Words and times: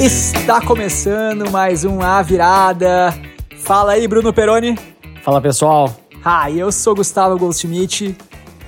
Está 0.00 0.60
começando 0.60 1.48
mais 1.52 1.84
um 1.84 2.00
A 2.00 2.20
Virada. 2.22 3.14
Fala 3.58 3.92
aí, 3.92 4.08
Bruno 4.08 4.32
Peroni. 4.32 4.76
Fala 5.22 5.40
pessoal. 5.40 5.94
Ah, 6.24 6.50
eu 6.50 6.72
sou 6.72 6.96
Gustavo 6.96 7.38
Goldschmidt 7.38 8.16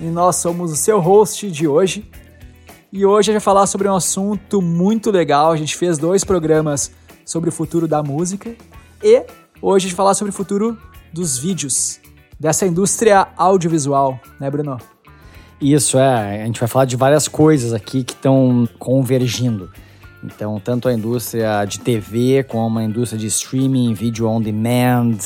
e 0.01 0.05
nós 0.05 0.37
somos 0.37 0.71
o 0.71 0.77
seu 0.77 1.01
host 1.01 1.51
de 1.51 1.67
hoje. 1.67 2.09
E 2.93 3.05
hoje 3.05 3.31
a 3.31 3.33
gente 3.33 3.41
vai 3.43 3.45
falar 3.45 3.67
sobre 3.67 3.89
um 3.89 3.97
assunto 3.97 4.63
muito 4.63 5.11
legal. 5.11 5.51
A 5.51 5.57
gente 5.57 5.77
fez 5.77 5.99
dois 5.99 6.23
programas 6.23 6.93
sobre 7.25 7.49
o 7.49 7.53
futuro 7.53 7.89
da 7.89 8.05
música 8.05 8.55
e 9.03 9.27
hoje 9.61 9.87
a 9.87 9.89
gente 9.89 9.97
vai 9.97 10.05
falar 10.05 10.15
sobre 10.15 10.31
o 10.31 10.35
futuro 10.35 10.79
dos 11.13 11.37
vídeos, 11.37 12.01
dessa 12.43 12.67
indústria 12.67 13.29
audiovisual, 13.37 14.19
né, 14.41 14.50
Bruno? 14.50 14.77
Isso, 15.61 15.96
é. 15.96 16.43
A 16.43 16.45
gente 16.45 16.59
vai 16.59 16.69
falar 16.69 16.87
de 16.87 16.96
várias 16.96 17.29
coisas 17.29 17.73
aqui 17.73 18.03
que 18.03 18.14
estão 18.14 18.69
convergindo. 18.81 19.71
Então, 20.25 20.59
tanto 20.59 20.89
a 20.89 20.93
indústria 20.93 21.64
de 21.64 21.79
TV 21.79 22.43
como 22.43 22.81
a 22.81 22.83
indústria 22.83 23.17
de 23.17 23.29
streaming, 23.29 23.95
vídeo 23.95 24.27
on 24.27 24.41
demand, 24.41 25.19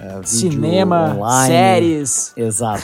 uh, 0.00 0.20
cinema, 0.24 1.14
online. 1.14 1.46
séries. 1.46 2.32
Exato. 2.36 2.82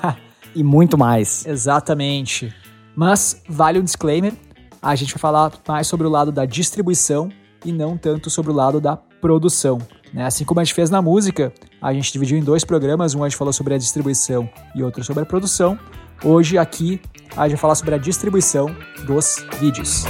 e 0.56 0.64
muito 0.64 0.96
mais. 0.96 1.44
Exatamente. 1.44 2.54
Mas 2.96 3.42
vale 3.46 3.78
um 3.78 3.84
disclaimer: 3.84 4.32
a 4.80 4.94
gente 4.94 5.12
vai 5.12 5.20
falar 5.20 5.52
mais 5.68 5.86
sobre 5.86 6.06
o 6.06 6.10
lado 6.10 6.32
da 6.32 6.46
distribuição 6.46 7.28
e 7.66 7.70
não 7.70 7.98
tanto 7.98 8.30
sobre 8.30 8.50
o 8.50 8.54
lado 8.54 8.80
da 8.80 8.96
produção. 8.96 9.76
Né? 10.10 10.24
Assim 10.24 10.42
como 10.42 10.60
a 10.60 10.64
gente 10.64 10.72
fez 10.72 10.88
na 10.88 11.02
música, 11.02 11.52
a 11.80 11.92
gente 11.92 12.12
dividiu 12.12 12.36
em 12.36 12.42
dois 12.42 12.64
programas, 12.64 13.14
um 13.14 13.24
a 13.24 13.28
gente 13.28 13.38
falou 13.38 13.52
sobre 13.52 13.74
a 13.74 13.78
distribuição 13.78 14.48
e 14.74 14.82
outro 14.82 15.02
sobre 15.02 15.22
a 15.22 15.26
produção. 15.26 15.78
Hoje 16.22 16.58
aqui 16.58 17.00
a 17.36 17.44
gente 17.48 17.52
vai 17.52 17.60
falar 17.60 17.74
sobre 17.74 17.94
a 17.94 17.98
distribuição 17.98 18.74
dos 19.06 19.44
vídeos. 19.58 20.04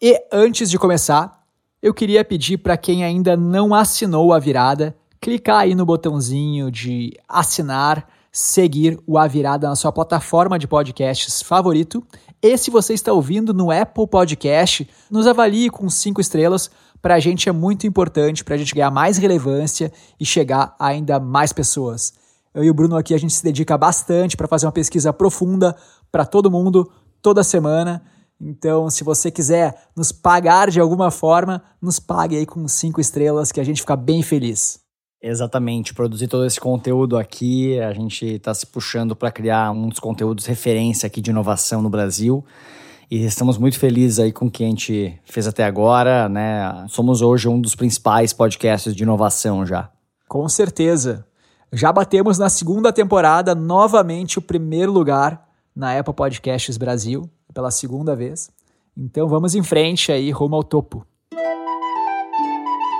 E 0.00 0.20
antes 0.30 0.68
de 0.68 0.78
começar, 0.78 1.42
eu 1.80 1.94
queria 1.94 2.24
pedir 2.24 2.58
para 2.58 2.76
quem 2.76 3.02
ainda 3.04 3.36
não 3.36 3.74
assinou 3.74 4.32
a 4.32 4.38
virada, 4.38 4.94
clicar 5.20 5.60
aí 5.60 5.74
no 5.74 5.86
botãozinho 5.86 6.70
de 6.70 7.12
assinar, 7.26 8.06
seguir 8.32 8.98
o 9.06 9.18
A 9.18 9.26
Virada 9.26 9.68
na 9.68 9.76
sua 9.76 9.92
plataforma 9.92 10.58
de 10.58 10.66
podcasts 10.66 11.42
favorito. 11.42 12.02
E 12.40 12.56
se 12.56 12.70
você 12.70 12.94
está 12.94 13.12
ouvindo 13.12 13.52
no 13.52 13.70
Apple 13.70 14.06
Podcast, 14.08 14.88
nos 15.10 15.26
avalie 15.26 15.68
com 15.68 15.88
cinco 15.90 16.20
estrelas. 16.20 16.70
Para 17.02 17.16
a 17.16 17.20
gente 17.20 17.48
é 17.48 17.52
muito 17.52 17.86
importante, 17.86 18.42
para 18.42 18.54
a 18.54 18.58
gente 18.58 18.74
ganhar 18.74 18.90
mais 18.90 19.18
relevância 19.18 19.92
e 20.18 20.24
chegar 20.24 20.74
a 20.78 20.86
ainda 20.86 21.20
mais 21.20 21.52
pessoas. 21.52 22.14
Eu 22.54 22.64
e 22.64 22.70
o 22.70 22.74
Bruno 22.74 22.96
aqui 22.96 23.14
a 23.14 23.18
gente 23.18 23.34
se 23.34 23.44
dedica 23.44 23.76
bastante 23.76 24.36
para 24.36 24.48
fazer 24.48 24.66
uma 24.66 24.72
pesquisa 24.72 25.12
profunda 25.12 25.76
para 26.10 26.24
todo 26.24 26.50
mundo, 26.50 26.90
toda 27.20 27.44
semana. 27.44 28.02
Então, 28.40 28.90
se 28.90 29.04
você 29.04 29.30
quiser 29.30 29.88
nos 29.94 30.10
pagar 30.10 30.70
de 30.70 30.80
alguma 30.80 31.10
forma, 31.10 31.62
nos 31.80 32.00
pague 32.00 32.36
aí 32.36 32.46
com 32.46 32.66
cinco 32.66 33.00
estrelas 33.00 33.52
que 33.52 33.60
a 33.60 33.64
gente 33.64 33.80
fica 33.80 33.96
bem 33.96 34.22
feliz. 34.22 34.81
Exatamente, 35.22 35.94
produzir 35.94 36.26
todo 36.26 36.44
esse 36.44 36.58
conteúdo 36.58 37.16
aqui, 37.16 37.78
a 37.78 37.92
gente 37.92 38.26
está 38.26 38.52
se 38.52 38.66
puxando 38.66 39.14
para 39.14 39.30
criar 39.30 39.70
um 39.70 39.88
dos 39.88 40.00
conteúdos 40.00 40.46
referência 40.46 41.06
aqui 41.06 41.20
de 41.20 41.30
inovação 41.30 41.80
no 41.80 41.88
Brasil. 41.88 42.44
E 43.08 43.24
estamos 43.24 43.56
muito 43.56 43.78
felizes 43.78 44.18
aí 44.18 44.32
com 44.32 44.46
o 44.46 44.50
que 44.50 44.64
a 44.64 44.66
gente 44.66 45.16
fez 45.24 45.46
até 45.46 45.62
agora, 45.64 46.28
né? 46.28 46.86
Somos 46.88 47.22
hoje 47.22 47.48
um 47.48 47.60
dos 47.60 47.76
principais 47.76 48.32
podcasts 48.32 48.96
de 48.96 49.04
inovação 49.04 49.64
já. 49.64 49.92
Com 50.26 50.48
certeza. 50.48 51.24
Já 51.72 51.92
batemos 51.92 52.36
na 52.36 52.48
segunda 52.48 52.92
temporada 52.92 53.54
novamente 53.54 54.40
o 54.40 54.42
primeiro 54.42 54.90
lugar 54.90 55.48
na 55.74 55.96
Apple 55.96 56.14
Podcasts 56.14 56.76
Brasil 56.76 57.30
pela 57.54 57.70
segunda 57.70 58.16
vez. 58.16 58.50
Então 58.96 59.28
vamos 59.28 59.54
em 59.54 59.62
frente 59.62 60.10
aí, 60.10 60.32
rumo 60.32 60.56
ao 60.56 60.64
topo. 60.64 61.06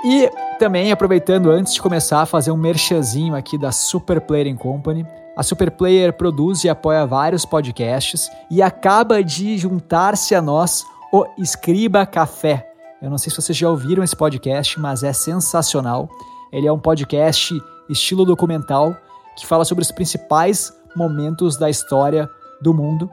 E 0.03 0.29
também 0.59 0.91
aproveitando 0.91 1.49
antes 1.49 1.73
de 1.73 1.81
começar 1.81 2.21
a 2.21 2.25
fazer 2.25 2.51
um 2.51 2.57
merchanzinho 2.57 3.35
aqui 3.35 3.57
da 3.57 3.71
Super 3.71 4.19
Player 4.19 4.53
Company. 4.55 5.05
A 5.35 5.41
Super 5.41 5.71
Player 5.71 6.11
produz 6.11 6.63
e 6.63 6.69
apoia 6.69 7.05
vários 7.05 7.45
podcasts 7.45 8.29
e 8.51 8.61
acaba 8.61 9.23
de 9.23 9.57
juntar-se 9.57 10.35
a 10.35 10.41
nós 10.41 10.85
o 11.11 11.25
Escriba 11.37 12.05
Café. 12.05 12.69
Eu 13.01 13.09
não 13.09 13.17
sei 13.17 13.29
se 13.29 13.41
vocês 13.41 13.57
já 13.57 13.69
ouviram 13.69 14.03
esse 14.03 14.15
podcast, 14.15 14.79
mas 14.79 15.03
é 15.03 15.13
sensacional. 15.13 16.09
Ele 16.51 16.67
é 16.67 16.71
um 16.71 16.79
podcast 16.79 17.53
estilo 17.89 18.25
documental 18.25 18.95
que 19.37 19.47
fala 19.47 19.63
sobre 19.63 19.83
os 19.83 19.91
principais 19.91 20.73
momentos 20.95 21.57
da 21.57 21.69
história 21.69 22.29
do 22.61 22.73
mundo 22.73 23.09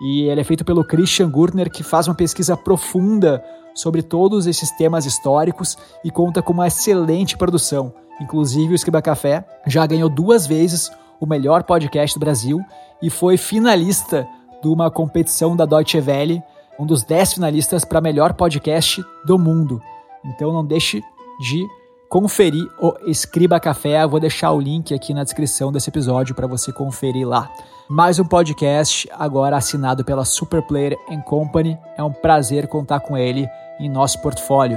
e 0.00 0.22
ele 0.22 0.40
é 0.40 0.44
feito 0.44 0.64
pelo 0.64 0.82
Christian 0.82 1.28
Gurtner, 1.28 1.70
que 1.70 1.82
faz 1.82 2.08
uma 2.08 2.14
pesquisa 2.14 2.56
profunda 2.56 3.44
sobre 3.74 4.02
todos 4.02 4.46
esses 4.46 4.70
temas 4.70 5.06
históricos 5.06 5.76
e 6.04 6.10
conta 6.10 6.42
com 6.42 6.52
uma 6.52 6.66
excelente 6.66 7.36
produção. 7.36 7.92
Inclusive, 8.20 8.72
o 8.72 8.74
Escriba 8.74 9.00
Café 9.00 9.44
já 9.66 9.86
ganhou 9.86 10.08
duas 10.08 10.46
vezes 10.46 10.90
o 11.18 11.26
melhor 11.26 11.62
podcast 11.62 12.18
do 12.18 12.20
Brasil 12.20 12.60
e 13.02 13.10
foi 13.10 13.36
finalista 13.36 14.26
de 14.62 14.68
uma 14.68 14.90
competição 14.90 15.56
da 15.56 15.64
Deutsche 15.64 16.00
Welle, 16.00 16.42
um 16.78 16.86
dos 16.86 17.02
dez 17.02 17.32
finalistas 17.32 17.84
para 17.84 18.00
melhor 18.00 18.34
podcast 18.34 19.02
do 19.24 19.38
mundo. 19.38 19.82
Então 20.24 20.52
não 20.52 20.64
deixe 20.64 21.02
de 21.40 21.66
conferir 22.10 22.68
o 22.76 22.92
Escriba 23.06 23.60
Café. 23.60 24.02
Eu 24.02 24.08
vou 24.08 24.18
deixar 24.18 24.50
o 24.50 24.60
link 24.60 24.92
aqui 24.92 25.14
na 25.14 25.22
descrição 25.22 25.70
desse 25.70 25.88
episódio 25.88 26.34
para 26.34 26.48
você 26.48 26.72
conferir 26.72 27.26
lá. 27.26 27.48
Mais 27.88 28.18
um 28.18 28.24
podcast 28.24 29.08
agora 29.12 29.56
assinado 29.56 30.04
pela 30.04 30.24
Superplayer 30.24 30.96
Company. 31.24 31.78
É 31.96 32.02
um 32.02 32.12
prazer 32.12 32.66
contar 32.66 32.98
com 32.98 33.16
ele 33.16 33.48
em 33.78 33.88
nosso 33.88 34.20
portfólio. 34.20 34.76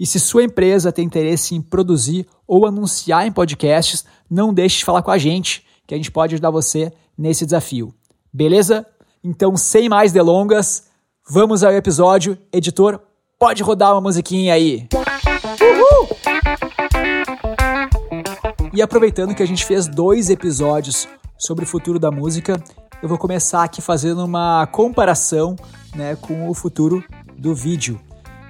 E 0.00 0.06
se 0.06 0.18
sua 0.18 0.42
empresa 0.42 0.90
tem 0.90 1.04
interesse 1.04 1.54
em 1.54 1.60
produzir 1.60 2.26
ou 2.46 2.66
anunciar 2.66 3.26
em 3.26 3.30
podcasts, 3.30 4.06
não 4.28 4.54
deixe 4.54 4.78
de 4.78 4.86
falar 4.86 5.02
com 5.02 5.10
a 5.10 5.18
gente, 5.18 5.66
que 5.86 5.92
a 5.92 5.98
gente 5.98 6.10
pode 6.10 6.34
ajudar 6.34 6.50
você 6.50 6.90
nesse 7.16 7.44
desafio. 7.44 7.94
Beleza? 8.32 8.86
Então, 9.22 9.54
sem 9.54 9.86
mais 9.90 10.12
delongas, 10.12 10.88
vamos 11.28 11.62
ao 11.62 11.72
episódio. 11.72 12.38
Editor, 12.50 12.98
pode 13.42 13.60
rodar 13.60 13.90
uma 13.90 14.00
musiquinha 14.00 14.54
aí. 14.54 14.86
Uhul! 15.60 16.16
E 18.72 18.80
aproveitando 18.80 19.34
que 19.34 19.42
a 19.42 19.46
gente 19.46 19.66
fez 19.66 19.88
dois 19.88 20.30
episódios 20.30 21.08
sobre 21.36 21.64
o 21.64 21.66
futuro 21.66 21.98
da 21.98 22.08
música, 22.08 22.62
eu 23.02 23.08
vou 23.08 23.18
começar 23.18 23.64
aqui 23.64 23.82
fazendo 23.82 24.24
uma 24.24 24.64
comparação 24.68 25.56
né, 25.92 26.14
com 26.14 26.48
o 26.48 26.54
futuro 26.54 27.02
do 27.36 27.52
vídeo. 27.52 28.00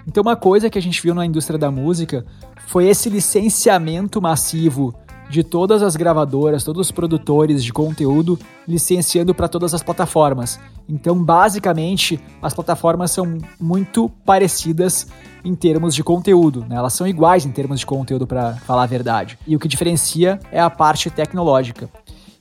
Então, 0.06 0.20
uma 0.20 0.36
coisa 0.36 0.68
que 0.68 0.78
a 0.78 0.82
gente 0.82 1.00
viu 1.00 1.14
na 1.14 1.24
indústria 1.24 1.58
da 1.58 1.70
música 1.70 2.26
foi 2.66 2.86
esse 2.86 3.08
licenciamento 3.08 4.20
massivo 4.20 4.94
de 5.32 5.42
todas 5.42 5.82
as 5.82 5.96
gravadoras, 5.96 6.62
todos 6.62 6.88
os 6.88 6.92
produtores 6.92 7.64
de 7.64 7.72
conteúdo 7.72 8.38
licenciando 8.68 9.34
para 9.34 9.48
todas 9.48 9.72
as 9.72 9.82
plataformas. 9.82 10.60
Então, 10.86 11.24
basicamente, 11.24 12.20
as 12.42 12.52
plataformas 12.52 13.12
são 13.12 13.38
muito 13.58 14.10
parecidas 14.26 15.06
em 15.42 15.54
termos 15.54 15.94
de 15.94 16.04
conteúdo, 16.04 16.66
né? 16.68 16.76
elas 16.76 16.92
são 16.92 17.06
iguais 17.06 17.46
em 17.46 17.50
termos 17.50 17.80
de 17.80 17.86
conteúdo, 17.86 18.26
para 18.26 18.56
falar 18.56 18.82
a 18.82 18.86
verdade. 18.86 19.38
E 19.46 19.56
o 19.56 19.58
que 19.58 19.66
diferencia 19.66 20.38
é 20.52 20.60
a 20.60 20.68
parte 20.68 21.08
tecnológica. 21.08 21.88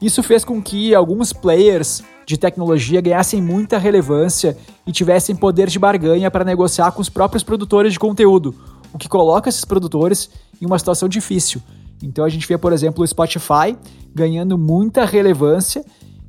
Isso 0.02 0.22
fez 0.22 0.44
com 0.44 0.62
que 0.62 0.94
alguns 0.94 1.32
players 1.32 2.04
de 2.26 2.38
tecnologia 2.38 3.00
ganhassem 3.00 3.42
muita 3.42 3.78
relevância 3.78 4.58
e 4.86 4.92
tivessem 4.92 5.34
poder 5.34 5.70
de 5.70 5.80
barganha 5.80 6.30
para 6.30 6.44
negociar 6.44 6.92
com 6.92 7.02
os 7.02 7.08
próprios 7.08 7.42
produtores 7.42 7.94
de 7.94 8.00
conteúdo, 8.00 8.54
o 8.92 8.98
que 8.98 9.08
coloca 9.08 9.48
esses 9.48 9.64
produtores 9.64 10.30
em 10.62 10.66
uma 10.66 10.78
situação 10.78 11.08
difícil. 11.08 11.62
Então 12.02 12.26
a 12.26 12.30
gente 12.30 12.48
vê, 12.48 12.58
por 12.58 12.74
exemplo, 12.74 13.04
o 13.04 13.08
Spotify 13.08 13.78
ganhando 14.14 14.58
muita 14.58 15.06
relevância 15.06 15.84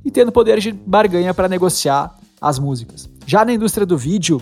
e 0.05 0.11
tendo 0.11 0.33
poder 0.33 0.59
de 0.59 0.73
barganha 0.73 1.33
para 1.33 1.49
negociar 1.49 2.15
as 2.41 2.59
músicas. 2.59 3.09
Já 3.27 3.45
na 3.45 3.53
indústria 3.53 3.87
do 3.87 3.97
vídeo, 3.97 4.41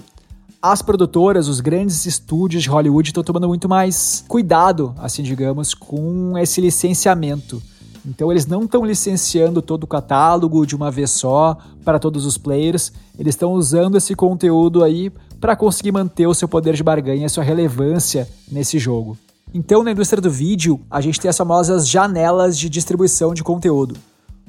as 0.62 0.82
produtoras, 0.82 1.48
os 1.48 1.60
grandes 1.60 2.04
estúdios 2.06 2.62
de 2.62 2.68
Hollywood 2.68 3.10
estão 3.10 3.22
tomando 3.22 3.48
muito 3.48 3.68
mais 3.68 4.24
cuidado, 4.28 4.94
assim 4.98 5.22
digamos, 5.22 5.74
com 5.74 6.36
esse 6.36 6.60
licenciamento. 6.60 7.62
Então 8.04 8.30
eles 8.30 8.46
não 8.46 8.64
estão 8.64 8.84
licenciando 8.84 9.60
todo 9.60 9.84
o 9.84 9.86
catálogo 9.86 10.64
de 10.66 10.74
uma 10.74 10.90
vez 10.90 11.10
só 11.10 11.56
para 11.84 11.98
todos 11.98 12.24
os 12.24 12.38
players, 12.38 12.92
eles 13.18 13.34
estão 13.34 13.52
usando 13.52 13.96
esse 13.96 14.14
conteúdo 14.14 14.82
aí 14.82 15.10
para 15.38 15.56
conseguir 15.56 15.92
manter 15.92 16.26
o 16.26 16.34
seu 16.34 16.48
poder 16.48 16.74
de 16.74 16.82
barganha, 16.82 17.26
a 17.26 17.28
sua 17.28 17.44
relevância 17.44 18.28
nesse 18.50 18.78
jogo. 18.78 19.16
Então, 19.52 19.82
na 19.82 19.90
indústria 19.90 20.22
do 20.22 20.30
vídeo, 20.30 20.80
a 20.88 21.00
gente 21.00 21.20
tem 21.20 21.28
as 21.28 21.36
famosas 21.36 21.88
janelas 21.88 22.56
de 22.56 22.68
distribuição 22.68 23.34
de 23.34 23.42
conteúdo. 23.42 23.96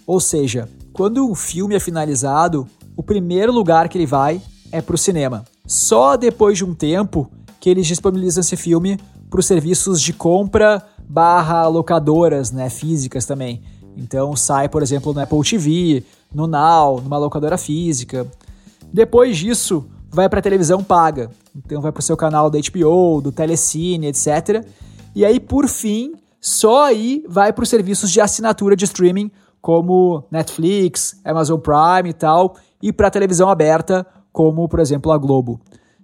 Ou 0.05 0.19
seja, 0.19 0.69
quando 0.93 1.27
um 1.27 1.33
filme 1.33 1.75
é 1.75 1.79
finalizado, 1.79 2.67
o 2.95 3.01
primeiro 3.01 3.51
lugar 3.51 3.89
que 3.89 3.97
ele 3.97 4.05
vai 4.05 4.41
é 4.71 4.81
para 4.81 4.93
o 4.93 4.97
cinema. 4.97 5.43
Só 5.65 6.15
depois 6.15 6.57
de 6.57 6.65
um 6.65 6.75
tempo 6.75 7.31
que 7.59 7.69
eles 7.69 7.87
disponibilizam 7.87 8.41
esse 8.41 8.55
filme 8.55 8.99
para 9.29 9.39
os 9.39 9.45
serviços 9.45 10.01
de 10.01 10.13
compra 10.13 10.85
barra 11.07 11.67
locadoras 11.67 12.51
né, 12.51 12.69
físicas 12.69 13.25
também. 13.25 13.63
Então 13.97 14.35
sai, 14.35 14.69
por 14.69 14.83
exemplo, 14.83 15.13
no 15.13 15.19
Apple 15.19 15.43
TV, 15.43 16.03
no 16.33 16.45
Now, 16.45 17.01
numa 17.01 17.17
locadora 17.17 17.57
física. 17.57 18.27
Depois 18.93 19.37
disso, 19.37 19.85
vai 20.09 20.29
para 20.29 20.41
televisão 20.41 20.83
paga. 20.83 21.31
Então 21.55 21.81
vai 21.81 21.91
para 21.91 21.99
o 21.99 22.03
seu 22.03 22.17
canal 22.17 22.49
da 22.49 22.59
HBO, 22.59 23.21
do 23.21 23.31
Telecine, 23.31 24.07
etc. 24.07 24.65
E 25.13 25.25
aí, 25.25 25.39
por 25.39 25.67
fim, 25.67 26.13
só 26.39 26.85
aí 26.85 27.23
vai 27.27 27.51
para 27.53 27.63
os 27.63 27.69
serviços 27.69 28.09
de 28.09 28.21
assinatura 28.21 28.75
de 28.75 28.85
streaming, 28.85 29.29
como 29.61 30.23
Netflix, 30.31 31.19
Amazon 31.23 31.59
Prime 31.59 32.09
e 32.09 32.13
tal, 32.13 32.55
e 32.81 32.91
para 32.91 33.11
televisão 33.11 33.49
aberta, 33.49 34.05
como, 34.31 34.67
por 34.67 34.79
exemplo, 34.79 35.11
a 35.11 35.17
Globo. 35.17 35.59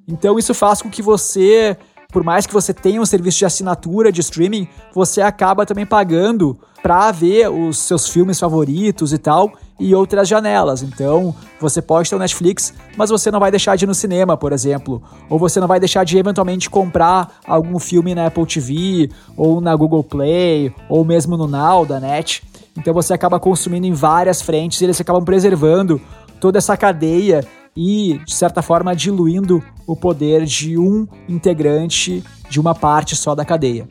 Então 0.07 0.38
isso 0.38 0.54
faz 0.54 0.81
com 0.81 0.89
que 0.89 1.01
você, 1.01 1.75
por 2.17 2.23
mais 2.23 2.47
que 2.47 2.53
você 2.53 2.73
tenha 2.73 2.99
um 2.99 3.05
serviço 3.05 3.37
de 3.37 3.45
assinatura 3.45 4.11
de 4.11 4.21
streaming, 4.21 4.67
você 4.91 5.21
acaba 5.21 5.67
também 5.67 5.85
pagando 5.85 6.57
para 6.81 7.11
ver 7.11 7.47
os 7.47 7.77
seus 7.77 8.09
filmes 8.09 8.39
favoritos 8.39 9.13
e 9.13 9.19
tal 9.19 9.53
e 9.79 9.93
outras 9.93 10.27
janelas. 10.27 10.81
Então, 10.81 11.35
você 11.61 11.79
pode 11.79 12.09
ter 12.09 12.15
o 12.15 12.19
Netflix, 12.19 12.73
mas 12.97 13.11
você 13.11 13.29
não 13.29 13.39
vai 13.39 13.51
deixar 13.51 13.75
de 13.75 13.85
ir 13.85 13.87
no 13.87 13.93
cinema, 13.93 14.35
por 14.35 14.51
exemplo, 14.51 14.99
ou 15.29 15.37
você 15.37 15.59
não 15.59 15.67
vai 15.67 15.79
deixar 15.79 16.03
de 16.03 16.17
eventualmente 16.17 16.71
comprar 16.71 17.37
algum 17.45 17.77
filme 17.77 18.15
na 18.15 18.25
Apple 18.25 18.47
TV 18.47 19.11
ou 19.35 19.61
na 19.61 19.75
Google 19.75 20.03
Play 20.03 20.73
ou 20.89 21.05
mesmo 21.05 21.37
no 21.37 21.45
Now 21.45 21.85
da 21.85 21.99
Net. 21.99 22.41
Então 22.75 22.95
você 22.95 23.13
acaba 23.13 23.39
consumindo 23.39 23.85
em 23.85 23.93
várias 23.93 24.41
frentes 24.41 24.81
e 24.81 24.85
eles 24.85 24.99
acabam 24.99 25.23
preservando 25.23 26.01
toda 26.41 26.57
essa 26.57 26.75
cadeia 26.75 27.45
e, 27.75 28.19
de 28.25 28.33
certa 28.33 28.63
forma, 28.63 28.95
diluindo 28.95 29.63
o 29.88 29.95
poder 29.95 30.44
de 30.44 30.78
um 30.78 31.07
integrante 31.30 32.22
de 32.50 32.60
uma 32.60 32.75
parte 32.75 33.16
só 33.16 33.34
da 33.34 33.45
cadeia. 33.45 33.88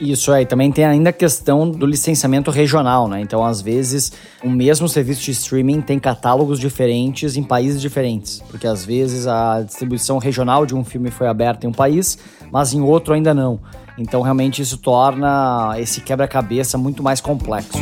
Isso 0.00 0.32
aí, 0.32 0.46
também 0.46 0.72
tem 0.72 0.86
ainda 0.86 1.10
a 1.10 1.12
questão 1.12 1.70
do 1.70 1.84
licenciamento 1.84 2.50
regional, 2.50 3.06
né? 3.06 3.20
Então, 3.20 3.44
às 3.44 3.60
vezes, 3.60 4.10
o 4.42 4.48
mesmo 4.48 4.88
serviço 4.88 5.20
de 5.20 5.32
streaming 5.32 5.82
tem 5.82 5.98
catálogos 5.98 6.58
diferentes 6.58 7.36
em 7.36 7.42
países 7.42 7.82
diferentes, 7.82 8.42
porque 8.48 8.66
às 8.66 8.82
vezes 8.82 9.26
a 9.26 9.60
distribuição 9.60 10.16
regional 10.16 10.64
de 10.64 10.74
um 10.74 10.82
filme 10.82 11.10
foi 11.10 11.26
aberta 11.26 11.66
em 11.66 11.68
um 11.68 11.72
país, 11.72 12.16
mas 12.50 12.72
em 12.72 12.80
outro 12.80 13.12
ainda 13.12 13.34
não. 13.34 13.60
Então, 13.98 14.22
realmente, 14.22 14.62
isso 14.62 14.78
torna 14.78 15.74
esse 15.78 16.00
quebra-cabeça 16.00 16.78
muito 16.78 17.02
mais 17.02 17.20
complexo. 17.20 17.76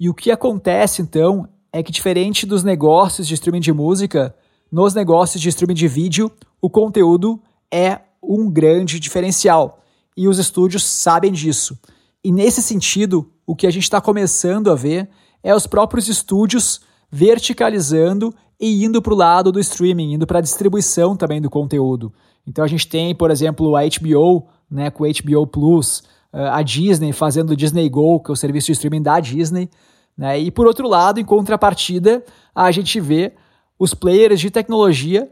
E 0.00 0.10
o 0.10 0.14
que 0.14 0.32
acontece 0.32 1.00
então 1.00 1.48
é 1.76 1.82
que, 1.82 1.92
diferente 1.92 2.46
dos 2.46 2.64
negócios 2.64 3.28
de 3.28 3.34
streaming 3.34 3.60
de 3.60 3.70
música, 3.70 4.34
nos 4.72 4.94
negócios 4.94 5.42
de 5.42 5.50
streaming 5.50 5.74
de 5.74 5.86
vídeo, 5.86 6.32
o 6.58 6.70
conteúdo 6.70 7.38
é 7.70 8.00
um 8.22 8.50
grande 8.50 8.98
diferencial. 8.98 9.82
E 10.16 10.26
os 10.26 10.38
estúdios 10.38 10.82
sabem 10.82 11.30
disso. 11.30 11.78
E 12.24 12.32
nesse 12.32 12.62
sentido, 12.62 13.30
o 13.46 13.54
que 13.54 13.66
a 13.66 13.70
gente 13.70 13.82
está 13.82 14.00
começando 14.00 14.72
a 14.72 14.74
ver 14.74 15.06
é 15.42 15.54
os 15.54 15.66
próprios 15.66 16.08
estúdios 16.08 16.80
verticalizando 17.10 18.34
e 18.58 18.82
indo 18.82 19.02
para 19.02 19.12
o 19.12 19.16
lado 19.16 19.52
do 19.52 19.60
streaming, 19.60 20.14
indo 20.14 20.26
para 20.26 20.38
a 20.38 20.42
distribuição 20.42 21.14
também 21.14 21.42
do 21.42 21.50
conteúdo. 21.50 22.10
Então 22.46 22.64
a 22.64 22.68
gente 22.68 22.88
tem, 22.88 23.14
por 23.14 23.30
exemplo, 23.30 23.76
a 23.76 23.82
HBO, 23.82 24.46
né, 24.70 24.90
com 24.90 25.04
o 25.04 25.06
HBO 25.06 25.46
Plus, 25.46 26.04
eh, 26.32 26.48
a 26.48 26.62
Disney 26.62 27.12
fazendo 27.12 27.50
o 27.50 27.56
Disney 27.56 27.86
Go, 27.90 28.18
que 28.20 28.30
é 28.30 28.32
o 28.32 28.36
serviço 28.36 28.68
de 28.68 28.72
streaming 28.72 29.02
da 29.02 29.20
Disney. 29.20 29.68
Né? 30.16 30.38
E 30.40 30.50
por 30.50 30.66
outro 30.66 30.88
lado, 30.88 31.20
em 31.20 31.24
contrapartida, 31.24 32.24
a 32.54 32.70
gente 32.70 33.00
vê 33.00 33.32
os 33.78 33.92
players 33.92 34.40
de 34.40 34.50
tecnologia 34.50 35.30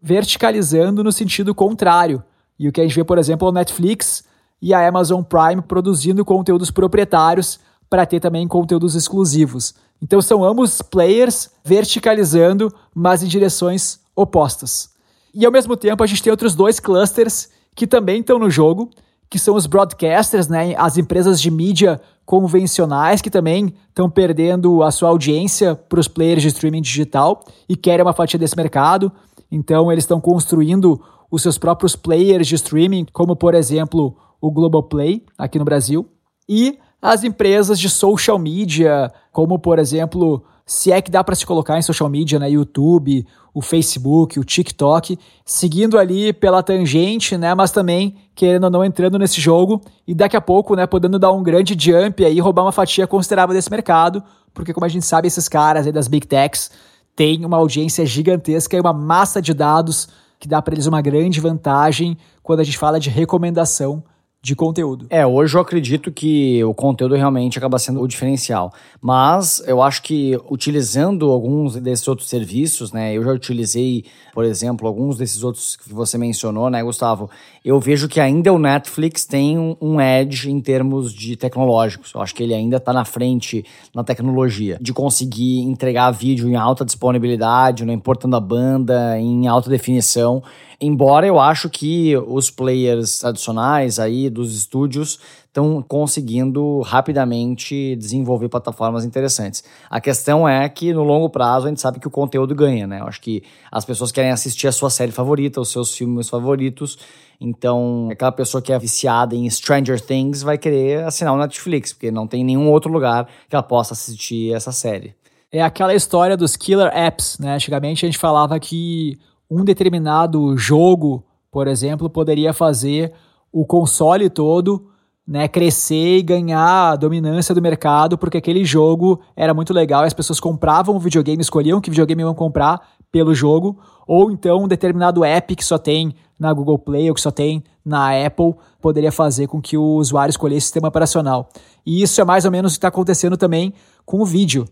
verticalizando 0.00 1.02
no 1.02 1.10
sentido 1.10 1.54
contrário. 1.54 2.22
E 2.58 2.68
o 2.68 2.72
que 2.72 2.80
a 2.80 2.84
gente 2.84 2.94
vê, 2.94 3.04
por 3.04 3.18
exemplo, 3.18 3.48
é 3.48 3.50
o 3.50 3.54
Netflix 3.54 4.24
e 4.60 4.74
a 4.74 4.86
Amazon 4.86 5.22
Prime 5.22 5.62
produzindo 5.62 6.24
conteúdos 6.24 6.70
proprietários 6.70 7.58
para 7.88 8.04
ter 8.04 8.20
também 8.20 8.46
conteúdos 8.46 8.94
exclusivos. 8.94 9.74
Então 10.02 10.20
são 10.20 10.44
ambos 10.44 10.82
players 10.82 11.50
verticalizando, 11.64 12.72
mas 12.94 13.22
em 13.22 13.26
direções 13.26 14.00
opostas. 14.14 14.90
E 15.34 15.44
ao 15.44 15.52
mesmo 15.52 15.76
tempo 15.76 16.02
a 16.02 16.06
gente 16.06 16.22
tem 16.22 16.30
outros 16.30 16.54
dois 16.54 16.78
clusters 16.78 17.48
que 17.74 17.86
também 17.86 18.20
estão 18.20 18.38
no 18.38 18.50
jogo, 18.50 18.90
que 19.30 19.38
são 19.38 19.54
os 19.54 19.66
broadcasters, 19.66 20.48
né, 20.48 20.74
as 20.76 20.96
empresas 20.96 21.40
de 21.40 21.50
mídia 21.50 22.00
convencionais 22.28 23.22
que 23.22 23.30
também 23.30 23.72
estão 23.88 24.10
perdendo 24.10 24.82
a 24.82 24.90
sua 24.90 25.08
audiência 25.08 25.74
para 25.74 25.98
os 25.98 26.06
players 26.06 26.42
de 26.42 26.48
streaming 26.48 26.82
digital 26.82 27.42
e 27.66 27.74
querem 27.74 28.04
uma 28.04 28.12
fatia 28.12 28.38
desse 28.38 28.54
mercado. 28.54 29.10
Então 29.50 29.90
eles 29.90 30.04
estão 30.04 30.20
construindo 30.20 31.00
os 31.30 31.40
seus 31.40 31.56
próprios 31.56 31.96
players 31.96 32.46
de 32.46 32.54
streaming, 32.56 33.06
como 33.14 33.34
por 33.34 33.54
exemplo 33.54 34.14
o 34.42 34.50
Globoplay 34.50 35.24
aqui 35.38 35.58
no 35.58 35.64
Brasil, 35.64 36.06
e 36.46 36.78
as 37.00 37.24
empresas 37.24 37.80
de 37.80 37.88
social 37.88 38.38
media, 38.38 39.10
como 39.32 39.58
por 39.58 39.78
exemplo 39.78 40.44
se 40.68 40.92
é 40.92 41.00
que 41.00 41.10
dá 41.10 41.24
para 41.24 41.34
se 41.34 41.46
colocar 41.46 41.78
em 41.78 41.82
social 41.82 42.10
media, 42.10 42.38
né, 42.38 42.50
YouTube, 42.50 43.26
o 43.54 43.62
Facebook, 43.62 44.38
o 44.38 44.44
TikTok, 44.44 45.18
seguindo 45.42 45.98
ali 45.98 46.30
pela 46.30 46.62
tangente, 46.62 47.38
né, 47.38 47.54
mas 47.54 47.70
também 47.70 48.16
querendo 48.34 48.64
ou 48.64 48.70
não 48.70 48.84
entrando 48.84 49.18
nesse 49.18 49.40
jogo 49.40 49.80
e 50.06 50.14
daqui 50.14 50.36
a 50.36 50.42
pouco, 50.42 50.76
né, 50.76 50.86
podendo 50.86 51.18
dar 51.18 51.32
um 51.32 51.42
grande 51.42 51.74
jump 51.74 52.22
aí, 52.22 52.38
roubar 52.38 52.64
uma 52.64 52.70
fatia 52.70 53.06
considerável 53.06 53.54
desse 53.54 53.70
mercado, 53.70 54.22
porque 54.52 54.74
como 54.74 54.84
a 54.84 54.90
gente 54.90 55.06
sabe, 55.06 55.26
esses 55.26 55.48
caras 55.48 55.86
aí 55.86 55.92
das 55.92 56.06
big 56.06 56.26
techs 56.26 56.70
têm 57.16 57.46
uma 57.46 57.56
audiência 57.56 58.04
gigantesca 58.04 58.76
e 58.76 58.80
uma 58.80 58.92
massa 58.92 59.40
de 59.40 59.54
dados 59.54 60.06
que 60.38 60.46
dá 60.46 60.60
para 60.60 60.74
eles 60.74 60.86
uma 60.86 61.00
grande 61.00 61.40
vantagem 61.40 62.18
quando 62.42 62.60
a 62.60 62.64
gente 62.64 62.76
fala 62.76 63.00
de 63.00 63.08
recomendação 63.08 64.04
de 64.40 64.54
conteúdo. 64.54 65.06
É, 65.10 65.26
hoje 65.26 65.56
eu 65.56 65.60
acredito 65.60 66.12
que 66.12 66.62
o 66.62 66.72
conteúdo 66.72 67.16
realmente 67.16 67.58
acaba 67.58 67.76
sendo 67.76 68.00
o 68.00 68.06
diferencial. 68.06 68.72
Mas 69.00 69.60
eu 69.66 69.82
acho 69.82 70.00
que 70.02 70.38
utilizando 70.48 71.30
alguns 71.30 71.74
desses 71.74 72.06
outros 72.06 72.28
serviços, 72.28 72.92
né? 72.92 73.14
Eu 73.14 73.24
já 73.24 73.32
utilizei, 73.32 74.04
por 74.32 74.44
exemplo, 74.44 74.86
alguns 74.86 75.18
desses 75.18 75.42
outros 75.42 75.74
que 75.74 75.92
você 75.92 76.16
mencionou, 76.16 76.70
né, 76.70 76.82
Gustavo? 76.84 77.28
Eu 77.64 77.80
vejo 77.80 78.06
que 78.06 78.20
ainda 78.20 78.52
o 78.52 78.58
Netflix 78.58 79.24
tem 79.24 79.76
um 79.80 80.00
edge 80.00 80.48
em 80.48 80.60
termos 80.60 81.12
de 81.12 81.34
tecnológicos. 81.36 82.12
Eu 82.14 82.22
acho 82.22 82.34
que 82.34 82.44
ele 82.44 82.54
ainda 82.54 82.76
está 82.76 82.92
na 82.92 83.04
frente 83.04 83.64
na 83.92 84.04
tecnologia 84.04 84.78
de 84.80 84.92
conseguir 84.92 85.62
entregar 85.62 86.12
vídeo 86.12 86.48
em 86.48 86.54
alta 86.54 86.84
disponibilidade, 86.84 87.84
não 87.84 87.92
importando 87.92 88.36
a 88.36 88.40
banda, 88.40 89.18
em 89.18 89.48
alta 89.48 89.68
definição. 89.68 90.44
Embora 90.80 91.26
eu 91.26 91.40
acho 91.40 91.68
que 91.68 92.16
os 92.16 92.50
players 92.50 93.18
tradicionais 93.18 93.98
aí 93.98 94.30
dos 94.30 94.56
estúdios 94.56 95.18
estão 95.46 95.82
conseguindo 95.82 96.80
rapidamente 96.82 97.96
desenvolver 97.96 98.48
plataformas 98.48 99.04
interessantes. 99.04 99.64
A 99.90 100.00
questão 100.00 100.48
é 100.48 100.68
que 100.68 100.92
no 100.92 101.02
longo 101.02 101.28
prazo 101.28 101.66
a 101.66 101.68
gente 101.68 101.80
sabe 101.80 101.98
que 101.98 102.06
o 102.06 102.10
conteúdo 102.10 102.54
ganha, 102.54 102.86
né? 102.86 103.00
Eu 103.00 103.08
acho 103.08 103.20
que 103.20 103.42
as 103.72 103.84
pessoas 103.84 104.12
querem 104.12 104.30
assistir 104.30 104.68
a 104.68 104.72
sua 104.72 104.88
série 104.88 105.10
favorita, 105.10 105.60
os 105.60 105.70
seus 105.70 105.96
filmes 105.96 106.28
favoritos. 106.28 106.96
Então, 107.40 108.08
aquela 108.12 108.30
pessoa 108.30 108.62
que 108.62 108.72
é 108.72 108.78
viciada 108.78 109.34
em 109.34 109.50
Stranger 109.50 110.00
Things 110.00 110.42
vai 110.42 110.56
querer 110.56 111.04
assinar 111.04 111.34
o 111.34 111.38
Netflix, 111.38 111.92
porque 111.92 112.12
não 112.12 112.28
tem 112.28 112.44
nenhum 112.44 112.70
outro 112.70 112.92
lugar 112.92 113.26
que 113.48 113.56
ela 113.56 113.64
possa 113.64 113.94
assistir 113.94 114.54
essa 114.54 114.70
série. 114.70 115.12
É 115.50 115.60
aquela 115.60 115.94
história 115.94 116.36
dos 116.36 116.56
killer 116.56 116.92
apps, 116.94 117.36
né? 117.40 117.54
Antigamente 117.54 118.04
a 118.04 118.08
gente 118.08 118.18
falava 118.18 118.60
que 118.60 119.18
um 119.50 119.64
determinado 119.64 120.56
jogo, 120.56 121.24
por 121.50 121.66
exemplo, 121.66 122.10
poderia 122.10 122.52
fazer 122.52 123.12
o 123.52 123.64
console 123.64 124.28
todo 124.28 124.88
né, 125.28 125.46
crescer 125.46 126.18
e 126.18 126.22
ganhar 126.22 126.92
a 126.92 126.96
dominância 126.96 127.54
do 127.54 127.60
mercado, 127.60 128.16
porque 128.16 128.38
aquele 128.38 128.64
jogo 128.64 129.20
era 129.36 129.52
muito 129.52 129.74
legal 129.74 130.04
e 130.04 130.06
as 130.06 130.14
pessoas 130.14 130.40
compravam 130.40 130.96
o 130.96 131.00
videogame, 131.00 131.42
escolhiam 131.42 131.82
que 131.82 131.90
videogame 131.90 132.22
iam 132.22 132.34
comprar 132.34 132.80
pelo 133.12 133.34
jogo, 133.34 133.78
ou 134.06 134.30
então 134.30 134.64
um 134.64 134.68
determinado 134.68 135.22
app 135.22 135.54
que 135.54 135.64
só 135.64 135.76
tem 135.76 136.14
na 136.40 136.50
Google 136.52 136.78
Play 136.78 137.10
ou 137.10 137.14
que 137.14 137.20
só 137.20 137.30
tem 137.30 137.62
na 137.84 138.10
Apple 138.24 138.54
poderia 138.80 139.12
fazer 139.12 139.46
com 139.48 139.60
que 139.60 139.76
o 139.76 139.96
usuário 139.96 140.30
escolhesse 140.30 140.64
o 140.64 140.68
sistema 140.68 140.88
operacional. 140.88 141.48
E 141.84 142.02
isso 142.02 142.20
é 142.20 142.24
mais 142.24 142.44
ou 142.44 142.50
menos 142.50 142.72
o 142.72 142.74
que 142.74 142.78
está 142.78 142.88
acontecendo 142.88 143.36
também 143.36 143.74
com 144.06 144.20
o 144.20 144.24
vídeo. 144.24 144.66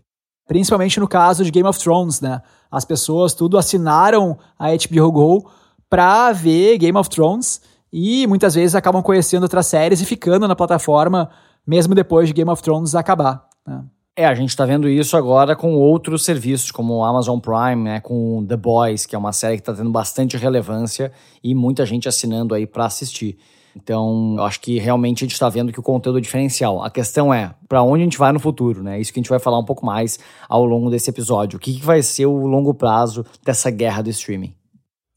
Principalmente 0.47 0.99
no 0.99 1.07
caso 1.07 1.43
de 1.43 1.51
Game 1.51 1.67
of 1.67 1.77
Thrones, 1.79 2.21
né? 2.21 2.41
As 2.71 2.85
pessoas 2.85 3.33
tudo 3.33 3.57
assinaram 3.57 4.37
a 4.57 4.67
HBO 4.69 5.11
Go 5.11 5.51
para 5.89 6.31
ver 6.31 6.77
Game 6.77 6.97
of 6.97 7.09
Thrones 7.09 7.61
e 7.91 8.27
muitas 8.27 8.55
vezes 8.55 8.75
acabam 8.75 9.01
conhecendo 9.01 9.43
outras 9.43 9.67
séries 9.67 10.01
e 10.01 10.05
ficando 10.05 10.47
na 10.47 10.55
plataforma 10.55 11.29
mesmo 11.67 11.93
depois 11.93 12.27
de 12.29 12.33
Game 12.33 12.49
of 12.49 12.63
Thrones 12.63 12.95
acabar. 12.95 13.45
Né? 13.65 13.83
É, 14.15 14.25
a 14.25 14.33
gente 14.33 14.49
está 14.49 14.65
vendo 14.65 14.89
isso 14.89 15.15
agora 15.15 15.55
com 15.55 15.75
outros 15.75 16.25
serviços, 16.25 16.71
como 16.71 16.95
o 16.95 17.03
Amazon 17.03 17.39
Prime, 17.39 17.83
né, 17.83 17.99
com 17.99 18.43
The 18.47 18.57
Boys, 18.57 19.05
que 19.05 19.15
é 19.15 19.19
uma 19.19 19.31
série 19.31 19.57
que 19.57 19.61
está 19.61 19.73
tendo 19.73 19.91
bastante 19.91 20.35
relevância 20.37 21.11
e 21.43 21.53
muita 21.53 21.85
gente 21.85 22.07
assinando 22.07 22.55
aí 22.55 22.65
para 22.65 22.85
assistir. 22.85 23.37
Então, 23.81 24.35
eu 24.37 24.43
acho 24.43 24.59
que 24.59 24.79
realmente 24.79 25.23
a 25.23 25.25
gente 25.25 25.33
está 25.33 25.47
vendo 25.47 25.71
que 25.71 25.79
o 25.79 25.83
conteúdo 25.83 26.17
é 26.17 26.21
diferencial. 26.21 26.83
A 26.83 26.89
questão 26.89 27.33
é, 27.33 27.53
para 27.69 27.83
onde 27.83 28.01
a 28.01 28.05
gente 28.05 28.17
vai 28.17 28.31
no 28.31 28.39
futuro, 28.39 28.81
né? 28.81 28.99
Isso 28.99 29.13
que 29.13 29.19
a 29.19 29.21
gente 29.21 29.29
vai 29.29 29.39
falar 29.39 29.59
um 29.59 29.63
pouco 29.63 29.85
mais 29.85 30.19
ao 30.49 30.65
longo 30.65 30.89
desse 30.89 31.09
episódio. 31.09 31.57
O 31.57 31.59
que, 31.59 31.75
que 31.75 31.85
vai 31.85 32.01
ser 32.01 32.25
o 32.25 32.47
longo 32.47 32.73
prazo 32.73 33.25
dessa 33.43 33.69
guerra 33.69 34.01
do 34.01 34.09
streaming? 34.09 34.53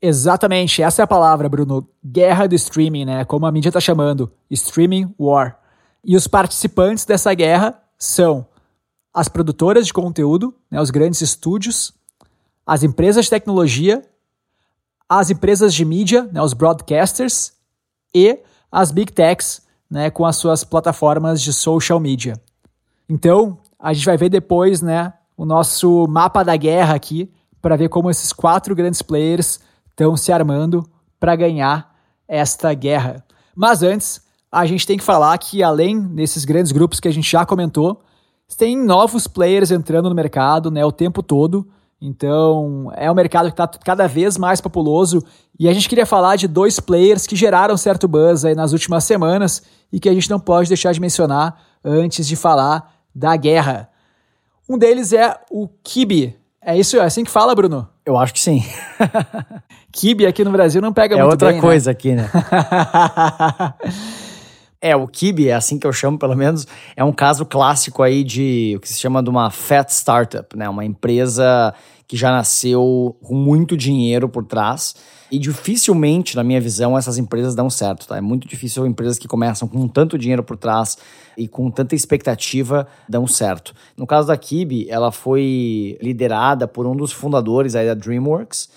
Exatamente, 0.03 0.83
essa 0.83 1.03
é 1.03 1.05
a 1.05 1.07
palavra, 1.07 1.49
Bruno. 1.49 1.87
Guerra 2.05 2.47
do 2.47 2.55
streaming, 2.55 3.05
né? 3.05 3.25
Como 3.25 3.47
a 3.47 3.53
mídia 3.53 3.69
está 3.69 3.81
chamando. 3.81 4.31
Streaming 4.51 5.15
War. 5.19 5.59
E 6.05 6.17
os 6.17 6.27
participantes 6.27 7.05
dessa 7.05 7.33
guerra 7.35 7.79
são 7.99 8.47
as 9.13 9.29
produtoras 9.29 9.87
de 9.87 9.93
conteúdo, 9.93 10.55
né, 10.71 10.81
os 10.81 10.91
grandes 10.91 11.21
estúdios, 11.21 11.93
as 12.65 12.83
empresas 12.83 13.25
de 13.25 13.31
tecnologia, 13.31 14.03
as 15.09 15.31
empresas 15.31 15.75
de 15.75 15.85
mídia, 15.85 16.31
né, 16.33 16.41
os 16.41 16.55
broadcasters 16.55 17.53
e 18.15 18.39
as 18.71 18.91
big 18.91 19.13
techs, 19.13 19.63
né, 19.91 20.11
com 20.11 20.25
as 20.25 20.37
suas 20.37 20.63
plataformas 20.65 21.41
de 21.43 21.53
social 21.53 21.99
media. 21.99 22.41
Então, 23.09 23.59
a 23.79 23.93
gente 23.93 24.07
vai 24.07 24.17
ver 24.17 24.29
depois, 24.29 24.81
né, 24.81 25.13
o 25.37 25.45
nosso 25.45 26.07
mapa 26.07 26.43
da 26.43 26.57
guerra 26.57 26.95
aqui 26.95 27.31
para 27.61 27.77
ver 27.77 27.89
como 27.89 28.11
esses 28.11 28.33
quatro 28.33 28.75
grandes 28.75 29.03
players 29.03 29.61
estão 29.89 30.17
se 30.17 30.33
armando 30.33 30.89
para 31.19 31.35
ganhar 31.35 31.95
esta 32.29 32.73
guerra. 32.73 33.25
Mas 33.55 33.83
antes, 33.83 34.23
a 34.51 34.65
gente 34.67 34.87
tem 34.87 34.97
que 34.97 35.05
falar 35.05 35.37
que 35.39 35.63
além 35.63 36.01
desses 36.01 36.45
grandes 36.45 36.73
grupos 36.73 37.01
que 37.01 37.09
a 37.09 37.13
gente 37.13 37.31
já 37.31 37.45
comentou, 37.45 38.01
tem 38.57 38.77
novos 38.77 39.27
players 39.27 39.71
entrando 39.71 40.09
no 40.09 40.15
mercado, 40.15 40.71
né, 40.71 40.85
o 40.85 40.93
tempo 40.93 41.23
todo. 41.23 41.67
Então, 42.01 42.91
é 42.97 43.11
um 43.11 43.15
mercado 43.15 43.47
que 43.47 43.53
está 43.53 43.67
cada 43.67 44.07
vez 44.07 44.39
mais 44.39 44.61
populoso 44.61 45.23
e 45.59 45.69
a 45.69 45.73
gente 45.75 45.89
queria 45.89 46.07
falar 46.07 46.37
de 46.37 46.49
dois 46.49 46.81
players 46.81 47.27
que 47.27 47.37
geraram 47.37 47.77
certo 47.77 48.09
buzz 48.09 48.45
aí 48.45 48.55
nas 48.55 48.73
últimas 48.73 49.05
semanas 49.05 49.63
e 49.93 50.01
que 50.01 50.09
a 50.09 50.15
gente 50.15 50.31
não 50.31 50.41
pode 50.41 50.69
deixar 50.69 50.93
de 50.93 51.01
mencionar 51.01 51.61
antes 51.85 52.27
de 52.27 52.37
falar 52.37 52.91
da 53.15 53.37
guerra. 53.37 53.91
Um 54.69 54.79
deles 54.79 55.13
é 55.13 55.37
o 55.51 55.69
Kibi. 55.83 56.37
É 56.63 56.79
isso, 56.79 56.97
é 56.97 57.01
assim 57.01 57.25
que 57.25 57.31
fala, 57.31 57.55
Bruno? 57.55 57.89
Eu 58.07 58.17
acho 58.17 58.33
que 58.33 58.41
sim. 58.41 58.65
Kibe 59.93 60.27
aqui 60.27 60.43
no 60.45 60.51
Brasil 60.51 60.81
não 60.81 60.93
pega 60.93 61.17
é 61.17 61.23
muito 61.23 61.37
bem, 61.39 61.49
É 61.49 61.53
outra 61.53 61.69
coisa 61.69 61.91
né? 61.91 61.93
aqui, 61.93 62.15
né? 62.15 62.31
é, 64.81 64.97
o 64.97 65.07
Kibe, 65.07 65.49
é 65.49 65.55
assim 65.55 65.79
que 65.79 65.87
eu 65.87 65.93
chamo 65.93 66.19
pelo 66.19 66.35
menos, 66.35 66.67
é 66.97 67.05
um 67.05 67.13
caso 67.13 67.45
clássico 67.45 68.03
aí 68.03 68.25
de 68.25 68.75
o 68.77 68.81
que 68.81 68.89
se 68.89 68.99
chama 68.99 69.23
de 69.23 69.29
uma 69.29 69.51
fat 69.51 69.91
startup, 69.91 70.57
né? 70.57 70.69
Uma 70.69 70.85
empresa 70.85 71.75
que 72.09 72.17
já 72.17 72.33
nasceu 72.33 73.15
com 73.23 73.35
muito 73.35 73.77
dinheiro 73.77 74.29
por 74.29 74.45
trás 74.45 74.97
e 75.31 75.39
dificilmente, 75.39 76.35
na 76.35 76.43
minha 76.43 76.61
visão, 76.61 76.99
essas 76.99 77.19
empresas 77.19 77.55
dão 77.55 77.71
certo, 77.71 78.09
tá? 78.09 78.17
É 78.17 78.21
muito 78.21 78.49
difícil 78.49 78.87
empresas 78.87 79.19
que 79.19 79.29
começam 79.29 79.69
com 79.69 79.87
tanto 79.87 80.19
dinheiro 80.19 80.43
por 80.43 80.57
trás 80.57 80.99
e 81.37 81.47
com 81.47 81.71
tanta 81.71 81.95
expectativa 81.95 82.89
dão 83.09 83.27
certo. 83.27 83.75
No 83.97 84.07
caso 84.07 84.29
da 84.29 84.37
Kibe, 84.37 84.89
ela 84.91 85.13
foi 85.13 85.99
liderada 86.03 86.67
por 86.67 86.87
um 86.87 86.97
dos 86.97 87.13
fundadores 87.13 87.77
aí 87.77 87.87
da 87.87 87.95
DreamWorks 87.95 88.69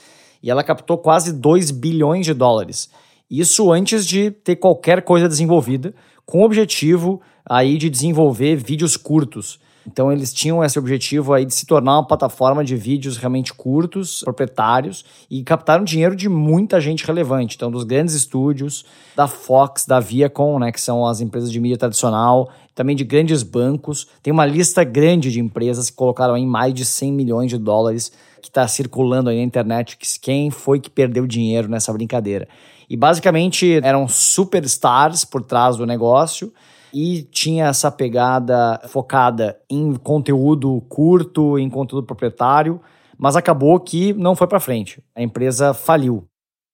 e 0.44 0.52
ela 0.52 0.64
captou 0.64 0.98
quase 0.98 1.32
2 1.32 1.72
bilhões 1.72 2.26
de 2.26 2.34
dólares. 2.34 2.90
Isso 3.30 3.72
antes 3.72 4.06
de 4.06 4.32
ter 4.32 4.56
qualquer 4.56 5.02
coisa 5.02 5.28
desenvolvida, 5.28 5.94
com 6.26 6.42
o 6.42 6.46
objetivo 6.46 7.22
aí 7.46 7.78
de 7.78 7.90
desenvolver 7.90 8.56
vídeos 8.56 8.96
curtos. 8.96 9.60
Então 9.86 10.12
eles 10.12 10.34
tinham 10.34 10.64
esse 10.64 10.80
objetivo 10.80 11.34
aí 11.34 11.46
de 11.46 11.54
se 11.54 11.66
tornar 11.66 11.98
uma 11.98 12.08
plataforma 12.08 12.64
de 12.64 12.76
vídeos 12.76 13.18
realmente 13.18 13.54
curtos, 13.54 14.22
proprietários 14.24 15.04
e 15.30 15.44
captaram 15.44 15.84
dinheiro 15.84 16.16
de 16.16 16.30
muita 16.30 16.80
gente 16.80 17.06
relevante. 17.06 17.56
Então 17.56 17.70
dos 17.70 17.84
grandes 17.84 18.14
estúdios, 18.14 18.86
da 19.16 19.28
Fox, 19.28 19.86
da 19.86 20.00
Viacom, 20.00 20.58
né, 20.58 20.72
que 20.72 20.80
são 20.80 21.06
as 21.06 21.20
empresas 21.20 21.52
de 21.52 21.60
mídia 21.60 21.78
tradicional, 21.78 22.50
também 22.74 22.96
de 22.96 23.04
grandes 23.04 23.44
bancos. 23.44 24.08
Tem 24.22 24.32
uma 24.32 24.46
lista 24.46 24.84
grande 24.84 25.32
de 25.32 25.40
empresas 25.40 25.90
que 25.90 25.96
colocaram 25.96 26.34
aí 26.34 26.46
mais 26.46 26.74
de 26.74 26.86
100 26.86 27.12
milhões 27.12 27.50
de 27.50 27.58
dólares 27.58 28.12
que 28.42 28.48
está 28.48 28.68
circulando 28.68 29.30
aí 29.30 29.38
na 29.38 29.44
internet, 29.44 29.98
que 29.98 30.08
quem 30.20 30.50
foi 30.50 30.80
que 30.80 30.90
perdeu 30.90 31.28
dinheiro 31.28 31.70
nessa 31.70 31.92
brincadeira. 31.94 32.48
E 32.90 32.98
basicamente 32.98 33.80
eram 33.84 34.08
superstars 34.08 35.26
por 35.26 35.44
trás 35.44 35.78
do 35.78 35.86
negócio 35.86 36.54
e 36.94 37.24
tinha 37.24 37.66
essa 37.66 37.92
pegada 37.92 38.80
focada 38.88 39.58
em 39.70 39.96
conteúdo 39.96 40.82
curto, 40.88 41.58
em 41.58 41.70
conteúdo 41.70 42.06
proprietário, 42.06 42.80
mas 43.18 43.36
acabou 43.36 43.80
que 43.80 44.14
não 44.14 44.36
foi 44.36 44.48
para 44.48 44.60
frente. 44.60 45.04
A 45.16 45.22
empresa 45.22 45.74
faliu. 45.74 46.26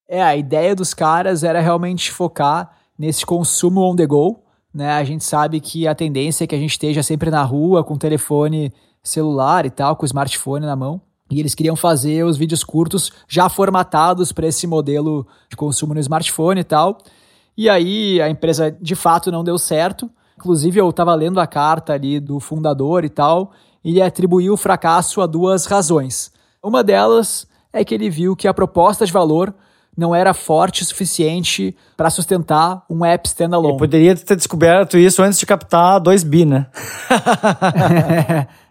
É, 0.08 0.22
a 0.22 0.36
ideia 0.36 0.76
dos 0.76 0.94
caras 0.94 1.44
era 1.44 1.62
realmente 1.62 2.12
focar 2.12 2.72
nesse 2.98 3.26
consumo 3.26 3.82
on 3.82 3.96
the 3.96 4.06
go, 4.06 4.44
né? 4.74 4.92
A 4.94 5.04
gente 5.04 5.24
sabe 5.24 5.60
que 5.60 5.88
a 5.88 5.96
tendência 5.96 6.44
é 6.44 6.48
que 6.48 6.56
a 6.56 6.60
gente 6.60 6.72
esteja 6.72 7.02
sempre 7.02 7.30
na 7.30 7.44
rua 7.44 7.84
com 7.84 7.98
telefone 7.98 8.74
celular 9.02 9.66
e 9.66 9.70
tal, 9.70 9.96
com 9.96 10.04
o 10.04 10.06
smartphone 10.06 10.66
na 10.66 10.76
mão. 10.76 11.02
E 11.30 11.40
eles 11.40 11.54
queriam 11.54 11.76
fazer 11.76 12.24
os 12.26 12.38
vídeos 12.38 12.64
curtos 12.64 13.12
já 13.28 13.48
formatados 13.50 14.32
para 14.32 14.48
esse 14.48 14.66
modelo 14.66 15.28
de 15.50 15.56
consumo 15.56 15.94
no 15.94 16.00
smartphone 16.00 16.62
e 16.62 16.64
tal. 16.64 16.98
E 17.56 17.70
aí 17.70 18.22
a 18.22 18.30
empresa 18.30 18.72
de 18.72 18.96
fato 18.96 19.32
não 19.32 19.44
deu 19.44 19.58
certo. 19.58 20.10
Inclusive 20.38 20.80
eu 20.80 20.90
estava 20.90 21.14
lendo 21.14 21.40
a 21.40 21.46
carta 21.46 21.94
ali 21.94 22.20
do 22.20 22.40
fundador 22.40 23.04
e 23.04 23.10
tal, 23.10 23.52
e 23.84 23.92
ele 23.92 24.02
atribuiu 24.02 24.54
o 24.54 24.58
fracasso 24.58 25.22
a 25.22 25.28
duas 25.28 25.66
razões. 25.66 26.32
Uma 26.64 26.82
delas 26.84 27.46
é 27.74 27.84
que 27.84 27.94
ele 27.94 28.10
viu 28.10 28.36
que 28.36 28.48
a 28.48 28.54
proposta 28.54 29.06
de 29.06 29.12
valor 29.12 29.54
não 29.98 30.16
era 30.16 30.34
forte 30.34 30.82
o 30.82 30.86
suficiente 30.86 31.76
para 31.98 32.10
sustentar 32.10 32.84
um 32.90 33.04
app 33.04 33.28
standalone. 33.28 33.74
Ele 33.74 33.80
poderia 33.80 34.16
ter 34.16 34.38
descoberto 34.38 34.98
isso 34.98 35.22
antes 35.22 35.38
de 35.38 35.46
captar 35.46 36.00
2 36.00 36.24
bi, 36.24 36.46
né? 36.46 36.68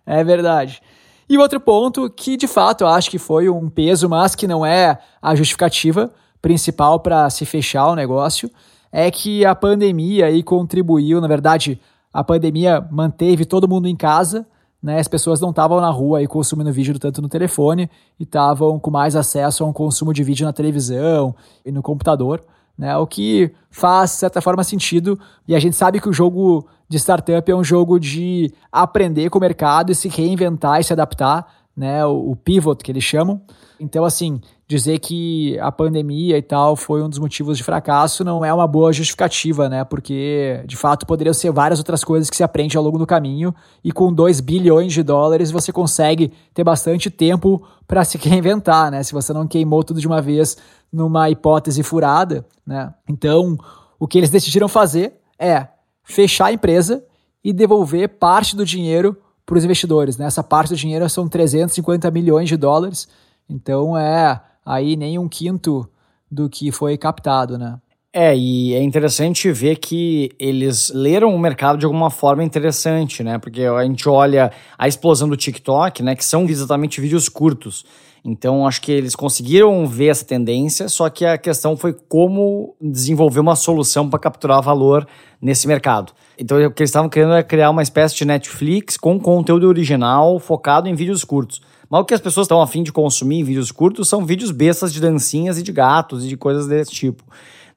é, 0.06 0.20
é 0.20 0.24
verdade. 0.24 0.80
E 1.28 1.36
outro 1.36 1.60
ponto, 1.60 2.08
que 2.08 2.36
de 2.36 2.46
fato 2.46 2.82
eu 2.82 2.88
acho 2.88 3.10
que 3.10 3.18
foi 3.18 3.50
um 3.50 3.68
peso, 3.68 4.08
mas 4.08 4.34
que 4.34 4.46
não 4.46 4.64
é 4.64 4.98
a 5.20 5.34
justificativa 5.34 6.10
principal 6.40 7.00
para 7.00 7.28
se 7.28 7.44
fechar 7.44 7.88
o 7.88 7.94
negócio, 7.94 8.50
é 8.90 9.10
que 9.10 9.44
a 9.44 9.54
pandemia 9.54 10.26
aí 10.26 10.42
contribuiu, 10.42 11.20
na 11.20 11.28
verdade, 11.28 11.78
a 12.12 12.24
pandemia 12.24 12.86
manteve 12.90 13.44
todo 13.44 13.68
mundo 13.68 13.86
em 13.86 13.94
casa, 13.94 14.46
né? 14.82 14.98
As 14.98 15.08
pessoas 15.08 15.40
não 15.40 15.50
estavam 15.50 15.80
na 15.80 15.90
rua 15.90 16.20
aí 16.20 16.26
consumindo 16.26 16.72
vídeo 16.72 16.98
tanto 16.98 17.20
no 17.20 17.28
telefone 17.28 17.90
e 18.18 18.22
estavam 18.22 18.78
com 18.78 18.90
mais 18.90 19.14
acesso 19.14 19.64
a 19.64 19.66
um 19.66 19.72
consumo 19.72 20.14
de 20.14 20.22
vídeo 20.22 20.46
na 20.46 20.52
televisão 20.52 21.34
e 21.64 21.70
no 21.70 21.82
computador, 21.82 22.42
né? 22.76 22.96
O 22.96 23.06
que 23.06 23.52
faz, 23.70 24.12
de 24.12 24.16
certa 24.16 24.40
forma, 24.40 24.64
sentido. 24.64 25.18
E 25.46 25.54
a 25.54 25.58
gente 25.58 25.76
sabe 25.76 26.00
que 26.00 26.08
o 26.08 26.12
jogo 26.12 26.66
de 26.88 26.96
startup 26.98 27.50
é 27.50 27.54
um 27.54 27.64
jogo 27.64 27.98
de 28.00 28.52
aprender 28.72 29.28
com 29.30 29.38
o 29.38 29.40
mercado 29.40 29.92
e 29.92 29.94
se 29.94 30.08
reinventar 30.08 30.80
e 30.80 30.84
se 30.84 30.92
adaptar, 30.92 31.46
né? 31.76 32.04
O, 32.06 32.30
o 32.30 32.36
pivot 32.36 32.82
que 32.82 32.90
eles 32.90 33.04
chamam. 33.04 33.40
Então, 33.80 34.04
assim, 34.04 34.40
dizer 34.66 34.98
que 34.98 35.58
a 35.60 35.70
pandemia 35.70 36.36
e 36.36 36.42
tal 36.42 36.74
foi 36.74 37.02
um 37.02 37.08
dos 37.08 37.18
motivos 37.18 37.56
de 37.56 37.62
fracasso 37.62 38.24
não 38.24 38.44
é 38.44 38.52
uma 38.52 38.66
boa 38.66 38.92
justificativa, 38.92 39.68
né? 39.68 39.84
Porque, 39.84 40.62
de 40.66 40.76
fato, 40.76 41.06
poderiam 41.06 41.32
ser 41.32 41.52
várias 41.52 41.78
outras 41.78 42.02
coisas 42.02 42.28
que 42.28 42.36
se 42.36 42.42
aprende 42.42 42.76
ao 42.76 42.82
longo 42.82 42.98
do 42.98 43.06
caminho 43.06 43.54
e 43.84 43.92
com 43.92 44.12
2 44.12 44.40
bilhões 44.40 44.92
de 44.92 45.02
dólares 45.02 45.50
você 45.50 45.72
consegue 45.72 46.32
ter 46.52 46.64
bastante 46.64 47.10
tempo 47.10 47.64
para 47.86 48.04
se 48.04 48.18
reinventar, 48.26 48.90
né? 48.90 49.02
Se 49.02 49.12
você 49.12 49.32
não 49.32 49.46
queimou 49.46 49.84
tudo 49.84 50.00
de 50.00 50.06
uma 50.06 50.20
vez 50.20 50.56
numa 50.92 51.30
hipótese 51.30 51.82
furada, 51.82 52.44
né? 52.66 52.92
Então, 53.08 53.56
o 53.98 54.08
que 54.08 54.18
eles 54.18 54.30
decidiram 54.30 54.68
fazer 54.68 55.14
é 55.38 55.68
fechar 56.08 56.46
a 56.46 56.52
empresa 56.52 57.04
e 57.44 57.52
devolver 57.52 58.08
parte 58.08 58.56
do 58.56 58.64
dinheiro 58.64 59.16
para 59.44 59.56
os 59.56 59.64
investidores, 59.64 60.16
né? 60.16 60.26
Essa 60.26 60.42
parte 60.42 60.70
do 60.70 60.76
dinheiro 60.76 61.08
são 61.08 61.28
350 61.28 62.10
milhões 62.10 62.48
de 62.48 62.56
dólares. 62.56 63.08
Então, 63.48 63.96
é 63.96 64.40
aí 64.64 64.96
nem 64.96 65.18
um 65.18 65.28
quinto 65.28 65.88
do 66.30 66.48
que 66.48 66.70
foi 66.72 66.96
captado, 66.98 67.56
né? 67.56 67.78
É, 68.12 68.36
e 68.36 68.74
é 68.74 68.82
interessante 68.82 69.52
ver 69.52 69.76
que 69.76 70.30
eles 70.38 70.90
leram 70.94 71.34
o 71.34 71.38
mercado 71.38 71.78
de 71.78 71.84
alguma 71.84 72.10
forma 72.10 72.42
interessante, 72.42 73.22
né? 73.22 73.38
Porque 73.38 73.62
a 73.62 73.84
gente 73.84 74.08
olha 74.08 74.50
a 74.76 74.88
explosão 74.88 75.28
do 75.28 75.36
TikTok, 75.36 76.02
né? 76.02 76.16
Que 76.16 76.24
são 76.24 76.44
exatamente 76.44 77.00
vídeos 77.00 77.28
curtos. 77.28 77.84
Então, 78.24 78.66
acho 78.66 78.80
que 78.82 78.92
eles 78.92 79.14
conseguiram 79.14 79.86
ver 79.86 80.08
essa 80.08 80.24
tendência, 80.24 80.88
só 80.88 81.08
que 81.08 81.24
a 81.24 81.38
questão 81.38 81.76
foi 81.76 81.92
como 81.92 82.74
desenvolver 82.80 83.40
uma 83.40 83.56
solução 83.56 84.08
para 84.08 84.18
capturar 84.18 84.62
valor 84.62 85.06
nesse 85.40 85.66
mercado. 85.66 86.12
Então, 86.38 86.58
o 86.58 86.70
que 86.70 86.82
eles 86.82 86.90
estavam 86.90 87.08
querendo 87.08 87.34
é 87.34 87.42
criar 87.42 87.70
uma 87.70 87.82
espécie 87.82 88.16
de 88.16 88.24
Netflix 88.24 88.96
com 88.96 89.18
conteúdo 89.18 89.66
original 89.66 90.38
focado 90.38 90.88
em 90.88 90.94
vídeos 90.94 91.24
curtos. 91.24 91.60
Mas 91.90 92.02
o 92.02 92.04
que 92.04 92.14
as 92.14 92.20
pessoas 92.20 92.44
estão 92.44 92.60
afim 92.60 92.82
de 92.82 92.92
consumir 92.92 93.40
em 93.40 93.44
vídeos 93.44 93.72
curtos 93.72 94.08
são 94.08 94.24
vídeos 94.24 94.50
bestas 94.50 94.92
de 94.92 95.00
dancinhas 95.00 95.58
e 95.58 95.62
de 95.62 95.72
gatos 95.72 96.24
e 96.24 96.28
de 96.28 96.36
coisas 96.36 96.66
desse 96.66 96.90
tipo. 96.90 97.24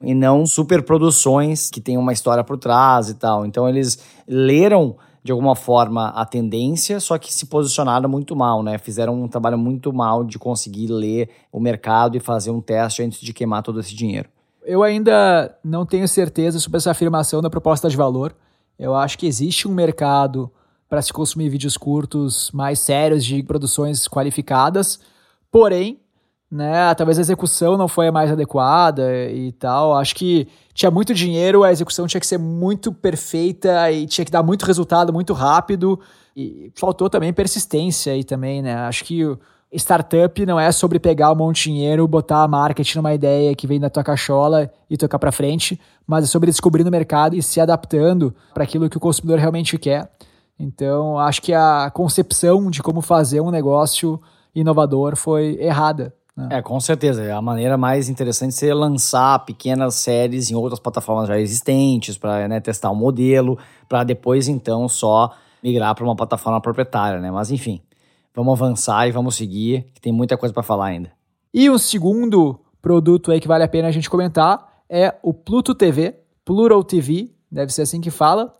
E 0.02 0.14
não 0.14 0.44
superproduções 0.44 1.70
que 1.70 1.80
tem 1.80 1.96
uma 1.96 2.12
história 2.12 2.44
por 2.44 2.58
trás 2.58 3.08
e 3.08 3.14
tal. 3.14 3.46
Então 3.46 3.68
eles 3.68 3.98
leram 4.26 4.96
de 5.22 5.30
alguma 5.30 5.54
forma 5.54 6.08
a 6.08 6.24
tendência, 6.24 6.98
só 6.98 7.16
que 7.16 7.32
se 7.32 7.46
posicionaram 7.46 8.08
muito 8.08 8.34
mal, 8.34 8.62
né? 8.62 8.76
Fizeram 8.78 9.22
um 9.22 9.28
trabalho 9.28 9.56
muito 9.56 9.92
mal 9.92 10.24
de 10.24 10.38
conseguir 10.38 10.88
ler 10.88 11.28
o 11.52 11.60
mercado 11.60 12.16
e 12.16 12.20
fazer 12.20 12.50
um 12.50 12.60
teste 12.60 13.02
antes 13.02 13.20
de 13.20 13.32
queimar 13.32 13.62
todo 13.62 13.78
esse 13.78 13.94
dinheiro. 13.94 14.28
Eu 14.64 14.82
ainda 14.82 15.56
não 15.62 15.86
tenho 15.86 16.08
certeza 16.08 16.58
sobre 16.58 16.78
essa 16.78 16.90
afirmação 16.90 17.40
da 17.40 17.50
proposta 17.50 17.88
de 17.88 17.96
valor. 17.96 18.34
Eu 18.78 18.94
acho 18.94 19.18
que 19.18 19.26
existe 19.26 19.68
um 19.68 19.72
mercado 19.72 20.50
para 20.88 21.00
se 21.00 21.12
consumir 21.12 21.48
vídeos 21.48 21.76
curtos 21.76 22.50
mais 22.52 22.78
sérios 22.78 23.24
de 23.24 23.42
produções 23.42 24.06
qualificadas. 24.06 25.00
Porém, 25.50 26.00
né? 26.52 26.94
Talvez 26.94 27.16
a 27.16 27.22
execução 27.22 27.78
não 27.78 27.88
foi 27.88 28.08
a 28.08 28.12
mais 28.12 28.30
adequada 28.30 29.10
e 29.30 29.52
tal. 29.52 29.96
Acho 29.96 30.14
que 30.14 30.46
tinha 30.74 30.90
muito 30.90 31.14
dinheiro, 31.14 31.64
a 31.64 31.72
execução 31.72 32.06
tinha 32.06 32.20
que 32.20 32.26
ser 32.26 32.38
muito 32.38 32.92
perfeita 32.92 33.90
e 33.90 34.06
tinha 34.06 34.22
que 34.22 34.30
dar 34.30 34.42
muito 34.42 34.66
resultado 34.66 35.14
muito 35.14 35.32
rápido. 35.32 35.98
E 36.36 36.70
faltou 36.76 37.08
também 37.08 37.32
persistência 37.32 38.12
aí 38.12 38.22
também, 38.22 38.60
né? 38.60 38.74
Acho 38.74 39.02
que 39.02 39.22
startup 39.72 40.44
não 40.44 40.60
é 40.60 40.70
sobre 40.70 40.98
pegar 40.98 41.32
um 41.32 41.36
monte 41.36 41.64
de 41.64 41.70
dinheiro, 41.70 42.06
botar 42.06 42.46
marketing 42.46 42.98
numa 42.98 43.14
ideia 43.14 43.54
que 43.54 43.66
vem 43.66 43.80
da 43.80 43.88
tua 43.88 44.04
cachola 44.04 44.70
e 44.90 44.98
tocar 44.98 45.18
para 45.18 45.32
frente, 45.32 45.80
mas 46.06 46.24
é 46.24 46.26
sobre 46.26 46.50
descobrir 46.50 46.84
no 46.84 46.90
mercado 46.90 47.34
e 47.34 47.42
se 47.42 47.62
adaptando 47.62 48.34
para 48.52 48.64
aquilo 48.64 48.90
que 48.90 48.98
o 48.98 49.00
consumidor 49.00 49.38
realmente 49.38 49.78
quer. 49.78 50.10
Então, 50.58 51.18
acho 51.18 51.40
que 51.40 51.54
a 51.54 51.90
concepção 51.90 52.70
de 52.70 52.82
como 52.82 53.00
fazer 53.00 53.40
um 53.40 53.50
negócio 53.50 54.20
inovador 54.54 55.16
foi 55.16 55.56
errada. 55.58 56.14
Né? 56.36 56.48
É, 56.52 56.62
com 56.62 56.78
certeza. 56.80 57.34
A 57.34 57.42
maneira 57.42 57.76
mais 57.76 58.08
interessante 58.08 58.54
seria 58.54 58.74
lançar 58.74 59.44
pequenas 59.44 59.96
séries 59.96 60.50
em 60.50 60.54
outras 60.54 60.80
plataformas 60.80 61.28
já 61.28 61.38
existentes 61.38 62.16
para 62.16 62.48
né, 62.48 62.60
testar 62.60 62.90
o 62.90 62.94
um 62.94 62.96
modelo, 62.96 63.58
para 63.88 64.04
depois 64.04 64.48
então 64.48 64.88
só 64.88 65.32
migrar 65.62 65.94
para 65.94 66.04
uma 66.04 66.16
plataforma 66.16 66.60
proprietária, 66.60 67.20
né? 67.20 67.30
Mas 67.30 67.50
enfim, 67.50 67.80
vamos 68.34 68.52
avançar 68.52 69.06
e 69.06 69.12
vamos 69.12 69.36
seguir, 69.36 69.86
que 69.94 70.00
tem 70.00 70.12
muita 70.12 70.36
coisa 70.36 70.52
para 70.52 70.62
falar 70.62 70.86
ainda. 70.86 71.12
E 71.54 71.68
o 71.68 71.78
segundo 71.78 72.58
produto 72.80 73.30
aí 73.30 73.38
que 73.38 73.46
vale 73.46 73.62
a 73.62 73.68
pena 73.68 73.88
a 73.88 73.92
gente 73.92 74.10
comentar 74.10 74.82
é 74.88 75.14
o 75.22 75.32
Pluto 75.32 75.74
TV, 75.74 76.16
Plural 76.44 76.82
TV, 76.82 77.30
deve 77.50 77.72
ser 77.72 77.82
assim 77.82 78.00
que 78.00 78.10
fala, 78.10 78.54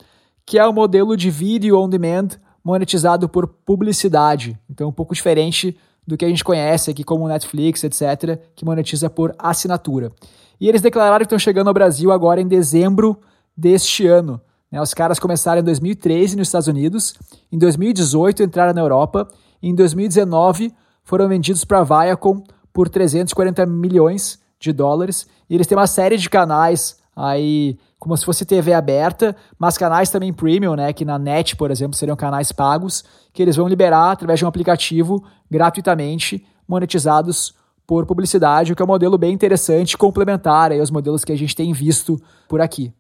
que 0.47 0.59
é 0.59 0.67
o 0.67 0.73
modelo 0.73 1.17
de 1.17 1.31
vídeo 1.31 1.79
on 1.79 1.89
demand 1.89 2.29
monetizado 2.63 3.29
por 3.29 3.47
publicidade. 3.47 4.59
Então, 4.71 4.89
um 4.89 4.93
pouco 4.93 5.15
diferente 5.15 5.77
do 6.07 6.17
que 6.17 6.25
a 6.25 6.29
gente 6.29 6.45
conhece 6.45 6.91
aqui 6.91 7.05
como 7.05 7.29
Netflix, 7.29 7.85
etc., 7.85 8.39
que 8.55 8.65
monetiza 8.65 9.09
por 9.09 9.35
assinatura. 9.39 10.13
E 10.61 10.69
eles 10.69 10.81
declararam 10.81 11.19
que 11.19 11.25
estão 11.25 11.39
chegando 11.39 11.69
ao 11.69 11.75
Brasil 11.75 12.13
agora 12.13 12.41
em 12.41 12.47
dezembro 12.47 13.19
deste 13.57 14.07
ano. 14.07 14.41
Né? 14.71 14.81
Os 14.81 14.95
caras 14.95 15.19
começaram 15.19 15.61
em 15.61 15.65
2013 15.65 16.37
nos 16.37 16.49
Estados 16.49 16.69
Unidos, 16.69 17.15
em 17.51 17.59
2018 17.59 18.43
entraram 18.43 18.73
na 18.73 18.81
Europa, 18.81 19.29
e 19.63 19.69
em 19.69 19.75
2019 19.75 20.73
foram 21.05 21.29
vendidos 21.29 21.65
para 21.65 21.81
a 21.81 21.85
Viacom 21.85 22.43
por 22.73 22.89
340 22.89 23.67
milhões 23.67 24.41
de 24.59 24.73
dólares. 24.73 25.27
E 25.49 25.55
eles 25.55 25.67
têm 25.67 25.77
uma 25.77 25.87
série 25.87 26.17
de 26.17 26.31
canais 26.31 27.02
aí 27.15 27.79
como 27.99 28.17
se 28.17 28.25
fosse 28.25 28.45
TV 28.45 28.73
aberta, 28.73 29.37
mas 29.59 29.79
canais 29.79 30.11
também 30.11 30.33
premium, 30.33 30.75
né, 30.75 30.93
que 30.93 31.05
na 31.05 31.19
net, 31.19 31.55
por 31.55 31.71
exemplo, 31.71 31.97
seriam 31.97 32.17
canais 32.17 32.51
pagos, 32.51 33.05
que 33.33 33.41
eles 33.41 33.55
vão 33.55 33.69
liberar 33.69 34.11
através 34.11 34.39
de 34.41 34.45
um 34.45 34.49
aplicativo 34.49 35.23
gratuitamente, 35.51 36.45
monetizados 36.67 37.55
por 37.87 38.07
publicidade, 38.07 38.73
o 38.73 38.77
que 38.77 38.83
é 38.83 38.85
um 38.85 38.89
modelo 38.89 39.17
bem 39.17 39.33
interessante, 39.33 39.97
complementar 39.97 40.73
aí 40.73 40.81
aos 40.81 40.91
modelos 40.91 41.25
que 41.25 41.33
a 41.33 41.37
gente 41.37 41.55
tem 41.55 41.73
visto 41.73 42.21
por 42.49 42.61
aqui. 42.61 42.93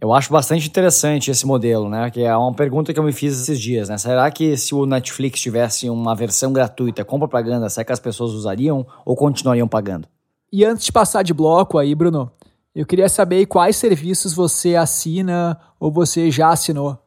Eu 0.00 0.14
acho 0.14 0.32
bastante 0.32 0.66
interessante 0.66 1.30
esse 1.30 1.46
modelo, 1.46 1.88
né? 1.88 2.10
Que 2.10 2.22
é 2.22 2.34
uma 2.34 2.54
pergunta 2.54 2.90
que 2.90 2.98
eu 2.98 3.04
me 3.04 3.12
fiz 3.12 3.38
esses 3.38 3.60
dias, 3.60 3.90
né? 3.90 3.98
Será 3.98 4.30
que 4.30 4.56
se 4.56 4.74
o 4.74 4.86
Netflix 4.86 5.40
tivesse 5.40 5.90
uma 5.90 6.14
versão 6.14 6.54
gratuita 6.54 7.04
com 7.04 7.18
propaganda, 7.18 7.68
será 7.68 7.84
que 7.84 7.92
as 7.92 8.00
pessoas 8.00 8.32
usariam 8.32 8.86
ou 9.04 9.14
continuariam 9.14 9.68
pagando? 9.68 10.08
E 10.50 10.64
antes 10.64 10.86
de 10.86 10.92
passar 10.92 11.22
de 11.22 11.34
bloco 11.34 11.76
aí, 11.76 11.94
Bruno, 11.94 12.32
eu 12.74 12.86
queria 12.86 13.08
saber 13.08 13.46
quais 13.46 13.76
serviços 13.76 14.32
você 14.32 14.76
assina 14.76 15.58
ou 15.78 15.90
você 15.90 16.30
já 16.30 16.50
assinou. 16.50 16.98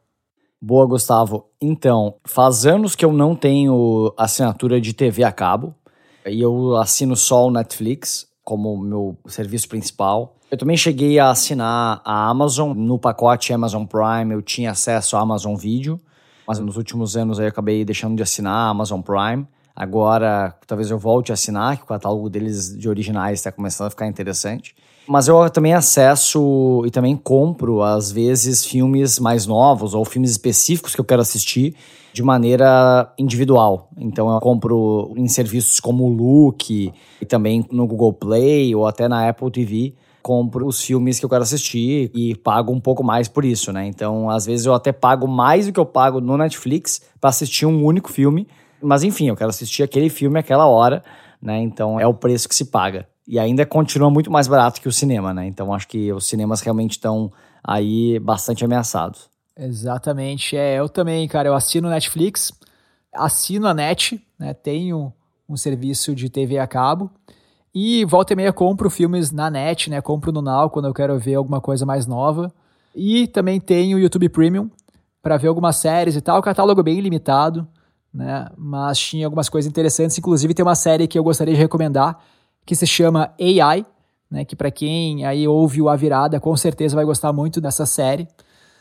Boa, 0.60 0.86
Gustavo. 0.86 1.46
Então, 1.60 2.16
faz 2.24 2.64
anos 2.64 2.94
que 2.94 3.04
eu 3.04 3.12
não 3.12 3.34
tenho 3.34 4.12
assinatura 4.16 4.80
de 4.80 4.92
TV 4.92 5.22
a 5.22 5.32
cabo 5.32 5.74
e 6.26 6.40
eu 6.40 6.76
assino 6.76 7.16
só 7.16 7.46
o 7.46 7.50
Netflix 7.50 8.26
como 8.42 8.76
meu 8.76 9.16
serviço 9.26 9.68
principal. 9.68 10.36
Eu 10.50 10.58
também 10.58 10.76
cheguei 10.76 11.18
a 11.18 11.30
assinar 11.30 12.00
a 12.04 12.28
Amazon. 12.28 12.76
No 12.76 12.98
pacote 12.98 13.52
Amazon 13.52 13.84
Prime 13.84 14.32
eu 14.32 14.42
tinha 14.42 14.70
acesso 14.70 15.16
à 15.16 15.20
Amazon 15.20 15.56
Video, 15.56 15.98
mas 16.46 16.58
nos 16.58 16.76
últimos 16.76 17.16
anos 17.16 17.38
eu 17.38 17.46
acabei 17.46 17.84
deixando 17.84 18.16
de 18.16 18.22
assinar 18.22 18.54
a 18.54 18.68
Amazon 18.68 19.00
Prime. 19.00 19.46
Agora, 19.74 20.56
talvez 20.66 20.90
eu 20.90 20.98
volte 20.98 21.32
a 21.32 21.34
assinar, 21.34 21.76
que 21.76 21.82
o 21.82 21.86
catálogo 21.86 22.30
deles 22.30 22.76
de 22.76 22.88
originais 22.88 23.40
está 23.40 23.50
começando 23.50 23.88
a 23.88 23.90
ficar 23.90 24.06
interessante. 24.06 24.74
Mas 25.06 25.28
eu 25.28 25.48
também 25.50 25.74
acesso 25.74 26.82
e 26.86 26.90
também 26.90 27.14
compro, 27.14 27.82
às 27.82 28.10
vezes, 28.10 28.64
filmes 28.64 29.18
mais 29.18 29.46
novos 29.46 29.94
ou 29.94 30.04
filmes 30.04 30.30
específicos 30.30 30.94
que 30.94 31.00
eu 31.00 31.04
quero 31.04 31.20
assistir 31.20 31.74
de 32.14 32.22
maneira 32.22 33.12
individual. 33.18 33.90
Então 33.98 34.32
eu 34.32 34.40
compro 34.40 35.12
em 35.16 35.26
serviços 35.26 35.80
como 35.80 36.04
o 36.04 36.08
Look 36.08 36.70
e 37.20 37.26
também 37.26 37.66
no 37.70 37.86
Google 37.86 38.12
Play 38.12 38.74
ou 38.74 38.86
até 38.86 39.08
na 39.08 39.28
Apple 39.28 39.50
TV. 39.50 39.94
Compro 40.22 40.66
os 40.66 40.80
filmes 40.80 41.18
que 41.18 41.24
eu 41.24 41.28
quero 41.28 41.42
assistir 41.42 42.10
e 42.14 42.34
pago 42.36 42.72
um 42.72 42.80
pouco 42.80 43.04
mais 43.04 43.28
por 43.28 43.44
isso, 43.44 43.72
né? 43.72 43.86
Então, 43.86 44.30
às 44.30 44.46
vezes 44.46 44.64
eu 44.64 44.72
até 44.72 44.90
pago 44.90 45.26
mais 45.26 45.66
do 45.66 45.72
que 45.72 45.80
eu 45.80 45.84
pago 45.84 46.18
no 46.20 46.38
Netflix 46.38 47.02
para 47.20 47.28
assistir 47.28 47.66
um 47.66 47.84
único 47.84 48.10
filme. 48.10 48.46
Mas 48.80 49.02
enfim, 49.02 49.28
eu 49.28 49.36
quero 49.36 49.50
assistir 49.50 49.82
aquele 49.82 50.08
filme 50.08 50.38
aquela 50.38 50.66
hora, 50.66 51.02
né? 51.42 51.60
Então 51.60 52.00
é 52.00 52.06
o 52.06 52.14
preço 52.14 52.48
que 52.48 52.54
se 52.54 52.66
paga. 52.66 53.06
E 53.26 53.38
ainda 53.38 53.64
continua 53.64 54.10
muito 54.10 54.30
mais 54.30 54.46
barato 54.46 54.80
que 54.80 54.88
o 54.88 54.92
cinema, 54.92 55.32
né? 55.32 55.46
Então 55.46 55.72
acho 55.72 55.88
que 55.88 56.12
os 56.12 56.26
cinemas 56.26 56.60
realmente 56.60 56.92
estão 56.92 57.32
aí 57.62 58.18
bastante 58.18 58.64
ameaçados. 58.64 59.30
Exatamente. 59.56 60.56
É, 60.56 60.78
eu 60.78 60.88
também, 60.88 61.26
cara, 61.26 61.48
eu 61.48 61.54
assino 61.54 61.88
Netflix, 61.88 62.52
assino 63.14 63.66
a 63.66 63.74
Net, 63.74 64.20
né? 64.38 64.52
Tenho 64.52 65.12
um 65.48 65.56
serviço 65.56 66.14
de 66.14 66.28
TV 66.28 66.58
a 66.58 66.66
cabo. 66.66 67.10
E 67.74 68.04
volta 68.04 68.32
e 68.32 68.36
meia 68.36 68.52
compro 68.52 68.88
filmes 68.88 69.32
na 69.32 69.50
net, 69.50 69.90
né? 69.90 70.00
Compro 70.00 70.30
no 70.30 70.40
Now 70.40 70.70
quando 70.70 70.86
eu 70.86 70.94
quero 70.94 71.18
ver 71.18 71.34
alguma 71.34 71.60
coisa 71.60 71.84
mais 71.84 72.06
nova. 72.06 72.52
E 72.94 73.26
também 73.26 73.58
tenho 73.58 73.96
o 73.96 74.00
YouTube 74.00 74.28
Premium 74.28 74.70
para 75.20 75.36
ver 75.36 75.48
algumas 75.48 75.76
séries 75.76 76.14
e 76.14 76.20
tal. 76.20 76.38
O 76.38 76.42
catálogo 76.42 76.82
bem 76.84 77.00
limitado, 77.00 77.66
né? 78.12 78.48
Mas 78.56 78.98
tinha 78.98 79.26
algumas 79.26 79.48
coisas 79.48 79.68
interessantes. 79.68 80.16
Inclusive 80.16 80.54
tem 80.54 80.64
uma 80.64 80.76
série 80.76 81.08
que 81.08 81.18
eu 81.18 81.24
gostaria 81.24 81.54
de 81.54 81.60
recomendar 81.60 82.22
que 82.64 82.74
se 82.74 82.86
chama 82.86 83.32
AI, 83.40 83.84
né, 84.30 84.44
que 84.44 84.56
para 84.56 84.70
quem 84.70 85.24
aí 85.24 85.46
ouve 85.46 85.80
o 85.80 85.88
A 85.88 85.96
Virada, 85.96 86.40
com 86.40 86.56
certeza 86.56 86.96
vai 86.96 87.04
gostar 87.04 87.32
muito 87.32 87.60
dessa 87.60 87.86
série. 87.86 88.26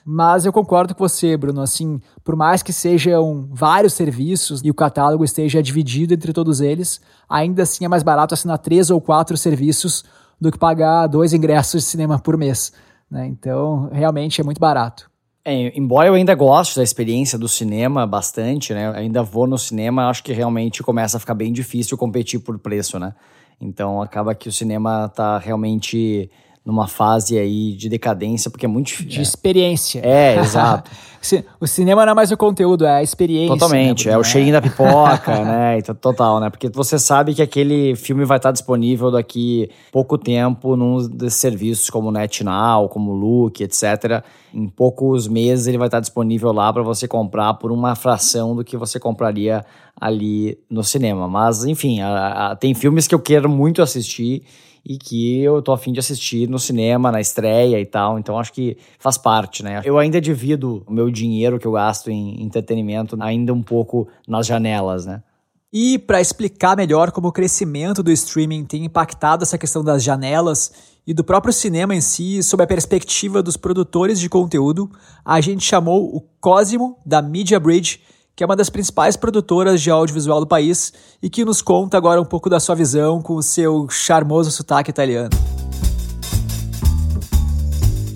Mas 0.06 0.46
eu 0.46 0.52
concordo 0.52 0.94
com 0.94 1.08
você, 1.08 1.38
Bruno, 1.38 1.62
assim, 1.62 2.02
por 2.24 2.36
mais 2.36 2.62
que 2.62 2.74
sejam 2.74 3.48
vários 3.52 3.94
serviços 3.94 4.62
e 4.64 4.70
o 4.70 4.74
catálogo 4.74 5.24
esteja 5.24 5.64
dividido 5.64 6.14
entre 6.14 6.34
todos 6.34 6.60
eles, 6.60 7.00
ainda 7.30 7.64
assim 7.64 7.86
é 7.86 7.88
mais 7.88 8.04
barato 8.04 8.34
assinar 8.34 8.58
três 8.58 8.90
ou 8.90 9.00
quatro 9.00 9.38
serviços 9.38 10.04
do 10.40 10.52
que 10.52 10.58
pagar 10.58 11.08
dois 11.08 11.34
ingressos 11.34 11.84
de 11.84 11.90
cinema 11.90 12.20
por 12.20 12.38
mês. 12.38 12.74
Né? 13.10 13.28
Então, 13.28 13.90
realmente 13.94 14.42
é 14.42 14.44
muito 14.44 14.60
barato. 14.60 15.10
É, 15.46 15.78
embora 15.78 16.08
eu 16.08 16.14
ainda 16.14 16.34
goste 16.36 16.78
da 16.78 16.84
experiência 16.84 17.38
do 17.38 17.50
cinema 17.50 18.08
bastante, 18.08 18.74
né? 18.74 18.94
Ainda 18.96 19.22
vou 19.22 19.46
no 19.46 19.58
cinema, 19.58 20.08
acho 20.08 20.24
que 20.24 20.32
realmente 20.32 20.82
começa 20.82 21.18
a 21.18 21.20
ficar 21.20 21.34
bem 21.34 21.52
difícil 21.52 21.98
competir 21.98 22.40
por 22.40 22.58
preço, 22.58 22.98
né? 22.98 23.14
Então 23.60 24.02
acaba 24.02 24.36
que 24.36 24.50
o 24.50 24.52
cinema 24.52 25.06
está 25.06 25.38
realmente 25.38 26.30
numa 26.66 26.88
fase 26.88 27.38
aí 27.38 27.74
de 27.74 27.90
decadência, 27.90 28.50
porque 28.50 28.66
é 28.66 28.70
muito 28.70 28.88
difícil. 28.88 29.10
De 29.10 29.22
experiência. 29.22 30.00
É, 30.00 30.40
exato. 30.40 30.90
o 31.60 31.68
cinema 31.68 32.06
não 32.06 32.14
é 32.14 32.16
mais 32.16 32.32
o 32.32 32.38
conteúdo, 32.38 32.86
é 32.86 32.98
a 32.98 33.04
experiência. 33.04 33.54
Totalmente, 33.54 34.08
né, 34.08 34.14
é 34.14 34.18
o 34.18 34.24
cheirinho 34.24 34.54
da 34.54 34.62
pipoca, 34.62 35.40
né? 35.44 35.82
Total, 35.82 36.40
né? 36.40 36.50
Porque 36.50 36.70
você 36.70 36.98
sabe 36.98 37.34
que 37.34 37.42
aquele 37.42 37.96
filme 37.98 38.24
vai 38.24 38.38
estar 38.38 38.52
disponível 38.52 39.12
daqui 39.12 39.70
pouco 39.92 40.18
tempo 40.18 40.78
num 40.78 41.06
desses 41.06 41.40
serviços 41.40 41.90
como 41.90 42.12
NetNow, 42.12 42.88
como 42.88 43.12
Look, 43.12 43.62
etc. 43.62 44.24
Em 44.54 44.70
poucos 44.70 45.28
meses 45.28 45.68
ele 45.68 45.78
vai 45.78 45.90
estar 45.90 46.00
disponível 46.00 46.54
lá 46.54 46.72
para 46.72 46.82
você 46.82 47.10
comprar 47.10 47.56
por 47.56 47.74
uma 47.74 47.94
fração 47.94 48.56
do 48.56 48.64
que 48.64 48.78
você 48.78 49.00
compraria 49.00 49.66
ali 50.00 50.58
no 50.70 50.84
cinema. 50.84 51.28
Mas, 51.28 51.66
enfim, 51.66 52.00
a, 52.02 52.52
a, 52.52 52.56
tem 52.56 52.74
filmes 52.74 53.06
que 53.06 53.14
eu 53.14 53.20
quero 53.20 53.50
muito 53.50 53.82
assistir 53.82 54.44
e 54.86 54.98
que 54.98 55.42
eu 55.42 55.62
tô 55.62 55.72
afim 55.72 55.94
de 55.94 56.00
assistir 56.00 56.50
no 56.50 56.60
cinema, 56.60 57.12
na 57.12 57.22
estreia 57.22 57.80
e 57.80 57.86
tal. 57.86 58.20
Então 58.20 58.38
acho 58.38 58.52
que 58.52 58.78
faz 59.00 59.18
parte, 59.18 59.64
né? 59.64 59.82
Eu 59.86 59.98
ainda 59.98 60.20
divido 60.20 60.84
o 60.86 60.94
meu 60.94 61.10
dinheiro 61.10 61.58
que 61.58 61.66
eu 61.66 61.72
gasto 61.72 62.10
em 62.10 62.42
entretenimento 62.44 63.18
ainda 63.20 63.54
um 63.54 63.64
pouco 63.64 64.08
nas 64.28 64.46
janelas, 64.46 65.06
né? 65.06 65.24
E 65.72 65.98
para 65.98 66.22
explicar 66.22 66.78
melhor 66.78 67.12
como 67.12 67.30
o 67.30 67.32
crescimento 67.32 68.04
do 68.04 68.12
streaming 68.12 68.64
tem 68.64 68.86
impactado 68.86 69.42
essa 69.42 69.58
questão 69.58 69.84
das 69.84 70.04
janelas 70.04 70.72
e 71.06 71.14
do 71.16 71.24
próprio 71.24 71.52
cinema 71.52 71.96
em 71.96 72.02
si, 72.02 72.44
sob 72.44 72.64
a 72.64 72.68
perspectiva 72.68 73.42
dos 73.42 73.58
produtores 73.58 74.20
de 74.20 74.30
conteúdo, 74.30 74.90
a 75.26 75.42
gente 75.42 75.64
chamou 75.64 76.16
o 76.16 76.22
Cosimo 76.40 76.98
da 77.04 77.22
Media 77.24 77.60
Bridge 77.60 78.02
que 78.36 78.44
é 78.44 78.48
uma 78.48 78.56
das 78.56 78.70
principais 78.70 79.16
produtoras 79.16 79.80
de 79.82 79.92
audiovisual 79.92 80.40
do 80.40 80.48
país 80.48 80.92
e 81.22 81.30
que 81.30 81.46
nos 81.46 81.62
conta 81.62 81.98
agora 81.98 82.20
um 82.20 82.26
pouco 82.26 82.50
da 82.50 82.60
sua 82.60 82.74
visão 82.74 83.22
com 83.22 83.36
o 83.36 83.44
seu 83.44 83.88
charmoso 83.90 84.50
sotaque 84.50 84.90
italiano. 84.90 85.30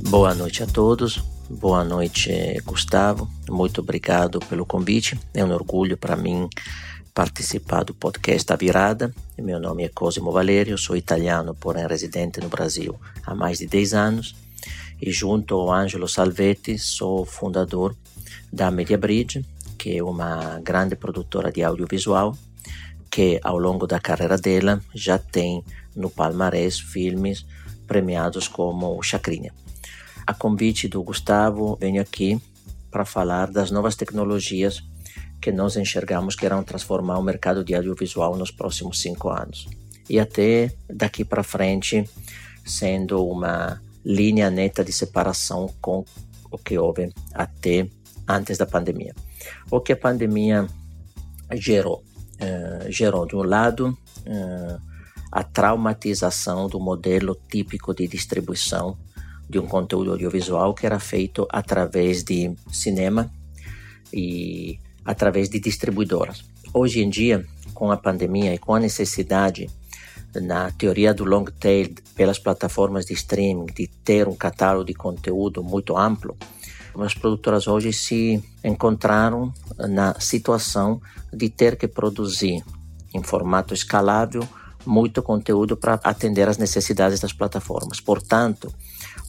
Boa 0.09 0.33
noite 0.33 0.63
a 0.63 0.65
todos. 0.65 1.23
Boa 1.49 1.83
noite, 1.83 2.31
Gustavo. 2.65 3.29
Muito 3.47 3.81
obrigado 3.81 4.39
pelo 4.39 4.65
convite. 4.65 5.19
É 5.33 5.45
um 5.45 5.51
orgulho 5.51 5.95
para 5.95 6.15
mim 6.15 6.49
participar 7.13 7.83
do 7.83 7.93
podcast 7.93 8.51
A 8.51 8.55
Virada. 8.55 9.13
Meu 9.37 9.59
nome 9.59 9.83
é 9.83 9.89
Cosimo 9.89 10.31
Valerio, 10.31 10.77
sou 10.77 10.97
italiano, 10.97 11.53
porém 11.53 11.85
residente 11.85 12.41
no 12.41 12.49
Brasil 12.49 12.95
há 13.23 13.35
mais 13.35 13.59
de 13.59 13.67
10 13.67 13.93
anos. 13.93 14.35
E 14.99 15.11
junto 15.11 15.53
ao 15.55 15.71
Angelo 15.71 16.07
Salvetti 16.07 16.79
sou 16.79 17.23
fundador 17.23 17.95
da 18.51 18.71
Media 18.71 18.97
Que 19.87 19.99
é 19.99 20.03
uma 20.03 20.59
grande 20.59 20.97
produtora 20.97 21.49
de 21.49 21.63
audiovisual, 21.63 22.35
que 23.09 23.39
ao 23.41 23.57
longo 23.57 23.87
da 23.87 24.01
carreira 24.01 24.37
dela 24.37 24.81
já 24.93 25.17
tem 25.17 25.63
no 25.95 26.09
palmarés 26.09 26.77
filmes 26.77 27.45
premiados 27.87 28.49
como 28.49 29.01
Chacrinha. 29.01 29.53
A 30.25 30.33
convite 30.33 30.89
do 30.89 31.01
Gustavo, 31.01 31.77
venho 31.79 32.01
aqui 32.01 32.37
para 32.91 33.05
falar 33.05 33.49
das 33.49 33.71
novas 33.71 33.95
tecnologias 33.95 34.83
que 35.41 35.53
nós 35.53 35.77
enxergamos 35.77 36.35
que 36.35 36.45
irão 36.45 36.65
transformar 36.65 37.17
o 37.17 37.23
mercado 37.23 37.63
de 37.63 37.73
audiovisual 37.73 38.35
nos 38.35 38.51
próximos 38.51 38.99
cinco 38.99 39.29
anos. 39.29 39.69
E 40.09 40.19
até 40.19 40.69
daqui 40.89 41.23
para 41.23 41.43
frente, 41.43 42.03
sendo 42.65 43.25
uma 43.25 43.81
linha 44.03 44.49
neta 44.49 44.83
de 44.83 44.91
separação 44.91 45.73
com 45.79 46.03
o 46.51 46.57
que 46.57 46.77
houve 46.77 47.13
até 47.33 47.87
antes 48.27 48.57
da 48.57 48.65
pandemia. 48.65 49.15
O 49.69 49.79
que 49.79 49.93
a 49.93 49.97
pandemia 49.97 50.67
gerou? 51.53 52.03
Uh, 52.35 52.91
gerou, 52.91 53.25
de 53.25 53.35
um 53.35 53.43
lado, 53.43 53.97
uh, 54.25 54.81
a 55.31 55.43
traumatização 55.43 56.67
do 56.67 56.79
modelo 56.79 57.37
típico 57.49 57.93
de 57.93 58.07
distribuição 58.07 58.97
de 59.49 59.59
um 59.59 59.65
conteúdo 59.65 60.11
audiovisual 60.11 60.73
que 60.73 60.85
era 60.85 60.99
feito 60.99 61.47
através 61.49 62.23
de 62.23 62.53
cinema 62.71 63.31
e 64.13 64.79
através 65.05 65.49
de 65.49 65.59
distribuidoras. 65.59 66.43
Hoje 66.73 67.01
em 67.01 67.09
dia, 67.09 67.45
com 67.73 67.91
a 67.91 67.97
pandemia 67.97 68.53
e 68.53 68.57
com 68.57 68.75
a 68.75 68.79
necessidade 68.79 69.69
na 70.35 70.71
teoria 70.71 71.13
do 71.13 71.23
long 71.23 71.45
tail 71.45 71.95
pelas 72.15 72.37
plataformas 72.37 73.05
de 73.05 73.13
streaming 73.13 73.67
de 73.67 73.87
ter 73.87 74.27
um 74.27 74.35
catálogo 74.35 74.85
de 74.85 74.93
conteúdo 74.93 75.63
muito 75.63 75.97
amplo, 75.97 76.37
as 77.03 77.13
produtoras 77.13 77.67
hoje 77.67 77.93
se 77.93 78.43
encontraram 78.63 79.53
na 79.77 80.19
situação 80.19 81.01
de 81.31 81.49
ter 81.49 81.75
que 81.75 81.87
produzir 81.87 82.63
em 83.13 83.23
formato 83.23 83.73
escalável 83.73 84.47
muito 84.85 85.21
conteúdo 85.21 85.75
para 85.75 85.99
atender 86.03 86.47
às 86.47 86.57
necessidades 86.57 87.19
das 87.19 87.33
plataformas. 87.33 87.99
Portanto, 87.99 88.71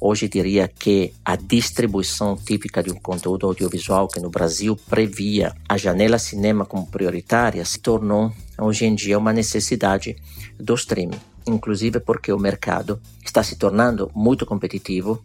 Hoje 0.00 0.28
diria 0.28 0.68
que 0.68 1.12
a 1.24 1.34
distribuição 1.34 2.36
típica 2.36 2.80
de 2.82 2.92
um 2.92 2.94
conteúdo 2.94 3.46
audiovisual 3.46 4.06
que 4.06 4.20
no 4.20 4.30
Brasil 4.30 4.78
previa 4.88 5.52
a 5.68 5.76
janela 5.76 6.20
cinema 6.20 6.64
como 6.64 6.86
prioritária 6.86 7.64
se 7.64 7.80
tornou 7.80 8.32
hoje 8.56 8.86
em 8.86 8.94
dia 8.94 9.18
uma 9.18 9.32
necessidade 9.32 10.16
do 10.56 10.74
streaming, 10.74 11.18
inclusive 11.48 12.00
porque 12.00 12.32
o 12.32 12.38
mercado 12.38 13.00
está 13.24 13.42
se 13.42 13.56
tornando 13.56 14.10
muito 14.14 14.44
competitivo 14.46 15.22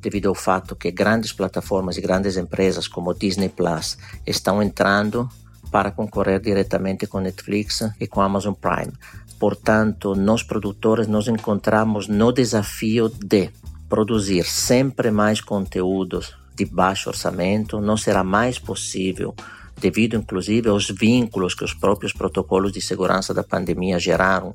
devido 0.00 0.28
ao 0.28 0.34
fato 0.34 0.76
que 0.76 0.90
grandes 0.90 1.32
plataformas 1.32 1.96
e 1.96 2.00
grandes 2.00 2.36
empresas 2.36 2.88
como 2.88 3.14
Disney 3.14 3.48
Plus 3.48 3.98
estão 4.26 4.62
entrando 4.62 5.28
para 5.70 5.90
concorrer 5.90 6.40
diretamente 6.40 7.06
com 7.06 7.20
Netflix 7.20 7.82
e 8.00 8.06
com 8.06 8.20
Amazon 8.20 8.54
Prime. 8.54 8.92
Portanto, 9.38 10.14
nós 10.14 10.42
produtores 10.42 11.06
nos 11.06 11.26
encontramos 11.28 12.06
no 12.06 12.32
desafio 12.32 13.08
de 13.08 13.50
produzir 13.88 14.44
sempre 14.44 15.10
mais 15.10 15.40
conteúdos 15.40 16.34
de 16.54 16.64
baixo 16.64 17.08
orçamento 17.08 17.80
não 17.80 17.96
será 17.96 18.22
mais 18.22 18.58
possível 18.58 19.34
devido 19.76 20.16
inclusive 20.16 20.68
aos 20.68 20.88
vínculos 20.88 21.54
que 21.54 21.64
os 21.64 21.74
próprios 21.74 22.12
protocolos 22.12 22.72
de 22.72 22.80
segurança 22.80 23.34
da 23.34 23.42
pandemia 23.42 23.98
geraram 23.98 24.54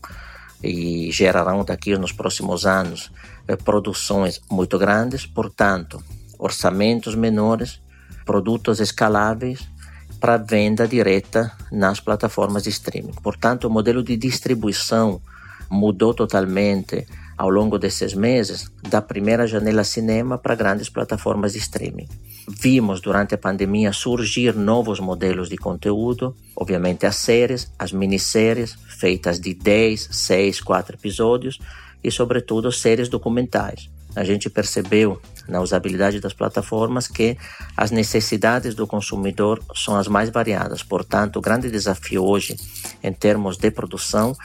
e 0.63 1.11
gerarão 1.11 1.63
daqui 1.63 1.97
nos 1.97 2.11
próximos 2.11 2.65
anos 2.65 3.11
eh, 3.47 3.55
produções 3.55 4.41
muito 4.49 4.77
grandes, 4.77 5.25
portanto, 5.25 6.03
orçamentos 6.37 7.15
menores, 7.15 7.81
produtos 8.25 8.79
escaláveis 8.79 9.67
para 10.19 10.37
venda 10.37 10.87
direta 10.87 11.51
nas 11.71 11.99
plataformas 11.99 12.63
de 12.63 12.69
streaming. 12.69 13.13
Portanto, 13.23 13.65
o 13.65 13.69
modelo 13.69 14.03
de 14.03 14.17
distribuição 14.17 15.21
mudou 15.69 16.13
totalmente 16.13 17.07
ao 17.39 17.49
longo 17.49 17.80
desses 17.80 18.13
meses 18.13 18.69
da 18.89 19.02
primeira 19.02 19.47
janela 19.47 19.86
cinema 19.86 20.38
para 20.38 20.56
grandes 20.56 20.89
plataformas 20.89 21.54
de 21.54 21.60
streaming. 21.60 22.10
Vimos 22.49 22.99
durante 22.99 23.34
a 23.34 23.38
pandemia 23.38 23.93
surgir 23.93 24.54
novos 24.54 24.99
modelos 24.99 25.47
de 25.47 25.56
conteúdo, 25.56 26.36
obviamente 26.54 27.06
as 27.06 27.15
séries, 27.15 27.71
as 27.80 27.93
minisséries 27.93 28.75
feitas 28.99 29.39
de 29.39 29.54
10, 29.54 30.10
6, 30.12 30.60
4 30.60 30.97
episódios 30.97 31.60
e, 32.04 32.12
sobretudo, 32.12 32.73
séries 32.73 33.08
documentais. 33.08 33.89
A 34.17 34.25
gente 34.25 34.49
percebeu 34.49 35.21
na 35.47 35.62
usabilidade 35.62 36.19
das 36.19 36.34
plataformas 36.34 37.08
que 37.08 37.38
as 37.78 37.89
necessidades 37.89 38.75
do 38.75 38.86
consumidor 38.86 39.63
são 39.73 39.95
as 39.95 40.10
mais 40.10 40.30
variadas. 40.30 40.84
Portanto, 40.84 41.38
o 41.38 41.41
grande 41.41 41.71
desafio 41.71 42.25
hoje, 42.25 42.58
em 43.02 43.13
termos 43.13 43.56
de 43.56 43.71
produção, 43.71 44.36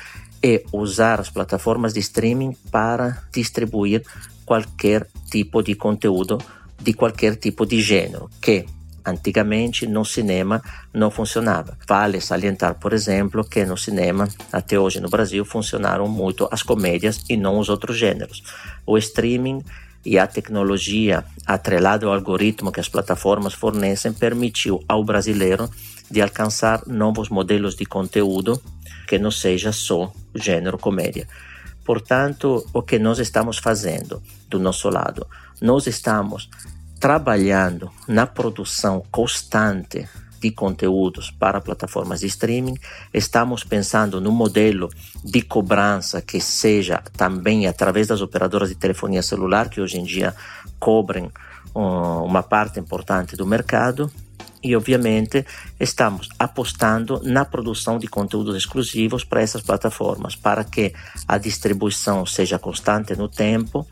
é 0.45 0.63
usar 0.71 1.21
as 1.21 1.31
plataformas 1.31 1.95
de 1.95 2.01
streaming 2.01 2.55
para 2.71 3.23
distribuir 3.33 4.03
qualquer 4.45 5.09
tipo 5.31 5.63
de 5.63 5.75
conteúdo 5.75 6.37
de 6.79 6.93
qualquer 6.93 7.37
tipo 7.37 7.65
de 7.65 7.81
gênero, 7.81 8.29
que 8.43 8.67
antigamente 9.07 9.87
no 9.87 10.05
cinema 10.05 10.63
não 10.93 11.11
funcionava. 11.11 11.79
Vale 11.89 12.21
salientar, 12.21 12.75
por 12.75 12.93
exemplo, 12.93 13.43
que 13.43 13.65
no 13.65 13.79
cinema, 13.79 14.29
até 14.53 14.79
hoje 14.79 15.01
no 15.01 15.09
Brasil, 15.09 15.47
funcionaram 15.47 16.07
muito 16.07 16.47
as 16.51 16.63
comédias 16.63 17.25
e 17.31 17.39
não 17.39 17.59
os 17.59 17.71
outros 17.71 17.97
gêneros. 17.97 18.43
O 18.87 18.99
streaming 18.99 19.63
e 20.05 20.19
a 20.19 20.27
tecnologia 20.27 21.25
atrelada 21.47 22.05
ao 22.05 22.13
algoritmo 22.13 22.71
que 22.71 22.81
as 22.81 22.89
plataformas 22.89 23.55
fornecem 23.55 24.13
permitiu 24.13 24.85
ao 24.87 25.03
brasileiro 25.03 25.71
de 26.11 26.21
alcançar 26.21 26.83
novos 26.87 27.31
modelos 27.31 27.75
de 27.75 27.87
conteúdo 27.87 28.61
que 29.07 29.19
não 29.19 29.31
seja 29.31 29.73
só 29.73 30.13
gênero 30.35 30.79
comédia. 30.79 31.29
Portanto, 31.85 32.65
o 32.73 32.83
que 32.83 32.99
nós 32.99 33.19
estamos 33.19 33.59
fazendo 33.59 34.23
do 34.49 34.59
nosso 34.59 34.89
lado? 34.89 35.27
Nós 35.61 35.87
estamos 35.87 36.49
trabalhando 36.99 37.91
na 38.09 38.27
produção 38.27 39.03
constante 39.11 40.09
de 40.41 40.51
conteúdos 40.51 41.31
para 41.31 41.61
plataformas 41.61 42.21
de 42.21 42.27
streaming. 42.27 42.77
Estamos 43.13 43.65
pensando 43.65 44.21
no 44.21 44.31
modelo 44.31 44.91
de 45.23 45.43
cobrança 45.43 46.21
que 46.21 46.41
seja 46.41 47.03
também 47.17 47.67
através 47.67 48.07
das 48.07 48.21
operadoras 48.21 48.69
de 48.69 48.75
telefonia 48.75 49.23
celular, 49.23 49.69
que 49.69 49.81
hoje 49.81 49.99
em 49.99 50.05
dia 50.05 50.35
cobrem 50.79 51.31
uma 51.75 52.43
parte 52.43 52.79
importante 52.79 53.37
do 53.37 53.47
mercado 53.47 54.11
e, 54.65 54.75
obviamente, 54.75 55.45
estamos 55.79 56.31
apostando 56.39 57.21
na 57.23 57.45
produção 57.45 57.99
de 57.99 58.09
conteúdos 58.09 58.57
exclusivos 58.57 59.23
para 59.23 59.43
essas 59.43 59.61
plataformas, 59.61 60.35
para 60.35 60.65
que 60.65 60.95
a 61.29 61.37
distribuição 61.37 62.25
seja 62.25 62.59
constante 62.59 63.15
no 63.15 63.29
tempo 63.29 63.87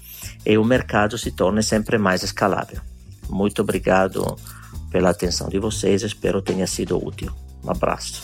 e 0.46 0.56
o 0.56 0.64
mercado 0.64 1.18
se 1.18 1.30
torne 1.30 1.62
sempre 1.62 1.98
mais 1.98 2.22
escalável. 2.22 2.80
Muito 3.28 3.60
obrigado 3.60 4.36
pela 4.90 5.10
atenção 5.10 5.50
de 5.50 5.58
vocês, 5.58 6.02
espero 6.02 6.40
tenha 6.40 6.66
sido 6.66 6.96
útil. 6.96 7.30
Um 7.62 7.70
abraço. 7.70 8.22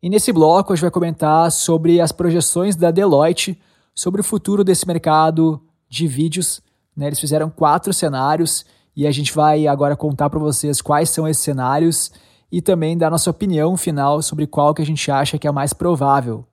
E 0.00 0.08
nesse 0.08 0.32
bloco 0.32 0.72
a 0.72 0.76
gente 0.76 0.82
vai 0.82 0.90
comentar 0.90 1.50
sobre 1.50 2.00
as 2.00 2.12
projeções 2.12 2.76
da 2.76 2.90
Deloitte 2.90 3.58
sobre 3.94 4.20
o 4.20 4.24
futuro 4.24 4.62
desse 4.62 4.86
mercado 4.86 5.60
de 5.94 6.06
vídeos. 6.06 6.60
Né? 6.96 7.06
Eles 7.06 7.20
fizeram 7.20 7.48
quatro 7.48 7.92
cenários 7.92 8.64
e 8.96 9.06
a 9.06 9.10
gente 9.10 9.32
vai 9.32 9.66
agora 9.66 9.96
contar 9.96 10.28
para 10.28 10.38
vocês 10.38 10.80
quais 10.80 11.10
são 11.10 11.26
esses 11.26 11.42
cenários 11.42 12.12
e 12.50 12.60
também 12.60 12.96
dar 12.96 13.10
nossa 13.10 13.30
opinião 13.30 13.76
final 13.76 14.22
sobre 14.22 14.46
qual 14.46 14.74
que 14.74 14.82
a 14.82 14.86
gente 14.86 15.10
acha 15.10 15.38
que 15.38 15.48
é 15.48 15.52
mais 15.52 15.72
provável. 15.72 16.46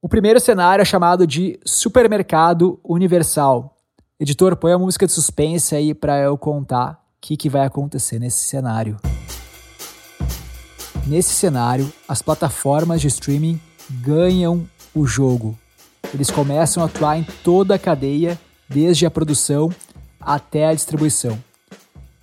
O 0.00 0.08
primeiro 0.08 0.38
cenário 0.38 0.82
é 0.82 0.84
chamado 0.84 1.26
de 1.26 1.58
supermercado 1.64 2.78
universal. 2.84 3.74
Editor, 4.20 4.54
põe 4.56 4.72
a 4.72 4.78
música 4.78 5.06
de 5.06 5.12
suspense 5.12 5.74
aí 5.74 5.94
para 5.94 6.20
eu 6.20 6.36
contar 6.36 6.92
o 6.92 6.96
que, 7.20 7.36
que 7.36 7.48
vai 7.48 7.66
acontecer 7.66 8.18
nesse 8.18 8.46
cenário. 8.46 8.96
Nesse 11.06 11.34
cenário, 11.34 11.92
as 12.08 12.22
plataformas 12.22 13.00
de 13.00 13.08
streaming 13.08 13.60
ganham 13.90 14.68
o 14.94 15.06
jogo. 15.06 15.58
Eles 16.12 16.30
começam 16.30 16.82
a 16.82 16.86
atuar 16.86 17.18
em 17.18 17.26
toda 17.42 17.74
a 17.74 17.78
cadeia 17.78 18.38
desde 18.68 19.06
a 19.06 19.10
produção 19.10 19.70
até 20.20 20.66
a 20.66 20.74
distribuição. 20.74 21.38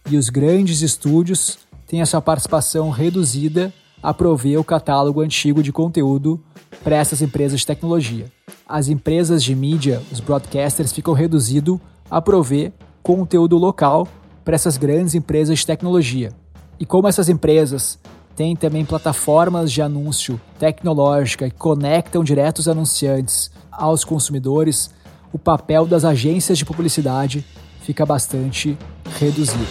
E 0.09 0.17
os 0.17 0.29
grandes 0.29 0.81
estúdios 0.81 1.59
têm 1.87 2.01
a 2.01 2.05
sua 2.05 2.21
participação 2.21 2.89
reduzida 2.89 3.73
a 4.01 4.13
prover 4.13 4.59
o 4.59 4.63
catálogo 4.63 5.21
antigo 5.21 5.61
de 5.61 5.71
conteúdo 5.71 6.43
para 6.83 6.95
essas 6.95 7.21
empresas 7.21 7.59
de 7.59 7.67
tecnologia. 7.67 8.31
As 8.67 8.87
empresas 8.87 9.43
de 9.43 9.53
mídia, 9.55 10.01
os 10.11 10.19
broadcasters, 10.19 10.91
ficam 10.91 11.13
reduzidos 11.13 11.79
a 12.09 12.21
prover 12.21 12.73
conteúdo 13.03 13.57
local 13.57 14.07
para 14.43 14.55
essas 14.55 14.77
grandes 14.77 15.13
empresas 15.13 15.59
de 15.59 15.67
tecnologia. 15.67 16.31
E 16.79 16.85
como 16.85 17.07
essas 17.07 17.29
empresas 17.29 17.99
têm 18.35 18.55
também 18.55 18.83
plataformas 18.83 19.71
de 19.71 19.81
anúncio 19.81 20.41
tecnológica 20.57 21.49
que 21.49 21.55
conectam 21.55 22.23
direto 22.23 22.59
os 22.59 22.67
anunciantes 22.67 23.51
aos 23.71 24.03
consumidores, 24.03 24.91
o 25.33 25.39
papel 25.39 25.85
das 25.85 26.03
agências 26.03 26.57
de 26.57 26.65
publicidade 26.65 27.45
fica 27.81 28.05
bastante 28.05 28.77
reduzido. 29.19 29.65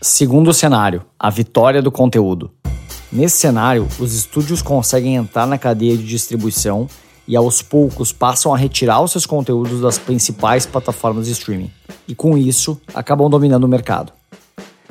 Segundo 0.00 0.52
cenário, 0.52 1.04
a 1.18 1.30
vitória 1.30 1.80
do 1.80 1.90
conteúdo. 1.90 2.50
Nesse 3.10 3.38
cenário, 3.38 3.86
os 3.98 4.14
estúdios 4.14 4.60
conseguem 4.60 5.14
entrar 5.14 5.46
na 5.46 5.56
cadeia 5.56 5.96
de 5.96 6.04
distribuição 6.04 6.88
e 7.26 7.36
aos 7.36 7.62
poucos 7.62 8.12
passam 8.12 8.52
a 8.52 8.56
retirar 8.56 9.00
os 9.00 9.12
seus 9.12 9.24
conteúdos 9.24 9.80
das 9.80 9.98
principais 9.98 10.66
plataformas 10.66 11.26
de 11.26 11.32
streaming. 11.32 11.70
E 12.06 12.14
com 12.14 12.36
isso, 12.36 12.78
acabam 12.92 13.30
dominando 13.30 13.64
o 13.64 13.68
mercado. 13.68 14.12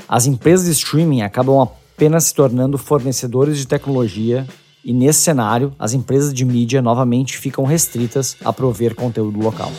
As 0.07 0.25
empresas 0.25 0.65
de 0.65 0.71
streaming 0.71 1.21
acabam 1.21 1.61
apenas 1.61 2.25
se 2.25 2.33
tornando 2.33 2.77
fornecedores 2.77 3.57
de 3.57 3.67
tecnologia 3.67 4.47
e 4.83 4.91
nesse 4.91 5.21
cenário, 5.21 5.73
as 5.79 5.93
empresas 5.93 6.33
de 6.33 6.43
mídia 6.43 6.81
novamente 6.81 7.37
ficam 7.37 7.63
restritas 7.63 8.35
a 8.43 8.51
prover 8.51 8.93
conteúdo 8.95 9.39
local. 9.39 9.71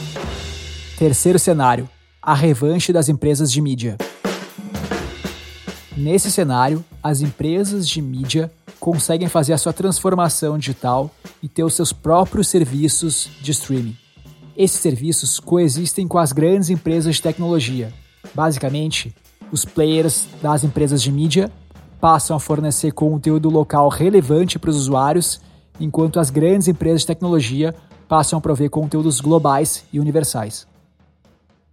Terceiro 0.98 1.38
cenário: 1.38 1.88
a 2.22 2.34
revanche 2.34 2.92
das 2.92 3.08
empresas 3.08 3.52
de 3.52 3.60
mídia. 3.60 3.98
Nesse 5.96 6.30
cenário, 6.30 6.84
as 7.02 7.20
empresas 7.20 7.86
de 7.88 8.00
mídia 8.00 8.50
conseguem 8.80 9.28
fazer 9.28 9.52
a 9.52 9.58
sua 9.58 9.72
transformação 9.72 10.58
digital 10.58 11.10
e 11.42 11.48
ter 11.48 11.62
os 11.62 11.74
seus 11.74 11.92
próprios 11.92 12.48
serviços 12.48 13.28
de 13.40 13.50
streaming. 13.50 13.96
Esses 14.56 14.80
serviços 14.80 15.38
coexistem 15.38 16.08
com 16.08 16.18
as 16.18 16.32
grandes 16.32 16.70
empresas 16.70 17.16
de 17.16 17.22
tecnologia. 17.22 17.92
Basicamente, 18.34 19.14
os 19.52 19.64
players 19.64 20.26
das 20.42 20.64
empresas 20.64 21.02
de 21.02 21.12
mídia 21.12 21.50
passam 22.04 22.36
a 22.36 22.38
fornecer 22.38 22.92
conteúdo 22.92 23.48
local 23.48 23.88
relevante 23.88 24.58
para 24.58 24.68
os 24.68 24.76
usuários, 24.76 25.40
enquanto 25.80 26.20
as 26.20 26.28
grandes 26.28 26.68
empresas 26.68 27.00
de 27.00 27.06
tecnologia 27.06 27.74
passam 28.06 28.38
a 28.38 28.42
prover 28.42 28.68
conteúdos 28.68 29.22
globais 29.22 29.86
e 29.90 29.98
universais. 29.98 30.66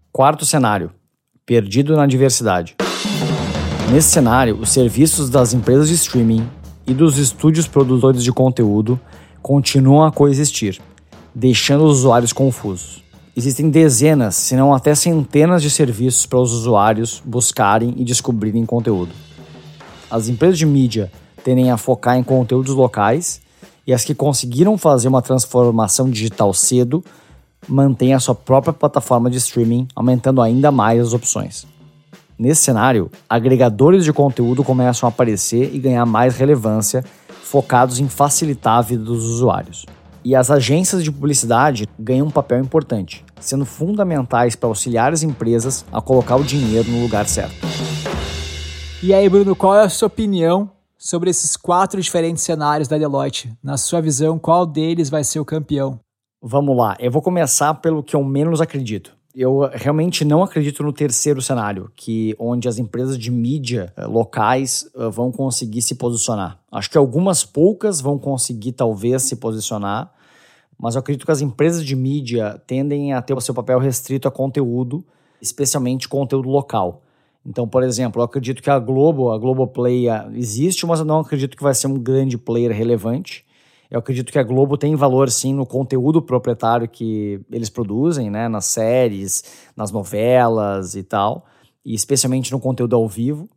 Quarto 0.10 0.46
cenário: 0.46 0.90
perdido 1.46 1.98
na 1.98 2.08
diversidade. 2.08 2.78
Nesse 3.92 4.08
cenário, 4.08 4.58
os 4.58 4.70
serviços 4.70 5.30
das 5.30 5.54
empresas 5.54 5.90
de 5.90 5.96
streaming 5.96 6.50
e 6.88 6.94
dos 6.94 7.18
estúdios 7.18 7.68
produtores 7.68 8.24
de 8.24 8.32
conteúdo 8.32 8.98
continuam 9.42 10.06
a 10.06 10.14
coexistir, 10.14 10.80
deixando 11.36 11.84
os 11.84 12.00
usuários 12.00 12.32
confusos. 12.32 13.04
Existem 13.36 13.70
dezenas, 13.70 14.38
se 14.38 14.56
não 14.56 14.74
até 14.74 14.96
centenas 14.96 15.62
de 15.62 15.70
serviços 15.70 16.26
para 16.26 16.40
os 16.40 16.54
usuários 16.54 17.22
buscarem 17.26 17.96
e 17.98 18.06
descobrirem 18.06 18.66
conteúdo. 18.66 19.12
As 20.12 20.28
empresas 20.28 20.58
de 20.58 20.66
mídia 20.66 21.10
tendem 21.42 21.72
a 21.72 21.78
focar 21.78 22.18
em 22.18 22.24
conteúdos 22.24 22.76
locais 22.76 23.42
e 23.88 23.94
as 23.94 24.04
que 24.04 24.14
conseguiram 24.14 24.78
fazer 24.78 25.08
uma 25.08 25.22
transformação 25.22 26.10
digital 26.10 26.54
cedo 26.54 27.02
mantêm 27.66 28.14
a 28.14 28.20
sua 28.20 28.36
própria 28.36 28.74
plataforma 28.74 29.30
de 29.30 29.38
streaming, 29.38 29.88
aumentando 29.96 30.42
ainda 30.42 30.70
mais 30.70 31.00
as 31.00 31.14
opções. 31.14 31.66
Nesse 32.38 32.64
cenário, 32.64 33.10
agregadores 33.30 34.04
de 34.04 34.12
conteúdo 34.12 34.66
começam 34.66 35.08
a 35.08 35.12
aparecer 35.12 35.74
e 35.74 35.80
ganhar 35.80 36.06
mais 36.06 36.36
relevância, 36.36 37.06
focados 37.44 38.00
em 38.00 38.10
facilitar 38.10 38.80
a 38.80 38.82
vida 38.82 39.06
dos 39.06 39.24
usuários. 39.26 39.86
E 40.26 40.36
as 40.36 40.52
agências 40.52 41.04
de 41.04 41.12
publicidade 41.12 41.88
ganham 41.98 42.28
um 42.28 42.32
papel 42.32 42.60
importante, 42.60 43.24
sendo 43.40 43.66
fundamentais 43.66 44.58
para 44.58 44.68
auxiliar 44.68 45.14
as 45.14 45.24
empresas 45.24 45.86
a 45.92 46.02
colocar 46.02 46.36
o 46.36 46.44
dinheiro 46.44 46.92
no 46.92 47.02
lugar 47.02 47.28
certo. 47.28 47.56
E 49.04 49.16
aí, 49.16 49.28
Bruno, 49.28 49.56
qual 49.56 49.76
é 49.76 49.84
a 49.84 49.90
sua 49.90 50.06
opinião 50.06 50.70
sobre 50.96 51.32
esses 51.32 51.58
quatro 51.58 52.00
diferentes 52.00 52.44
cenários 52.44 52.88
da 52.88 53.00
Deloitte? 53.00 53.52
Na 53.64 53.76
sua 53.76 54.00
visão, 54.00 54.38
qual 54.38 54.64
deles 54.64 55.10
vai 55.10 55.24
ser 55.24 55.40
o 55.40 55.46
campeão? 55.46 56.00
Vamos 56.40 56.78
lá, 56.78 56.96
eu 57.00 57.10
vou 57.10 57.20
começar 57.20 57.74
pelo 57.74 58.04
que 58.04 58.16
eu 58.16 58.24
menos 58.24 58.62
acredito. 58.62 59.18
Eu 59.34 59.68
realmente 59.74 60.24
não 60.24 60.44
acredito 60.44 60.84
no 60.84 60.94
terceiro 60.94 61.42
cenário, 61.42 61.92
que 61.96 62.36
onde 62.38 62.68
as 62.68 62.78
empresas 62.78 63.18
de 63.18 63.32
mídia 63.32 63.92
eh, 63.98 64.06
locais 64.06 64.88
uh, 64.94 65.10
vão 65.10 65.32
conseguir 65.32 65.82
se 65.82 65.96
posicionar. 65.96 66.60
Acho 66.72 66.92
que 66.92 66.98
algumas 66.98 67.44
poucas 67.44 68.02
vão 68.02 68.20
conseguir 68.20 68.74
talvez 68.74 69.24
se 69.24 69.36
posicionar, 69.36 70.12
mas 70.78 70.94
eu 70.94 71.00
acredito 71.00 71.26
que 71.26 71.32
as 71.32 71.42
empresas 71.42 71.84
de 71.84 71.96
mídia 71.96 72.62
tendem 72.68 73.14
a 73.14 73.22
ter 73.22 73.34
o 73.34 73.42
seu 73.42 73.56
papel 73.56 73.80
restrito 73.80 74.28
a 74.28 74.32
conteúdo, 74.32 75.04
especialmente 75.42 76.08
conteúdo 76.08 76.50
local. 76.50 77.02
Então, 77.46 77.68
por 77.68 77.84
exemplo, 77.84 78.22
eu 78.22 78.26
acredito 78.26 78.62
que 78.62 78.70
a 78.70 78.78
Globo, 78.78 79.32
a 79.32 79.38
Globoplay 79.38 80.06
existe, 80.34 80.86
mas 80.86 81.00
eu 81.00 81.06
não 81.06 81.20
acredito 81.20 81.58
que 81.58 81.64
vai 81.64 81.74
ser 81.74 81.88
um 81.88 81.98
grande 81.98 82.38
player 82.38 82.72
relevante. 82.72 83.44
Eu 83.90 84.00
acredito 84.00 84.32
que 84.32 84.40
a 84.40 84.44
Globo 84.44 84.78
tem 84.78 84.96
valor 84.96 85.30
sim 85.30 85.54
no 85.54 85.66
conteúdo 85.66 86.22
proprietário 86.22 86.88
que 86.88 87.42
eles 87.52 87.70
produzem, 87.70 88.30
né, 88.30 88.48
nas 88.48 88.66
séries, 88.66 89.44
nas 89.76 89.92
novelas 89.92 90.96
e 90.96 91.04
tal, 91.04 91.46
e 91.84 91.94
especialmente 91.94 92.52
no 92.52 92.60
conteúdo 92.60 92.96
ao 92.96 93.08
vivo. 93.08 93.50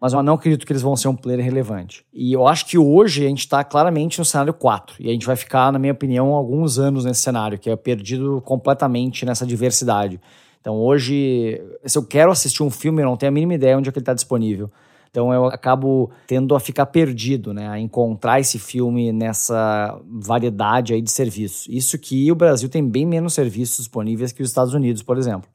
Mas 0.00 0.12
eu 0.12 0.22
não 0.22 0.34
acredito 0.34 0.66
que 0.66 0.72
eles 0.72 0.82
vão 0.82 0.96
ser 0.96 1.08
um 1.08 1.16
player 1.16 1.42
relevante. 1.44 2.04
E 2.12 2.32
eu 2.32 2.46
acho 2.46 2.66
que 2.66 2.78
hoje 2.78 3.24
a 3.24 3.28
gente 3.28 3.40
está 3.40 3.62
claramente 3.62 4.18
no 4.18 4.24
cenário 4.24 4.52
4. 4.52 4.96
E 4.98 5.08
a 5.08 5.12
gente 5.12 5.26
vai 5.26 5.36
ficar, 5.36 5.70
na 5.70 5.78
minha 5.78 5.92
opinião, 5.92 6.34
alguns 6.34 6.78
anos 6.78 7.04
nesse 7.04 7.20
cenário, 7.20 7.58
que 7.58 7.68
é 7.68 7.76
perdido 7.76 8.42
completamente 8.42 9.26
nessa 9.26 9.46
diversidade. 9.46 10.18
Então 10.60 10.76
hoje, 10.76 11.60
se 11.84 11.96
eu 11.96 12.04
quero 12.04 12.30
assistir 12.30 12.62
um 12.62 12.70
filme, 12.70 13.02
eu 13.02 13.06
não 13.06 13.16
tenho 13.16 13.30
a 13.30 13.34
mínima 13.34 13.54
ideia 13.54 13.76
onde 13.76 13.88
é 13.88 13.92
que 13.92 13.98
ele 13.98 14.02
está 14.02 14.14
disponível. 14.14 14.70
Então 15.10 15.32
eu 15.32 15.46
acabo 15.46 16.10
tendo 16.26 16.54
a 16.54 16.60
ficar 16.60 16.86
perdido, 16.86 17.52
né? 17.52 17.68
A 17.68 17.78
encontrar 17.80 18.38
esse 18.38 18.58
filme 18.58 19.12
nessa 19.12 20.00
variedade 20.06 20.94
aí 20.94 21.02
de 21.02 21.10
serviços. 21.10 21.66
Isso 21.68 21.98
que 21.98 22.30
o 22.30 22.34
Brasil 22.34 22.68
tem 22.68 22.86
bem 22.86 23.04
menos 23.04 23.34
serviços 23.34 23.78
disponíveis 23.78 24.32
que 24.32 24.42
os 24.42 24.48
Estados 24.48 24.72
Unidos, 24.72 25.02
por 25.02 25.18
exemplo. 25.18 25.50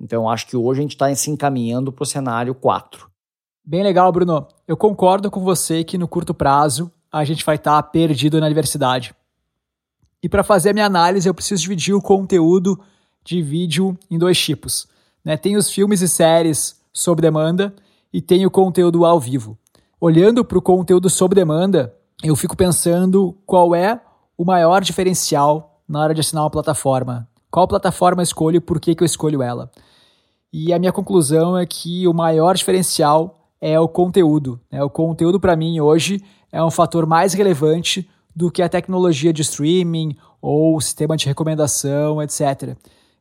Então 0.00 0.28
acho 0.28 0.46
que 0.46 0.56
hoje 0.56 0.80
a 0.80 0.82
gente 0.82 0.94
está 0.94 1.12
se 1.14 1.30
encaminhando 1.30 1.90
para 1.90 2.02
o 2.02 2.06
cenário 2.06 2.54
4. 2.54 3.08
Bem 3.64 3.82
legal, 3.82 4.12
Bruno. 4.12 4.46
Eu 4.68 4.76
concordo 4.76 5.30
com 5.30 5.40
você 5.40 5.82
que 5.82 5.98
no 5.98 6.06
curto 6.06 6.34
prazo 6.34 6.92
a 7.10 7.24
gente 7.24 7.44
vai 7.44 7.56
estar 7.56 7.82
tá 7.82 7.88
perdido 7.88 8.40
na 8.40 8.48
diversidade. 8.48 9.14
E 10.22 10.28
para 10.28 10.44
fazer 10.44 10.70
a 10.70 10.72
minha 10.72 10.86
análise, 10.86 11.28
eu 11.28 11.34
preciso 11.34 11.62
dividir 11.62 11.94
o 11.94 12.00
conteúdo 12.00 12.78
de 13.24 13.40
vídeo 13.42 13.96
em 14.10 14.18
dois 14.18 14.38
tipos. 14.38 14.86
Né? 15.24 15.36
Tem 15.36 15.56
os 15.56 15.70
filmes 15.70 16.02
e 16.02 16.08
séries 16.08 16.80
sob 16.92 17.22
demanda 17.22 17.74
e 18.12 18.20
tem 18.20 18.44
o 18.46 18.50
conteúdo 18.50 19.04
ao 19.04 19.18
vivo. 19.18 19.58
Olhando 20.00 20.44
para 20.44 20.58
o 20.58 20.62
conteúdo 20.62 21.08
sob 21.08 21.34
demanda, 21.34 21.94
eu 22.22 22.36
fico 22.36 22.56
pensando 22.56 23.36
qual 23.46 23.74
é 23.74 24.00
o 24.36 24.44
maior 24.44 24.82
diferencial 24.82 25.80
na 25.88 26.00
hora 26.00 26.14
de 26.14 26.20
assinar 26.20 26.44
uma 26.44 26.50
plataforma. 26.50 27.28
Qual 27.50 27.66
plataforma 27.66 28.20
eu 28.20 28.24
escolho 28.24 28.56
e 28.56 28.60
por 28.60 28.80
que, 28.80 28.94
que 28.94 29.02
eu 29.02 29.06
escolho 29.06 29.42
ela? 29.42 29.70
E 30.52 30.72
a 30.72 30.78
minha 30.78 30.92
conclusão 30.92 31.56
é 31.56 31.66
que 31.66 32.06
o 32.06 32.12
maior 32.12 32.54
diferencial 32.54 33.48
é 33.60 33.78
o 33.80 33.88
conteúdo. 33.88 34.60
Né? 34.70 34.82
O 34.82 34.90
conteúdo, 34.90 35.40
para 35.40 35.56
mim, 35.56 35.80
hoje 35.80 36.22
é 36.52 36.62
um 36.62 36.70
fator 36.70 37.06
mais 37.06 37.32
relevante 37.32 38.08
do 38.34 38.50
que 38.50 38.62
a 38.62 38.68
tecnologia 38.68 39.32
de 39.32 39.42
streaming 39.42 40.16
ou 40.40 40.76
o 40.76 40.80
sistema 40.80 41.16
de 41.16 41.26
recomendação, 41.26 42.20
etc. 42.22 42.76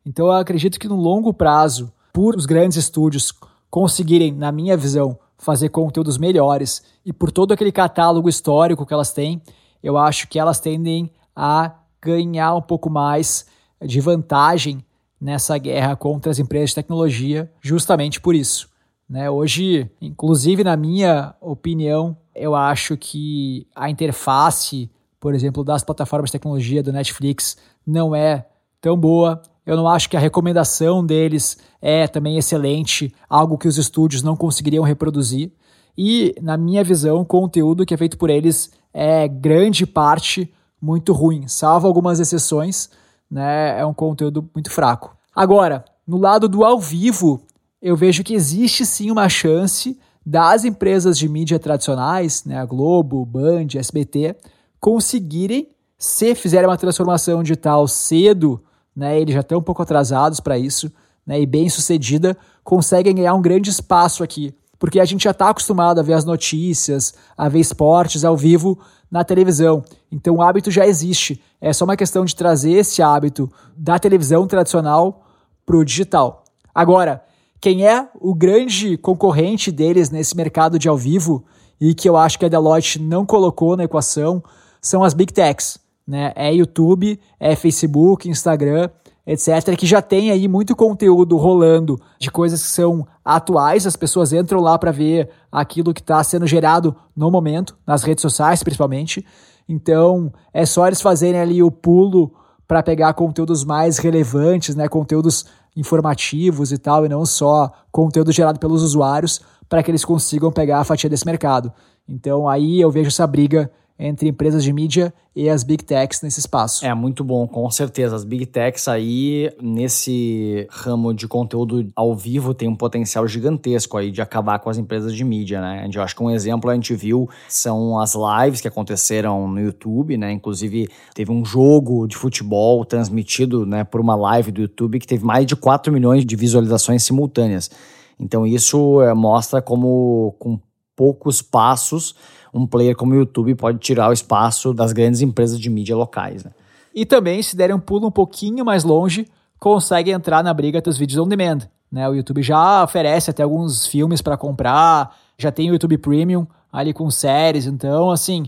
Então 0.06 0.28
eu 0.28 0.34
acredito 0.34 0.80
que 0.80 0.88
no 0.88 0.96
longo 0.96 1.34
prazo, 1.34 1.92
por 2.12 2.36
os 2.36 2.46
grandes 2.46 2.78
estúdios 2.78 3.34
conseguirem, 3.70 4.32
na 4.32 4.52
minha 4.52 4.78
visão, 4.78 5.18
fazer 5.38 5.70
conteúdos 5.70 6.18
melhores 6.18 6.84
e 7.06 7.12
por 7.12 7.32
todo 7.32 7.54
aquele 7.54 7.72
catálogo 7.72 8.30
histórico 8.30 8.86
que 8.86 8.94
elas 8.94 9.12
têm, 9.12 9.42
eu 9.82 9.98
acho 9.98 10.28
que 10.28 10.40
elas 10.40 10.60
tendem 10.60 11.12
a 11.36 11.74
ganhar 12.02 12.56
um 12.56 12.62
pouco 12.62 12.90
mais 12.90 13.46
de 13.82 14.00
vantagem 14.00 14.84
nessa 15.20 15.58
guerra 15.58 15.96
contra 15.96 16.32
as 16.32 16.40
empresas 16.40 16.70
de 16.70 16.76
tecnologia, 16.76 17.52
justamente 17.62 18.20
por 18.20 18.36
isso. 18.36 18.70
Né? 19.10 19.30
Hoje, 19.30 19.90
inclusive 20.02 20.64
na 20.64 20.76
minha 20.76 21.34
opinião, 21.40 22.16
eu 22.36 22.56
acho 22.56 22.98
que 22.98 23.68
a 23.76 23.90
interface, 23.90 24.90
por 25.20 25.34
exemplo, 25.34 25.64
das 25.64 25.84
plataformas 25.84 26.30
de 26.30 26.34
tecnologia 26.34 26.84
do 26.84 26.92
Netflix 26.92 27.58
não 27.86 28.16
é 28.16 28.46
tão 28.84 28.98
boa. 28.98 29.42
Eu 29.66 29.78
não 29.78 29.88
acho 29.88 30.10
que 30.10 30.18
a 30.18 30.20
recomendação 30.20 31.06
deles 31.06 31.58
é 31.82 32.06
também 32.06 32.38
excelente, 32.38 33.14
algo 33.30 33.58
que 33.58 33.68
os 33.68 33.78
estúdios 33.78 34.22
não 34.22 34.36
conseguiriam 34.36 34.84
reproduzir. 34.84 35.54
E, 35.98 36.36
na 36.42 36.58
minha 36.58 36.84
visão, 36.84 37.22
o 37.22 37.26
conteúdo 37.26 37.86
que 37.86 37.94
é 37.94 37.98
feito 37.98 38.18
por 38.18 38.30
eles 38.30 38.72
é 38.94 39.26
grande 39.26 39.88
parte 39.88 40.54
muito 40.82 41.14
ruim, 41.14 41.48
salvo 41.48 41.88
algumas 41.88 42.20
exceções, 42.20 42.90
né? 43.32 43.80
É 43.80 43.86
um 43.86 43.94
conteúdo 43.94 44.50
muito 44.54 44.70
fraco. 44.70 45.16
Agora, 45.34 45.86
no 46.06 46.18
lado 46.18 46.50
do 46.50 46.66
ao 46.66 46.78
vivo, 46.78 47.42
eu 47.82 47.96
vejo 47.96 48.22
que 48.22 48.34
existe 48.34 48.86
sim 48.86 49.10
uma 49.10 49.30
chance 49.30 49.98
das 50.26 50.66
empresas 50.66 51.18
de 51.18 51.30
mídia 51.30 51.58
tradicionais, 51.58 52.44
né, 52.44 52.58
a 52.58 52.66
Globo, 52.66 53.26
Band, 53.26 53.68
SBT, 53.76 54.36
conseguirem, 54.80 55.70
se 55.98 56.36
fizerem 56.36 56.68
uma 56.68 56.78
transformação 56.78 57.42
digital 57.42 57.88
cedo 57.88 58.62
né? 58.96 59.20
Eles 59.20 59.34
já 59.34 59.42
estão 59.42 59.60
um 59.60 59.64
pouco 59.64 59.82
atrasados 59.82 60.40
para 60.40 60.58
isso, 60.58 60.92
né, 61.26 61.40
e 61.40 61.46
bem 61.46 61.70
sucedida 61.70 62.38
conseguem 62.64 63.16
ganhar 63.16 63.34
um 63.34 63.42
grande 63.42 63.70
espaço 63.70 64.24
aqui. 64.24 64.54
Porque 64.78 65.00
a 65.00 65.06
gente 65.06 65.24
já 65.24 65.32
está 65.32 65.50
acostumado 65.50 66.00
a 66.00 66.04
ver 66.04 66.14
as 66.14 66.26
notícias, 66.26 67.14
a 67.38 67.48
ver 67.48 67.60
esportes 67.60 68.26
ao 68.26 68.36
vivo 68.36 68.78
na 69.10 69.24
televisão. 69.24 69.84
Então 70.12 70.36
o 70.36 70.42
hábito 70.42 70.70
já 70.70 70.86
existe. 70.86 71.42
É 71.62 71.72
só 71.72 71.86
uma 71.86 71.96
questão 71.96 72.26
de 72.26 72.36
trazer 72.36 72.72
esse 72.74 73.02
hábito 73.02 73.50
da 73.78 73.98
televisão 73.98 74.46
tradicional 74.46 75.26
para 75.66 75.78
o 75.78 75.86
digital. 75.86 76.44
Agora, 76.76 77.24
quem 77.62 77.88
é 77.88 78.10
o 78.20 78.36
grande 78.36 78.98
concorrente 78.98 79.72
deles 79.72 80.10
nesse 80.10 80.36
mercado 80.36 80.78
de 80.78 80.90
ao 80.90 80.98
vivo 80.98 81.46
e 81.80 81.94
que 81.94 82.10
eu 82.10 82.18
acho 82.18 82.38
que 82.38 82.46
a 82.46 82.50
Deloitte 82.50 83.00
não 83.00 83.26
colocou 83.26 83.78
na 83.78 83.86
equação 83.86 84.44
são 84.82 85.02
as 85.02 85.14
Big 85.14 85.32
Techs. 85.32 85.80
Né? 86.08 86.34
É 86.36 86.54
YouTube, 86.54 87.20
é 87.40 87.56
Facebook, 87.56 88.30
Instagram, 88.30 88.90
etc., 89.26 89.76
que 89.78 89.86
já 89.86 90.02
tem 90.02 90.32
aí 90.32 90.48
muito 90.48 90.76
conteúdo 90.76 91.38
rolando 91.38 92.00
de 92.20 92.30
coisas 92.30 92.62
que 92.62 92.70
são 92.70 93.08
atuais, 93.24 93.88
as 93.88 93.96
pessoas 93.96 94.34
entram 94.34 94.60
lá 94.60 94.78
para 94.78 94.92
ver 94.92 95.30
aquilo 95.52 95.94
que 95.94 96.02
está 96.02 96.22
sendo 96.24 96.46
gerado 96.46 96.96
no 97.16 97.32
momento, 97.32 97.78
nas 97.88 98.04
redes 98.04 98.22
sociais 98.22 98.62
principalmente. 98.62 99.26
Então, 99.68 100.32
é 100.54 100.66
só 100.66 100.88
eles 100.88 101.02
fazerem 101.02 101.40
ali 101.40 101.64
o 101.64 101.72
pulo 101.72 102.34
para 102.68 102.84
pegar 102.84 103.14
conteúdos 103.14 103.64
mais 103.64 103.98
relevantes, 103.98 104.76
né, 104.76 104.88
conteúdos 104.88 105.46
informativos 105.76 106.72
e 106.72 106.78
tal, 106.78 107.06
e 107.06 107.10
não 107.10 107.26
só 107.26 107.72
conteúdo 107.92 108.32
gerado 108.32 108.60
pelos 108.60 108.84
usuários, 108.84 109.42
para 109.70 109.82
que 109.82 109.90
eles 109.90 110.06
consigam 110.06 110.52
pegar 110.52 110.80
a 110.80 110.84
fatia 110.84 111.10
desse 111.10 111.26
mercado. 111.26 111.72
Então, 112.08 112.48
aí 112.48 112.80
eu 112.82 112.92
vejo 112.92 113.08
essa 113.08 113.26
briga 113.26 113.72
entre 114.06 114.28
empresas 114.28 114.62
de 114.62 114.74
mídia 114.74 115.14
e 115.34 115.50
as 115.50 115.64
big 115.64 115.82
techs 115.82 116.22
nesse 116.22 116.42
espaço. 116.42 116.86
É 116.86 116.94
muito 116.94 117.24
bom, 117.24 117.48
com 117.48 117.72
certeza. 117.72 118.18
As 118.18 118.26
big 118.26 118.46
techs 118.46 118.90
aí, 118.90 119.50
nesse 119.62 120.68
ramo 120.70 121.14
de 121.14 121.26
conteúdo 121.26 121.88
ao 121.96 122.14
vivo, 122.14 122.54
tem 122.54 122.68
um 122.68 122.76
potencial 122.76 123.26
gigantesco 123.26 123.98
aí 123.98 124.12
de 124.12 124.22
acabar 124.22 124.60
com 124.60 124.70
as 124.70 124.78
empresas 124.78 125.16
de 125.16 125.24
mídia, 125.24 125.62
né? 125.62 125.90
Eu 125.92 126.02
acho 126.02 126.18
que 126.18 126.22
um 126.22 126.30
exemplo 126.30 126.70
a 126.70 126.76
gente 126.76 126.94
viu 126.94 127.30
são 127.48 127.98
as 127.98 128.14
lives 128.14 128.60
que 128.60 128.68
aconteceram 128.68 129.48
no 129.48 129.62
YouTube, 129.62 130.18
né? 130.18 130.34
Inclusive, 130.34 130.90
teve 131.16 131.32
um 131.32 131.46
jogo 131.46 132.06
de 132.06 132.18
futebol 132.18 132.84
transmitido 132.84 133.66
né, 133.66 133.86
por 133.86 134.02
uma 134.02 134.16
live 134.16 134.52
do 134.52 134.62
YouTube 134.62 135.00
que 135.00 135.08
teve 135.08 135.24
mais 135.24 135.46
de 135.46 135.56
4 135.56 135.94
milhões 135.94 136.26
de 136.26 136.36
visualizações 136.36 137.04
simultâneas. 137.04 137.72
Então, 138.20 138.46
isso 138.46 139.02
é, 139.02 139.14
mostra 139.14 139.62
como, 139.62 140.36
com 140.38 140.60
poucos 140.96 141.42
passos, 141.42 142.16
um 142.54 142.68
player 142.68 142.96
como 142.96 143.14
o 143.14 143.16
YouTube 143.16 143.56
pode 143.56 143.80
tirar 143.80 144.10
o 144.10 144.14
espaço 144.14 144.74
das 144.74 144.94
grandes 144.94 145.22
empresas 145.22 145.60
de 145.60 145.70
mídia 145.70 145.96
locais. 145.96 146.44
Né? 146.44 146.52
E 146.94 147.06
também, 147.06 147.42
se 147.42 147.56
derem 147.56 147.76
um 147.76 147.80
pulo 147.80 148.08
um 148.08 148.12
pouquinho 148.12 148.64
mais 148.64 148.84
longe, 148.84 149.28
consegue 149.60 150.12
entrar 150.12 150.44
na 150.44 150.54
briga 150.54 150.82
dos 150.82 150.98
vídeos 150.98 151.18
on 151.18 151.28
demand. 151.28 151.60
Né? 151.92 152.08
O 152.08 152.14
YouTube 152.14 152.44
já 152.44 152.84
oferece 152.84 153.32
até 153.32 153.44
alguns 153.44 153.88
filmes 153.88 154.22
para 154.22 154.38
comprar, 154.38 155.16
já 155.38 155.52
tem 155.52 155.70
o 155.70 155.74
YouTube 155.74 155.98
Premium 155.98 156.46
ali 156.72 156.94
com 156.94 157.10
séries, 157.10 157.66
então, 157.66 158.10
assim, 158.10 158.46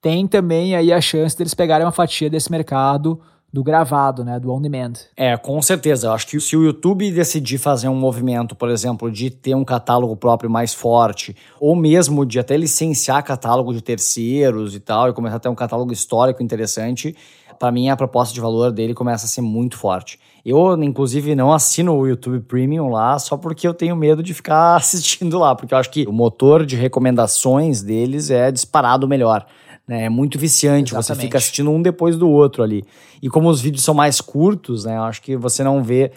tem 0.00 0.26
também 0.26 0.74
aí 0.74 0.92
a 0.92 1.00
chance 1.00 1.36
deles 1.36 1.54
pegarem 1.54 1.86
uma 1.86 1.92
fatia 1.92 2.28
desse 2.28 2.50
mercado 2.50 3.20
do 3.52 3.64
gravado, 3.64 4.24
né, 4.24 4.38
do 4.38 4.52
on 4.52 4.60
demand. 4.60 4.92
É, 5.16 5.36
com 5.36 5.60
certeza. 5.60 6.06
Eu 6.06 6.12
acho 6.12 6.26
que 6.26 6.38
se 6.40 6.56
o 6.56 6.64
YouTube 6.64 7.10
decidir 7.10 7.58
fazer 7.58 7.88
um 7.88 7.94
movimento, 7.94 8.54
por 8.54 8.70
exemplo, 8.70 9.10
de 9.10 9.30
ter 9.30 9.54
um 9.54 9.64
catálogo 9.64 10.16
próprio 10.16 10.48
mais 10.48 10.72
forte, 10.72 11.36
ou 11.58 11.74
mesmo 11.74 12.24
de 12.24 12.38
até 12.38 12.56
licenciar 12.56 13.22
catálogo 13.24 13.72
de 13.72 13.82
terceiros 13.82 14.74
e 14.74 14.80
tal, 14.80 15.08
e 15.08 15.12
começar 15.12 15.36
a 15.36 15.40
ter 15.40 15.48
um 15.48 15.54
catálogo 15.54 15.92
histórico 15.92 16.42
interessante, 16.42 17.16
para 17.58 17.70
mim 17.70 17.90
a 17.90 17.96
proposta 17.96 18.32
de 18.32 18.40
valor 18.40 18.72
dele 18.72 18.94
começa 18.94 19.26
a 19.26 19.28
ser 19.28 19.42
muito 19.42 19.76
forte. 19.76 20.18
Eu, 20.44 20.82
inclusive, 20.82 21.34
não 21.34 21.52
assino 21.52 21.94
o 21.94 22.06
YouTube 22.06 22.40
Premium 22.40 22.88
lá 22.88 23.18
só 23.18 23.36
porque 23.36 23.68
eu 23.68 23.74
tenho 23.74 23.94
medo 23.94 24.22
de 24.22 24.32
ficar 24.32 24.76
assistindo 24.76 25.38
lá, 25.38 25.54
porque 25.54 25.74
eu 25.74 25.78
acho 25.78 25.90
que 25.90 26.06
o 26.06 26.12
motor 26.12 26.64
de 26.64 26.76
recomendações 26.76 27.82
deles 27.82 28.30
é 28.30 28.50
disparado 28.50 29.06
melhor. 29.06 29.44
Né? 29.90 30.04
É 30.04 30.08
muito 30.08 30.38
viciante, 30.38 30.92
Exatamente. 30.92 31.06
você 31.06 31.26
fica 31.26 31.38
assistindo 31.38 31.68
um 31.68 31.82
depois 31.82 32.16
do 32.16 32.30
outro 32.30 32.62
ali. 32.62 32.84
E 33.20 33.28
como 33.28 33.48
os 33.48 33.60
vídeos 33.60 33.82
são 33.82 33.92
mais 33.92 34.20
curtos, 34.20 34.84
né? 34.84 34.96
Eu 34.96 35.02
acho 35.02 35.20
que 35.20 35.36
você 35.36 35.64
não 35.64 35.82
vê 35.82 36.12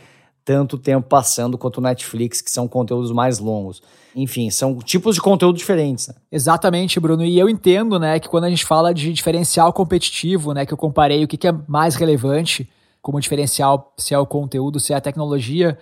tanto 0.46 0.78
tempo 0.78 1.08
passando 1.08 1.58
quanto 1.58 1.80
o 1.80 1.82
Netflix, 1.82 2.40
que 2.40 2.52
são 2.52 2.68
conteúdos 2.68 3.12
mais 3.12 3.40
longos. 3.40 3.82
Enfim, 4.16 4.52
são 4.52 4.78
tipos 4.78 5.16
de 5.16 5.22
conteúdo 5.22 5.58
diferentes. 5.58 6.08
Né? 6.08 6.14
Exatamente, 6.32 7.00
Bruno. 7.00 7.26
E 7.26 7.40
eu 7.40 7.50
entendo, 7.50 7.98
né, 7.98 8.20
que 8.20 8.30
quando 8.30 8.44
a 8.44 8.50
gente 8.50 8.64
fala 8.64 8.94
de 8.94 9.12
diferencial 9.12 9.74
competitivo, 9.74 10.54
né, 10.54 10.68
que 10.68 10.74
eu 10.74 10.78
comparei 10.78 11.24
o 11.24 11.28
que, 11.28 11.36
que 11.36 11.48
é 11.48 11.56
mais 11.68 11.96
relevante 11.96 12.70
como 13.02 13.20
diferencial, 13.20 13.92
se 13.98 14.14
é 14.14 14.20
o 14.20 14.26
conteúdo, 14.28 14.80
se 14.80 14.94
é 14.94 14.98
a 14.98 15.02
tecnologia, 15.02 15.80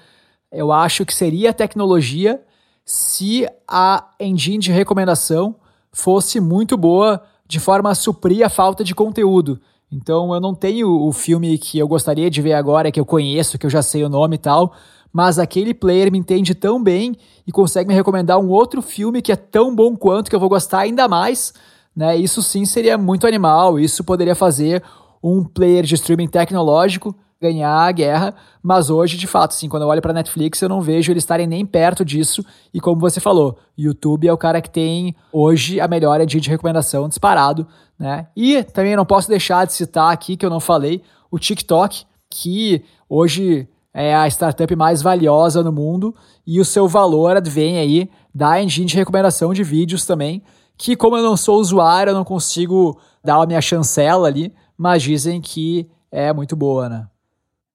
eu 0.49 0.71
acho 0.71 1.05
que 1.05 1.13
seria 1.13 1.49
a 1.49 1.53
tecnologia 1.53 2.41
se 2.85 3.45
a 3.67 4.11
engine 4.17 4.59
de 4.59 4.71
recomendação 4.71 5.55
fosse 5.91 6.39
muito 6.39 6.77
boa 6.77 7.21
de 7.51 7.59
forma 7.59 7.91
a 7.91 7.95
suprir 7.95 8.45
a 8.45 8.49
falta 8.49 8.81
de 8.81 8.95
conteúdo. 8.95 9.59
Então 9.91 10.33
eu 10.33 10.39
não 10.39 10.55
tenho 10.55 10.89
o 10.89 11.11
filme 11.11 11.57
que 11.57 11.77
eu 11.77 11.85
gostaria 11.85 12.29
de 12.29 12.41
ver 12.41 12.53
agora, 12.53 12.89
que 12.89 12.99
eu 12.99 13.05
conheço, 13.05 13.57
que 13.57 13.65
eu 13.65 13.69
já 13.69 13.81
sei 13.81 14.05
o 14.05 14.09
nome 14.09 14.35
e 14.35 14.39
tal, 14.39 14.71
mas 15.11 15.37
aquele 15.37 15.73
player 15.73 16.09
me 16.09 16.17
entende 16.17 16.55
tão 16.55 16.81
bem 16.81 17.13
e 17.45 17.51
consegue 17.51 17.89
me 17.89 17.93
recomendar 17.93 18.39
um 18.39 18.47
outro 18.47 18.81
filme 18.81 19.21
que 19.21 19.33
é 19.33 19.35
tão 19.35 19.75
bom 19.75 19.97
quanto 19.97 20.29
que 20.29 20.35
eu 20.35 20.39
vou 20.39 20.47
gostar 20.47 20.79
ainda 20.79 21.09
mais, 21.09 21.53
né? 21.93 22.15
Isso 22.15 22.41
sim 22.41 22.63
seria 22.63 22.97
muito 22.97 23.27
animal, 23.27 23.77
isso 23.77 24.01
poderia 24.01 24.33
fazer 24.33 24.81
um 25.21 25.43
player 25.43 25.83
de 25.83 25.95
streaming 25.95 26.29
tecnológico 26.29 27.13
ganhar 27.41 27.87
a 27.87 27.91
guerra, 27.91 28.35
mas 28.61 28.91
hoje, 28.91 29.17
de 29.17 29.25
fato, 29.25 29.55
sim, 29.55 29.67
quando 29.67 29.83
eu 29.83 29.89
olho 29.89 30.01
para 30.01 30.13
Netflix, 30.13 30.61
eu 30.61 30.69
não 30.69 30.79
vejo 30.79 31.11
eles 31.11 31.23
estarem 31.23 31.47
nem 31.47 31.65
perto 31.65 32.05
disso. 32.05 32.45
E 32.71 32.79
como 32.79 33.01
você 33.01 33.19
falou, 33.19 33.57
YouTube 33.75 34.27
é 34.27 34.33
o 34.33 34.37
cara 34.37 34.61
que 34.61 34.69
tem 34.69 35.15
hoje 35.33 35.81
a 35.81 35.87
melhor 35.87 36.21
engine 36.21 36.41
de 36.41 36.49
recomendação 36.49 37.09
disparado, 37.09 37.65
né? 37.97 38.27
E 38.35 38.63
também 38.63 38.95
não 38.95 39.05
posso 39.05 39.27
deixar 39.27 39.65
de 39.65 39.73
citar 39.73 40.13
aqui 40.13 40.37
que 40.37 40.45
eu 40.45 40.49
não 40.49 40.59
falei 40.59 41.01
o 41.31 41.39
TikTok, 41.39 42.05
que 42.29 42.83
hoje 43.09 43.67
é 43.93 44.15
a 44.15 44.27
startup 44.27 44.73
mais 44.75 45.01
valiosa 45.01 45.63
no 45.63 45.71
mundo 45.71 46.15
e 46.45 46.59
o 46.59 46.65
seu 46.65 46.87
valor 46.87 47.35
advém 47.35 47.79
aí 47.79 48.09
da 48.33 48.61
engine 48.61 48.85
de 48.85 48.95
recomendação 48.95 49.51
de 49.51 49.63
vídeos 49.63 50.05
também, 50.05 50.43
que 50.77 50.95
como 50.95 51.17
eu 51.17 51.23
não 51.23 51.35
sou 51.35 51.59
usuário, 51.59 52.11
eu 52.11 52.15
não 52.15 52.23
consigo 52.23 52.99
dar 53.23 53.41
a 53.41 53.45
minha 53.45 53.61
chancela 53.61 54.27
ali, 54.27 54.53
mas 54.77 55.01
dizem 55.01 55.41
que 55.41 55.89
é 56.11 56.31
muito 56.31 56.55
boa, 56.55 56.87
né? 56.87 57.07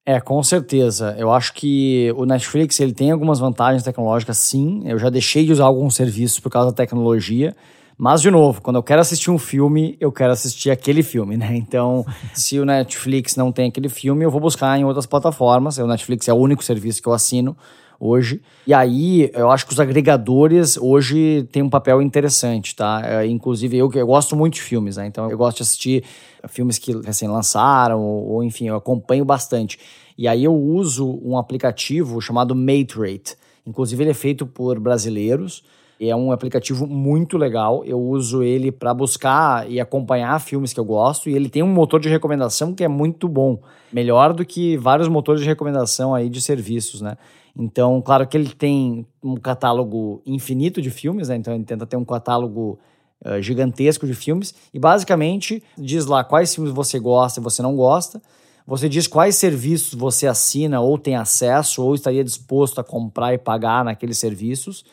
É, 0.09 0.21
com 0.21 0.40
certeza. 0.40 1.16
Eu 1.19 1.33
acho 1.33 1.53
que 1.53 2.12
o 2.16 2.25
Netflix 2.25 2.79
ele 2.79 2.92
tem 2.92 3.11
algumas 3.11 3.40
vantagens 3.40 3.83
tecnológicas, 3.83 4.38
sim. 4.38 4.83
Eu 4.85 5.01
já 5.01 5.11
deixei 5.11 5.45
de 5.45 5.51
usar 5.51 5.64
alguns 5.64 5.97
serviços 5.97 6.38
por 6.38 6.49
causa 6.49 6.71
da 6.71 6.77
tecnologia. 6.77 7.57
Mas, 7.99 8.23
de 8.23 8.31
novo, 8.31 8.62
quando 8.62 8.77
eu 8.77 8.85
quero 8.85 9.01
assistir 9.01 9.33
um 9.33 9.38
filme, 9.38 9.97
eu 9.99 10.12
quero 10.12 10.33
assistir 10.33 10.71
aquele 10.71 11.03
filme, 11.03 11.37
né? 11.37 11.57
Então, 11.57 12.07
se 12.33 12.61
o 12.61 12.64
Netflix 12.64 13.35
não 13.35 13.51
tem 13.51 13.69
aquele 13.69 13.88
filme, 13.88 14.25
eu 14.25 14.31
vou 14.31 14.40
buscar 14.40 14.79
em 14.79 14.85
outras 14.85 15.07
plataformas. 15.07 15.77
O 15.79 15.87
Netflix 15.88 16.29
é 16.29 16.33
o 16.33 16.37
único 16.37 16.62
serviço 16.62 17.03
que 17.03 17.09
eu 17.09 17.12
assino 17.12 17.57
hoje. 17.99 18.41
E 18.67 18.75
aí, 18.75 19.31
eu 19.35 19.51
acho 19.51 19.67
que 19.67 19.73
os 19.73 19.81
agregadores 19.81 20.77
hoje 20.77 21.49
têm 21.51 21.63
um 21.63 21.71
papel 21.71 22.03
interessante, 22.03 22.75
tá? 22.75 23.03
É, 23.05 23.27
inclusive, 23.27 23.77
eu, 23.77 23.91
eu 23.93 24.07
gosto 24.07 24.37
muito 24.37 24.55
de 24.55 24.63
filmes, 24.63 24.97
né? 24.97 25.07
Então, 25.07 25.31
eu 25.31 25.39
gosto 25.39 25.59
de 25.59 25.63
assistir 25.63 26.05
filmes 26.49 26.79
que 26.79 26.93
recém 27.03 27.29
lançaram, 27.29 28.01
ou, 28.01 28.29
ou 28.33 28.45
enfim, 28.45 28.69
eu 28.69 28.77
acompanho 28.77 29.25
bastante. 29.25 29.79
E 30.19 30.27
aí 30.27 30.45
eu 30.45 30.55
uso 30.55 31.21
um 31.23 31.37
aplicativo 31.37 32.21
chamado 32.21 32.55
Materate. 32.55 33.37
Inclusive, 33.67 34.03
ele 34.03 34.11
é 34.11 34.15
feito 34.15 34.47
por 34.47 34.79
brasileiros. 34.79 35.63
É 35.99 36.15
um 36.15 36.31
aplicativo 36.31 36.87
muito 36.87 37.39
legal. 37.39 37.85
Eu 37.85 38.01
uso 38.01 38.43
ele 38.43 38.71
para 38.71 38.93
buscar 38.93 39.71
e 39.71 39.81
acompanhar 39.81 40.39
filmes 40.41 40.73
que 40.73 40.81
eu 40.81 40.85
gosto. 40.85 41.31
E 41.31 41.35
ele 41.35 41.49
tem 41.49 41.63
um 41.63 41.69
motor 41.69 41.99
de 41.99 42.09
recomendação 42.09 42.75
que 42.75 42.85
é 42.85 42.89
muito 42.89 43.29
bom. 43.29 43.59
Melhor 43.93 44.35
do 44.35 44.45
que 44.45 44.77
vários 44.77 45.09
motores 45.09 45.41
de 45.41 45.47
recomendação 45.47 46.15
aí 46.15 46.29
de 46.29 46.41
serviços, 46.41 47.01
né? 47.01 47.17
Então, 47.59 48.03
claro 48.03 48.27
que 48.27 48.37
ele 48.37 48.51
tem 48.51 49.07
um 49.23 49.37
catálogo 49.37 50.20
infinito 50.27 50.83
de 50.83 50.91
filmes, 50.91 51.29
né? 51.29 51.37
Então 51.37 51.55
ele 51.55 51.64
tenta 51.64 51.87
ter 51.87 51.97
um 51.97 52.05
catálogo 52.05 52.79
uh, 53.25 53.41
gigantesco 53.41 54.07
de 54.07 54.14
filmes 54.14 54.55
e 54.75 54.79
basicamente 54.79 55.62
diz 55.79 56.05
lá 56.05 56.23
quais 56.23 56.55
filmes 56.55 56.73
você 56.73 56.99
gosta 56.99 57.41
e 57.41 57.43
você 57.43 57.62
não 57.62 57.75
gosta. 57.75 58.20
Você 58.66 58.89
diz 58.89 59.07
quais 59.07 59.37
serviços 59.37 59.95
você 59.95 60.27
assina 60.27 60.81
ou 60.81 60.99
tem 60.99 61.14
acesso 61.14 61.83
ou 61.83 61.95
estaria 61.95 62.25
disposto 62.25 62.81
a 62.81 62.85
comprar 62.85 63.33
e 63.33 63.39
pagar 63.39 63.85
naqueles 63.85 64.18
serviços. 64.18 64.85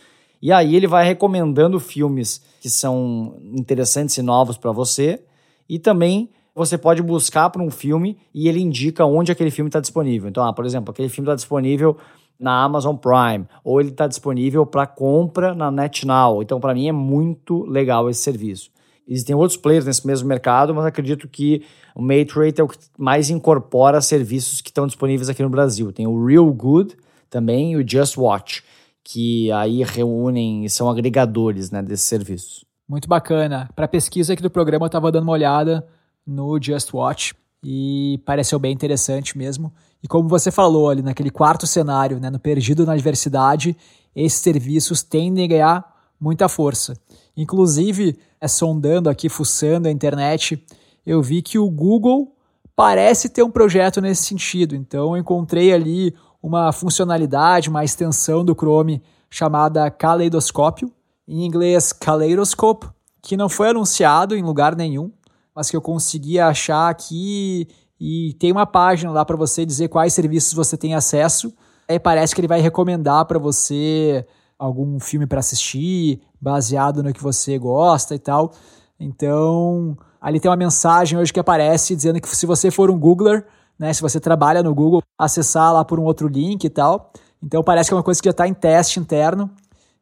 E 0.43 0.51
aí 0.51 0.75
ele 0.75 0.87
vai 0.87 1.05
recomendando 1.05 1.79
filmes 1.79 2.43
que 2.59 2.69
são 2.69 3.37
interessantes 3.55 4.17
e 4.17 4.21
novos 4.21 4.57
para 4.57 4.73
você. 4.73 5.23
E 5.69 5.79
também 5.79 6.29
você 6.53 6.77
pode 6.77 7.01
buscar 7.01 7.49
para 7.49 7.63
um 7.63 7.71
filme 7.71 8.17
e 8.33 8.49
ele 8.49 8.59
indica 8.59 9.05
onde 9.05 9.31
aquele 9.31 9.49
filme 9.49 9.69
está 9.69 9.79
disponível. 9.79 10.27
Então, 10.27 10.43
ah, 10.43 10.51
por 10.51 10.65
exemplo, 10.65 10.91
aquele 10.91 11.07
filme 11.07 11.27
está 11.27 11.35
disponível 11.35 11.95
na 12.37 12.61
Amazon 12.61 12.93
Prime, 12.97 13.47
ou 13.63 13.79
ele 13.79 13.91
está 13.91 14.05
disponível 14.05 14.65
para 14.65 14.85
compra 14.85 15.55
na 15.55 15.71
NetNow. 15.71 16.43
Então, 16.43 16.59
para 16.59 16.73
mim, 16.73 16.89
é 16.89 16.91
muito 16.91 17.63
legal 17.63 18.09
esse 18.09 18.21
serviço. 18.21 18.69
Existem 19.07 19.33
outros 19.33 19.55
players 19.55 19.85
nesse 19.85 20.05
mesmo 20.05 20.27
mercado, 20.27 20.75
mas 20.75 20.85
acredito 20.85 21.25
que 21.29 21.63
o 21.95 22.01
Matrate 22.01 22.59
é 22.59 22.63
o 22.65 22.67
que 22.67 22.77
mais 22.97 23.29
incorpora 23.29 24.01
serviços 24.01 24.59
que 24.59 24.71
estão 24.71 24.87
disponíveis 24.87 25.29
aqui 25.29 25.41
no 25.41 25.49
Brasil. 25.49 25.93
Tem 25.93 26.05
o 26.05 26.25
Real 26.25 26.51
Good, 26.51 26.97
também, 27.29 27.71
e 27.71 27.77
o 27.77 27.87
Just 27.87 28.17
Watch, 28.17 28.61
que 29.03 29.51
aí 29.51 29.83
reúnem, 29.83 30.67
são 30.69 30.89
agregadores 30.89 31.69
né, 31.69 31.81
desses 31.81 32.05
serviços. 32.05 32.63
Muito 32.87 33.07
bacana. 33.07 33.69
Para 33.75 33.87
pesquisa 33.87 34.33
aqui 34.33 34.41
do 34.41 34.49
programa, 34.49 34.85
eu 34.85 34.87
estava 34.87 35.11
dando 35.11 35.23
uma 35.23 35.33
olhada 35.33 35.85
no 36.25 36.61
Just 36.61 36.93
Watch 36.93 37.33
e 37.63 38.19
pareceu 38.25 38.59
bem 38.59 38.71
interessante 38.71 39.37
mesmo. 39.37 39.73
E 40.01 40.07
como 40.07 40.27
você 40.27 40.51
falou 40.51 40.89
ali 40.89 41.01
naquele 41.01 41.29
quarto 41.29 41.65
cenário, 41.65 42.19
né, 42.19 42.29
no 42.29 42.39
Perdido 42.39 42.85
na 42.85 42.95
Diversidade, 42.95 43.75
esses 44.15 44.39
serviços 44.39 45.01
tendem 45.01 45.45
a 45.45 45.47
ganhar 45.47 45.93
muita 46.19 46.47
força. 46.47 46.93
Inclusive, 47.35 48.17
é, 48.39 48.47
sondando 48.47 49.09
aqui, 49.09 49.27
fuçando 49.29 49.87
a 49.87 49.91
internet, 49.91 50.63
eu 51.05 51.21
vi 51.21 51.41
que 51.41 51.57
o 51.57 51.69
Google 51.69 52.35
parece 52.75 53.29
ter 53.29 53.43
um 53.43 53.51
projeto 53.51 54.01
nesse 54.01 54.23
sentido. 54.23 54.75
Então, 54.75 55.15
eu 55.15 55.17
encontrei 55.17 55.73
ali 55.73 56.13
uma 56.43 56.73
funcionalidade, 56.73 57.69
uma 57.69 57.85
extensão 57.85 58.43
do 58.43 58.53
Chrome 58.53 59.01
chamada 59.29 59.89
Kaleidoscópio, 59.89 60.91
em 61.25 61.45
inglês 61.45 61.93
Kaleidoscope, 61.93 62.89
que 63.21 63.37
não 63.37 63.47
foi 63.47 63.69
anunciado 63.69 64.35
em 64.35 64.43
lugar 64.43 64.75
nenhum, 64.75 65.09
mas 65.55 65.69
que 65.69 65.77
eu 65.77 65.81
consegui 65.81 66.37
achar 66.41 66.89
aqui 66.89 67.69
e 67.97 68.33
tem 68.33 68.51
uma 68.51 68.65
página 68.65 69.09
lá 69.13 69.23
para 69.23 69.37
você 69.37 69.65
dizer 69.65 69.87
quais 69.87 70.13
serviços 70.13 70.51
você 70.51 70.75
tem 70.75 70.93
acesso. 70.93 71.53
Aí 71.87 71.97
parece 71.97 72.35
que 72.35 72.41
ele 72.41 72.47
vai 72.49 72.59
recomendar 72.59 73.25
para 73.25 73.39
você 73.39 74.27
algum 74.59 74.99
filme 74.99 75.25
para 75.25 75.39
assistir, 75.39 76.21
baseado 76.41 77.01
no 77.01 77.13
que 77.13 77.23
você 77.23 77.57
gosta 77.57 78.13
e 78.15 78.19
tal. 78.19 78.51
Então, 78.99 79.97
ali 80.19 80.41
tem 80.41 80.51
uma 80.51 80.57
mensagem 80.57 81.17
hoje 81.17 81.31
que 81.31 81.39
aparece 81.39 81.95
dizendo 81.95 82.19
que 82.19 82.35
se 82.35 82.45
você 82.45 82.69
for 82.69 82.91
um 82.91 82.99
Googler, 82.99 83.45
né, 83.77 83.93
se 83.93 84.01
você 84.01 84.19
trabalha 84.19 84.63
no 84.63 84.73
Google, 84.73 85.01
acessar 85.17 85.73
lá 85.73 85.83
por 85.83 85.99
um 85.99 86.03
outro 86.03 86.27
link 86.27 86.63
e 86.63 86.69
tal. 86.69 87.11
Então, 87.41 87.63
parece 87.63 87.89
que 87.89 87.93
é 87.93 87.97
uma 87.97 88.03
coisa 88.03 88.21
que 88.21 88.27
já 88.27 88.31
está 88.31 88.47
em 88.47 88.53
teste 88.53 88.99
interno. 88.99 89.49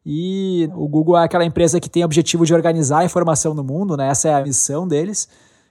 E 0.04 0.68
o 0.74 0.88
Google 0.88 1.16
é 1.16 1.24
aquela 1.24 1.44
empresa 1.44 1.80
que 1.80 1.88
tem 1.88 2.02
o 2.02 2.06
objetivo 2.06 2.44
de 2.44 2.54
organizar 2.54 2.98
a 2.98 3.04
informação 3.04 3.54
no 3.54 3.62
mundo, 3.62 3.96
né? 3.96 4.08
Essa 4.08 4.28
é 4.28 4.34
a 4.34 4.42
missão 4.42 4.86
deles. 4.86 5.28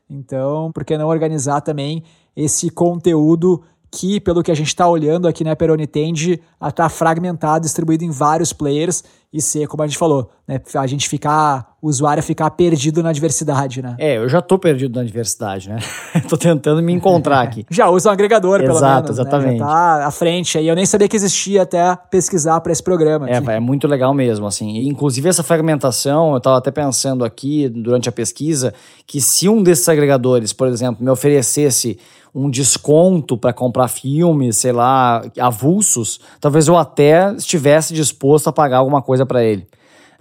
Então, 0.10 0.72
por 0.74 0.84
que 0.84 0.98
não 0.98 1.08
organizar 1.08 1.62
também 1.62 2.04
esse 2.36 2.70
conteúdo 2.70 3.62
que, 3.92 4.22
pelo 4.22 4.42
que 4.42 4.52
a 4.52 4.56
gente 4.56 4.68
está 4.68 4.88
olhando 4.88 5.28
aqui 5.28 5.44
né, 5.44 5.54
Peroni, 5.54 5.86
tende 5.86 6.42
a 6.60 6.70
estar 6.70 6.84
tá 6.84 6.90
fragmentado, 6.90 7.66
distribuído 7.66 8.06
em 8.06 8.10
vários 8.10 8.54
players 8.54 9.04
e 9.34 9.42
ser, 9.42 9.66
como 9.68 9.82
a 9.82 9.88
gente 9.88 9.98
falou, 9.98 10.30
né, 10.46 10.60
a 10.76 10.88
gente 10.88 11.08
ficar, 11.08 11.76
o 11.82 11.88
usuário 11.88 12.22
ficar 12.22 12.50
perdido 12.52 13.02
na 13.02 13.14
diversidade, 13.14 13.82
né? 13.82 13.96
É, 13.98 14.18
eu 14.18 14.28
já 14.28 14.42
tô 14.42 14.60
perdido 14.60 15.00
na 15.00 15.06
diversidade, 15.06 15.70
né? 15.70 15.78
tô 16.28 16.36
tentando 16.36 16.82
me 16.84 16.92
encontrar 16.92 17.40
aqui. 17.40 17.66
já 17.72 17.90
usa 17.90 18.10
um 18.10 18.12
agregador, 18.12 18.60
pelo 18.60 18.76
Exato, 18.76 19.04
menos. 19.04 19.20
exatamente. 19.20 19.54
Né? 19.54 19.60
Já 19.60 19.66
tá 19.66 20.06
à 20.08 20.12
frente 20.12 20.58
aí. 20.58 20.68
Eu 20.68 20.76
nem 20.76 20.86
sabia 20.86 21.08
que 21.08 21.16
existia 21.16 21.62
até 21.62 21.96
pesquisar 22.10 22.60
para 22.60 22.74
esse 22.74 22.84
programa. 22.84 23.30
É, 23.30 23.38
é 23.38 23.60
muito 23.62 23.88
legal 23.88 24.14
mesmo, 24.14 24.46
assim. 24.46 24.86
Inclusive 24.86 25.30
essa 25.30 25.44
fragmentação, 25.44 26.34
eu 26.34 26.42
tava 26.42 26.58
até 26.58 26.70
pensando 26.70 27.24
aqui 27.24 27.70
durante 27.70 28.10
a 28.10 28.12
pesquisa 28.12 28.74
que 29.08 29.22
se 29.22 29.48
um 29.48 29.64
desses 29.64 29.88
agregadores, 29.88 30.52
por 30.52 30.68
exemplo, 30.68 31.02
me 31.02 31.10
oferecesse 31.10 31.98
um 32.34 32.50
desconto 32.50 33.38
para 33.38 33.52
comprar 33.52 33.88
filmes, 33.90 34.58
sei 34.58 34.72
lá, 34.72 35.22
avulsos, 35.40 36.20
talvez 36.40 36.68
eu 36.68 36.78
até 36.78 37.34
estivesse 37.34 37.94
disposto 37.94 38.48
a 38.48 38.54
pagar 38.54 38.78
alguma 38.78 39.02
coisa 39.02 39.21
para 39.26 39.44
ele. 39.44 39.68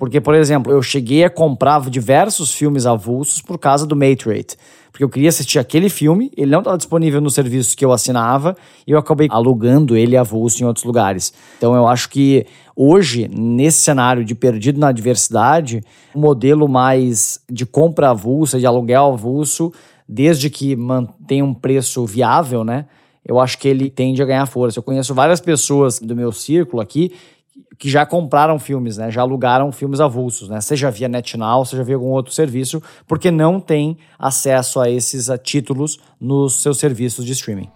Porque, 0.00 0.18
por 0.18 0.34
exemplo, 0.34 0.72
eu 0.72 0.82
cheguei 0.82 1.24
a 1.24 1.28
comprar 1.28 1.90
diversos 1.90 2.54
filmes 2.54 2.86
avulsos 2.86 3.42
por 3.42 3.58
causa 3.58 3.86
do 3.86 3.94
Matrate. 3.94 4.56
Porque 4.90 5.04
eu 5.04 5.10
queria 5.10 5.28
assistir 5.28 5.58
aquele 5.58 5.90
filme, 5.90 6.32
ele 6.36 6.50
não 6.50 6.60
estava 6.60 6.78
disponível 6.78 7.20
no 7.20 7.30
serviço 7.30 7.76
que 7.76 7.84
eu 7.84 7.92
assinava, 7.92 8.56
e 8.86 8.92
eu 8.92 8.98
acabei 8.98 9.28
alugando 9.30 9.94
ele 9.94 10.16
avulso 10.16 10.62
em 10.62 10.66
outros 10.66 10.86
lugares. 10.86 11.34
Então 11.58 11.74
eu 11.74 11.86
acho 11.86 12.08
que 12.08 12.46
hoje, 12.74 13.28
nesse 13.28 13.80
cenário 13.80 14.24
de 14.24 14.34
perdido 14.34 14.80
na 14.80 14.90
diversidade, 14.90 15.82
um 16.14 16.20
modelo 16.20 16.66
mais 16.66 17.38
de 17.50 17.66
compra 17.66 18.08
avulsa, 18.08 18.58
de 18.58 18.64
aluguel 18.64 19.12
avulso, 19.12 19.70
desde 20.08 20.48
que 20.48 20.74
mantenha 20.74 21.44
um 21.44 21.52
preço 21.52 22.06
viável, 22.06 22.64
né? 22.64 22.86
Eu 23.22 23.38
acho 23.38 23.58
que 23.58 23.68
ele 23.68 23.90
tende 23.90 24.22
a 24.22 24.26
ganhar 24.26 24.46
força. 24.46 24.78
Eu 24.78 24.82
conheço 24.82 25.14
várias 25.14 25.40
pessoas 25.40 25.98
do 26.00 26.16
meu 26.16 26.32
círculo 26.32 26.80
aqui 26.80 27.12
que 27.80 27.88
já 27.88 28.04
compraram 28.04 28.58
filmes, 28.58 28.98
né? 28.98 29.10
Já 29.10 29.22
alugaram 29.22 29.72
filmes 29.72 30.00
avulsos, 30.00 30.50
né? 30.50 30.60
Seja 30.60 30.90
via 30.90 31.08
NetNow, 31.08 31.64
seja 31.64 31.82
via 31.82 31.94
algum 31.94 32.10
outro 32.10 32.30
serviço, 32.30 32.82
porque 33.06 33.30
não 33.30 33.58
tem 33.58 33.96
acesso 34.18 34.78
a 34.78 34.90
esses 34.90 35.30
a 35.30 35.38
títulos 35.38 35.98
nos 36.20 36.60
seus 36.60 36.78
serviços 36.78 37.24
de 37.24 37.32
streaming. 37.32 37.70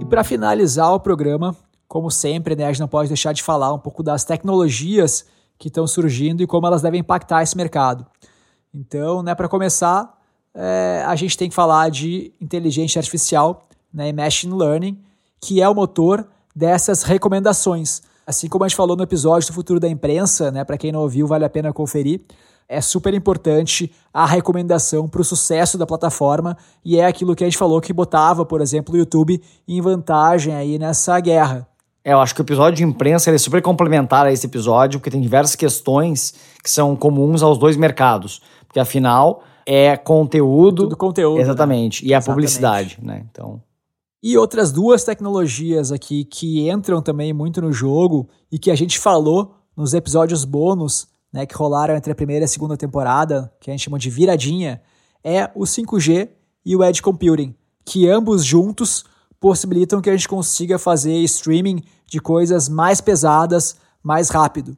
E 0.00 0.04
para 0.04 0.22
finalizar 0.22 0.92
o 0.92 1.00
programa, 1.00 1.56
como 1.88 2.08
sempre, 2.08 2.54
né, 2.54 2.66
a 2.66 2.68
gente 2.68 2.80
não 2.80 2.86
pode 2.86 3.08
deixar 3.08 3.32
de 3.32 3.42
falar 3.42 3.74
um 3.74 3.78
pouco 3.80 4.04
das 4.04 4.24
tecnologias 4.24 5.26
que 5.58 5.66
estão 5.66 5.84
surgindo 5.84 6.44
e 6.44 6.46
como 6.46 6.64
elas 6.64 6.80
devem 6.80 7.00
impactar 7.00 7.42
esse 7.42 7.56
mercado. 7.56 8.06
Então, 8.72 9.20
né, 9.20 9.34
para 9.34 9.48
começar, 9.48 10.16
é, 10.54 11.02
a 11.04 11.16
gente 11.16 11.36
tem 11.36 11.48
que 11.48 11.56
falar 11.56 11.90
de 11.90 12.32
inteligência 12.40 13.00
artificial 13.00 13.67
né, 13.92 14.08
e 14.08 14.12
machine 14.12 14.54
learning, 14.54 14.98
que 15.40 15.60
é 15.60 15.68
o 15.68 15.74
motor 15.74 16.26
dessas 16.54 17.02
recomendações. 17.02 18.02
Assim 18.26 18.48
como 18.48 18.64
a 18.64 18.68
gente 18.68 18.76
falou 18.76 18.96
no 18.96 19.02
episódio 19.02 19.48
do 19.48 19.54
Futuro 19.54 19.80
da 19.80 19.88
Imprensa, 19.88 20.50
né, 20.50 20.64
para 20.64 20.76
quem 20.76 20.92
não 20.92 21.00
ouviu, 21.00 21.26
vale 21.26 21.44
a 21.44 21.50
pena 21.50 21.72
conferir. 21.72 22.20
É 22.68 22.82
super 22.82 23.14
importante 23.14 23.90
a 24.12 24.26
recomendação 24.26 25.08
para 25.08 25.22
o 25.22 25.24
sucesso 25.24 25.78
da 25.78 25.86
plataforma 25.86 26.56
e 26.84 26.98
é 26.98 27.06
aquilo 27.06 27.34
que 27.34 27.42
a 27.42 27.46
gente 27.46 27.56
falou 27.56 27.80
que 27.80 27.92
botava, 27.92 28.44
por 28.44 28.60
exemplo, 28.60 28.94
o 28.94 28.98
YouTube 28.98 29.42
em 29.66 29.80
vantagem 29.80 30.54
aí 30.54 30.78
nessa 30.78 31.18
guerra. 31.18 31.66
É, 32.04 32.12
eu 32.12 32.20
acho 32.20 32.34
que 32.34 32.40
o 32.40 32.42
episódio 32.42 32.76
de 32.76 32.84
imprensa 32.84 33.30
é 33.30 33.38
super 33.38 33.62
complementar 33.62 34.26
a 34.26 34.32
esse 34.32 34.46
episódio, 34.46 34.98
porque 35.00 35.10
tem 35.10 35.20
diversas 35.20 35.54
questões 35.54 36.34
que 36.62 36.70
são 36.70 36.94
comuns 36.94 37.42
aos 37.42 37.56
dois 37.56 37.76
mercados. 37.76 38.42
Porque 38.66 38.80
afinal 38.80 39.42
é 39.66 39.96
conteúdo. 39.96 40.84
Tudo 40.84 40.96
conteúdo. 40.96 41.40
Exatamente. 41.40 42.04
Né? 42.04 42.10
E 42.10 42.14
a 42.14 42.20
publicidade, 42.20 42.98
né? 43.02 43.24
Então. 43.30 43.60
E 44.22 44.36
outras 44.36 44.72
duas 44.72 45.04
tecnologias 45.04 45.92
aqui 45.92 46.24
que 46.24 46.68
entram 46.68 47.00
também 47.00 47.32
muito 47.32 47.62
no 47.62 47.72
jogo 47.72 48.28
e 48.50 48.58
que 48.58 48.70
a 48.70 48.74
gente 48.74 48.98
falou 48.98 49.54
nos 49.76 49.94
episódios 49.94 50.44
bônus, 50.44 51.06
né, 51.32 51.46
que 51.46 51.54
rolaram 51.54 51.94
entre 51.94 52.10
a 52.10 52.14
primeira 52.14 52.44
e 52.44 52.46
a 52.46 52.48
segunda 52.48 52.76
temporada, 52.76 53.52
que 53.60 53.70
a 53.70 53.72
gente 53.72 53.84
chama 53.84 53.98
de 53.98 54.10
viradinha, 54.10 54.82
é 55.22 55.50
o 55.54 55.62
5G 55.62 56.30
e 56.64 56.74
o 56.74 56.82
Edge 56.82 57.00
Computing, 57.00 57.54
que 57.84 58.08
ambos 58.08 58.44
juntos 58.44 59.04
possibilitam 59.38 60.00
que 60.00 60.10
a 60.10 60.16
gente 60.16 60.28
consiga 60.28 60.78
fazer 60.78 61.14
streaming 61.20 61.82
de 62.06 62.20
coisas 62.20 62.68
mais 62.68 63.00
pesadas 63.00 63.76
mais 64.02 64.30
rápido. 64.30 64.76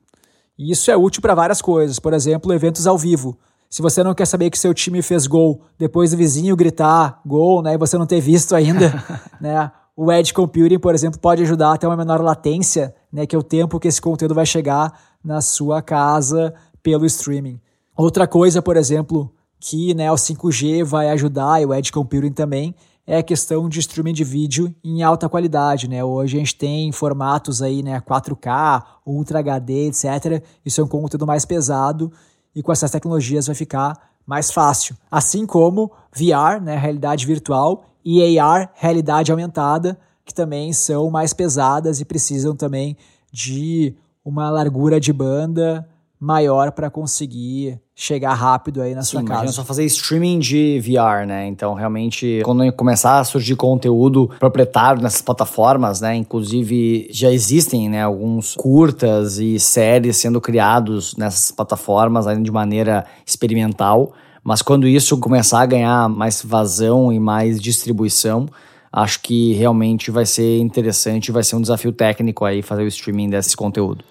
E 0.58 0.70
isso 0.70 0.90
é 0.90 0.96
útil 0.96 1.22
para 1.22 1.34
várias 1.34 1.62
coisas, 1.62 1.98
por 1.98 2.12
exemplo, 2.12 2.52
eventos 2.52 2.86
ao 2.86 2.98
vivo. 2.98 3.38
Se 3.70 3.80
você 3.80 4.02
não 4.02 4.14
quer 4.14 4.26
saber 4.26 4.50
que 4.50 4.58
seu 4.58 4.74
time 4.74 5.00
fez 5.00 5.28
gol 5.28 5.62
depois 5.78 6.10
do 6.10 6.16
vizinho 6.16 6.56
gritar 6.56 7.20
gol, 7.24 7.62
né, 7.62 7.74
e 7.74 7.78
você 7.78 7.96
não 7.96 8.04
ter 8.04 8.20
visto 8.20 8.56
ainda, 8.56 8.92
né, 9.40 9.70
o 9.96 10.10
Edge 10.10 10.34
Computing, 10.34 10.80
por 10.80 10.92
exemplo, 10.92 11.20
pode 11.20 11.44
ajudar 11.44 11.74
a 11.74 11.76
ter 11.76 11.86
uma 11.86 11.96
menor 11.96 12.20
latência, 12.20 12.92
né, 13.12 13.26
que 13.26 13.36
é 13.36 13.38
o 13.38 13.44
tempo 13.44 13.78
que 13.78 13.86
esse 13.86 14.00
conteúdo 14.00 14.34
vai 14.34 14.44
chegar 14.44 14.92
na 15.22 15.40
sua 15.40 15.80
casa 15.80 16.52
pelo 16.82 17.06
streaming. 17.06 17.60
Outra 17.96 18.26
coisa, 18.26 18.60
por 18.60 18.76
exemplo, 18.76 19.32
que 19.60 19.94
né, 19.94 20.10
o 20.10 20.16
5G 20.16 20.82
vai 20.82 21.08
ajudar 21.10 21.62
e 21.62 21.66
o 21.66 21.72
Edge 21.72 21.92
Computing 21.92 22.32
também 22.32 22.74
é 23.06 23.18
a 23.18 23.22
questão 23.22 23.68
de 23.68 23.78
streaming 23.78 24.14
de 24.14 24.24
vídeo 24.24 24.74
em 24.82 25.02
alta 25.02 25.28
qualidade, 25.28 25.88
né? 25.88 26.04
Hoje 26.04 26.36
a 26.36 26.38
gente 26.38 26.54
tem 26.54 26.92
formatos 26.92 27.60
aí, 27.60 27.82
né, 27.82 28.00
4K, 28.00 28.84
Ultra 29.04 29.40
HD, 29.40 29.88
etc. 29.88 30.42
Isso 30.64 30.80
é 30.80 30.84
um 30.84 30.88
conteúdo 30.88 31.26
mais 31.26 31.44
pesado 31.44 32.12
e 32.54 32.62
com 32.62 32.72
essas 32.72 32.90
tecnologias 32.90 33.46
vai 33.46 33.54
ficar 33.54 34.10
mais 34.26 34.50
fácil. 34.50 34.96
Assim 35.10 35.46
como 35.46 35.90
VR, 36.12 36.60
né, 36.62 36.76
realidade 36.76 37.26
virtual, 37.26 37.84
e 38.04 38.38
AR, 38.38 38.70
realidade 38.74 39.30
aumentada, 39.30 39.98
que 40.24 40.34
também 40.34 40.72
são 40.72 41.10
mais 41.10 41.32
pesadas 41.32 42.00
e 42.00 42.04
precisam 42.04 42.54
também 42.54 42.96
de 43.32 43.94
uma 44.24 44.50
largura 44.50 45.00
de 45.00 45.12
banda 45.12 45.88
maior 46.18 46.72
para 46.72 46.90
conseguir 46.90 47.80
chegar 48.00 48.32
rápido 48.32 48.80
aí 48.80 48.94
na 48.94 49.02
Sim, 49.02 49.10
sua 49.10 49.20
casa. 49.20 49.32
Imagina 49.32 49.52
só 49.52 49.62
fazer 49.62 49.84
streaming 49.84 50.38
de 50.38 50.80
VR, 50.80 51.26
né? 51.26 51.46
Então, 51.46 51.74
realmente, 51.74 52.40
quando 52.42 52.72
começar 52.72 53.20
a 53.20 53.24
surgir 53.24 53.56
conteúdo 53.56 54.30
proprietário 54.38 55.02
nessas 55.02 55.20
plataformas, 55.20 56.00
né? 56.00 56.16
Inclusive, 56.16 57.08
já 57.10 57.30
existem, 57.30 57.90
né, 57.90 58.02
alguns 58.02 58.54
curtas 58.54 59.38
e 59.38 59.58
séries 59.60 60.16
sendo 60.16 60.40
criados 60.40 61.14
nessas 61.14 61.50
plataformas 61.50 62.26
ainda 62.26 62.42
de 62.42 62.50
maneira 62.50 63.04
experimental. 63.26 64.14
Mas 64.42 64.62
quando 64.62 64.88
isso 64.88 65.18
começar 65.18 65.60
a 65.60 65.66
ganhar 65.66 66.08
mais 66.08 66.42
vazão 66.42 67.12
e 67.12 67.20
mais 67.20 67.60
distribuição, 67.60 68.48
acho 68.90 69.20
que 69.20 69.52
realmente 69.52 70.10
vai 70.10 70.24
ser 70.24 70.58
interessante, 70.58 71.30
vai 71.30 71.42
ser 71.42 71.54
um 71.56 71.60
desafio 71.60 71.92
técnico 71.92 72.46
aí 72.46 72.62
fazer 72.62 72.82
o 72.82 72.88
streaming 72.88 73.28
desse 73.28 73.54
conteúdo. 73.54 74.02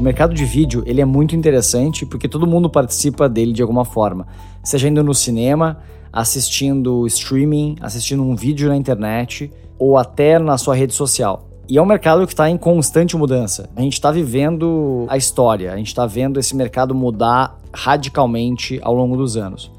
O 0.00 0.02
mercado 0.02 0.32
de 0.32 0.46
vídeo 0.46 0.82
ele 0.86 1.02
é 1.02 1.04
muito 1.04 1.36
interessante 1.36 2.06
porque 2.06 2.26
todo 2.26 2.46
mundo 2.46 2.70
participa 2.70 3.28
dele 3.28 3.52
de 3.52 3.60
alguma 3.60 3.84
forma, 3.84 4.26
seja 4.64 4.88
indo 4.88 5.04
no 5.04 5.12
cinema, 5.12 5.76
assistindo 6.10 7.06
streaming, 7.06 7.76
assistindo 7.82 8.22
um 8.22 8.34
vídeo 8.34 8.70
na 8.70 8.76
internet 8.78 9.52
ou 9.78 9.98
até 9.98 10.38
na 10.38 10.56
sua 10.56 10.74
rede 10.74 10.94
social. 10.94 11.50
E 11.68 11.76
é 11.76 11.82
um 11.82 11.84
mercado 11.84 12.26
que 12.26 12.32
está 12.32 12.48
em 12.48 12.56
constante 12.56 13.14
mudança. 13.14 13.68
A 13.76 13.82
gente 13.82 13.92
está 13.92 14.10
vivendo 14.10 15.04
a 15.06 15.18
história, 15.18 15.70
a 15.70 15.76
gente 15.76 15.88
está 15.88 16.06
vendo 16.06 16.40
esse 16.40 16.56
mercado 16.56 16.94
mudar 16.94 17.58
radicalmente 17.70 18.80
ao 18.82 18.94
longo 18.94 19.18
dos 19.18 19.36
anos. 19.36 19.70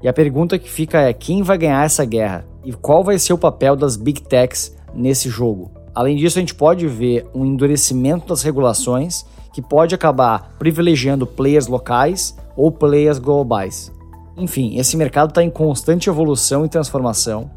E 0.00 0.06
a 0.06 0.12
pergunta 0.12 0.56
que 0.56 0.70
fica 0.70 1.00
é: 1.00 1.12
quem 1.12 1.42
vai 1.42 1.58
ganhar 1.58 1.84
essa 1.84 2.04
guerra? 2.04 2.46
E 2.64 2.72
qual 2.72 3.02
vai 3.02 3.18
ser 3.18 3.32
o 3.32 3.38
papel 3.38 3.74
das 3.74 3.96
big 3.96 4.22
techs 4.22 4.72
nesse 4.94 5.28
jogo? 5.28 5.72
Além 5.92 6.14
disso, 6.14 6.38
a 6.38 6.42
gente 6.42 6.54
pode 6.54 6.86
ver 6.86 7.26
um 7.34 7.44
endurecimento 7.44 8.28
das 8.28 8.44
regulações 8.44 9.26
que 9.54 9.62
pode 9.62 9.94
acabar 9.94 10.50
privilegiando 10.58 11.24
players 11.24 11.68
locais 11.68 12.36
ou 12.56 12.72
players 12.72 13.20
globais. 13.20 13.92
Enfim, 14.36 14.76
esse 14.76 14.96
mercado 14.96 15.28
está 15.28 15.44
em 15.44 15.48
constante 15.48 16.10
evolução 16.10 16.64
e 16.64 16.68
transformação 16.68 17.48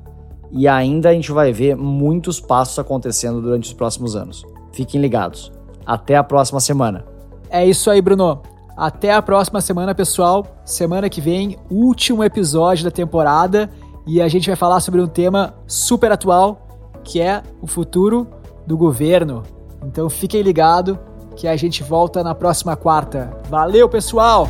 e 0.51 0.67
ainda 0.67 1.09
a 1.09 1.13
gente 1.13 1.31
vai 1.31 1.51
ver 1.51 1.75
muitos 1.75 2.39
passos 2.39 2.77
acontecendo 2.77 3.41
durante 3.41 3.63
os 3.63 3.73
próximos 3.73 4.15
anos. 4.15 4.45
Fiquem 4.71 5.01
ligados. 5.01 5.51
Até 5.83 6.15
a 6.15 6.23
próxima 6.23 6.59
semana. 6.59 7.03
É 7.49 7.65
isso 7.65 7.89
aí, 7.89 7.99
Bruno. 7.99 8.43
Até 8.77 9.11
a 9.11 9.21
próxima 9.21 9.59
semana, 9.59 9.95
pessoal. 9.95 10.45
Semana 10.63 11.09
que 11.09 11.19
vem, 11.19 11.57
último 11.67 12.23
episódio 12.23 12.83
da 12.83 12.91
temporada 12.91 13.71
e 14.05 14.21
a 14.21 14.27
gente 14.27 14.45
vai 14.45 14.55
falar 14.55 14.81
sobre 14.81 15.01
um 15.01 15.07
tema 15.07 15.55
super 15.65 16.11
atual, 16.11 16.61
que 17.03 17.19
é 17.19 17.41
o 17.59 17.65
futuro 17.65 18.27
do 18.67 18.77
governo. 18.77 19.41
Então 19.83 20.07
fiquem 20.11 20.43
ligados 20.43 20.95
que 21.37 21.47
a 21.47 21.55
gente 21.55 21.83
volta 21.83 22.23
na 22.23 22.33
próxima 22.33 22.75
quarta. 22.75 23.31
Valeu, 23.47 23.87
pessoal! 23.87 24.49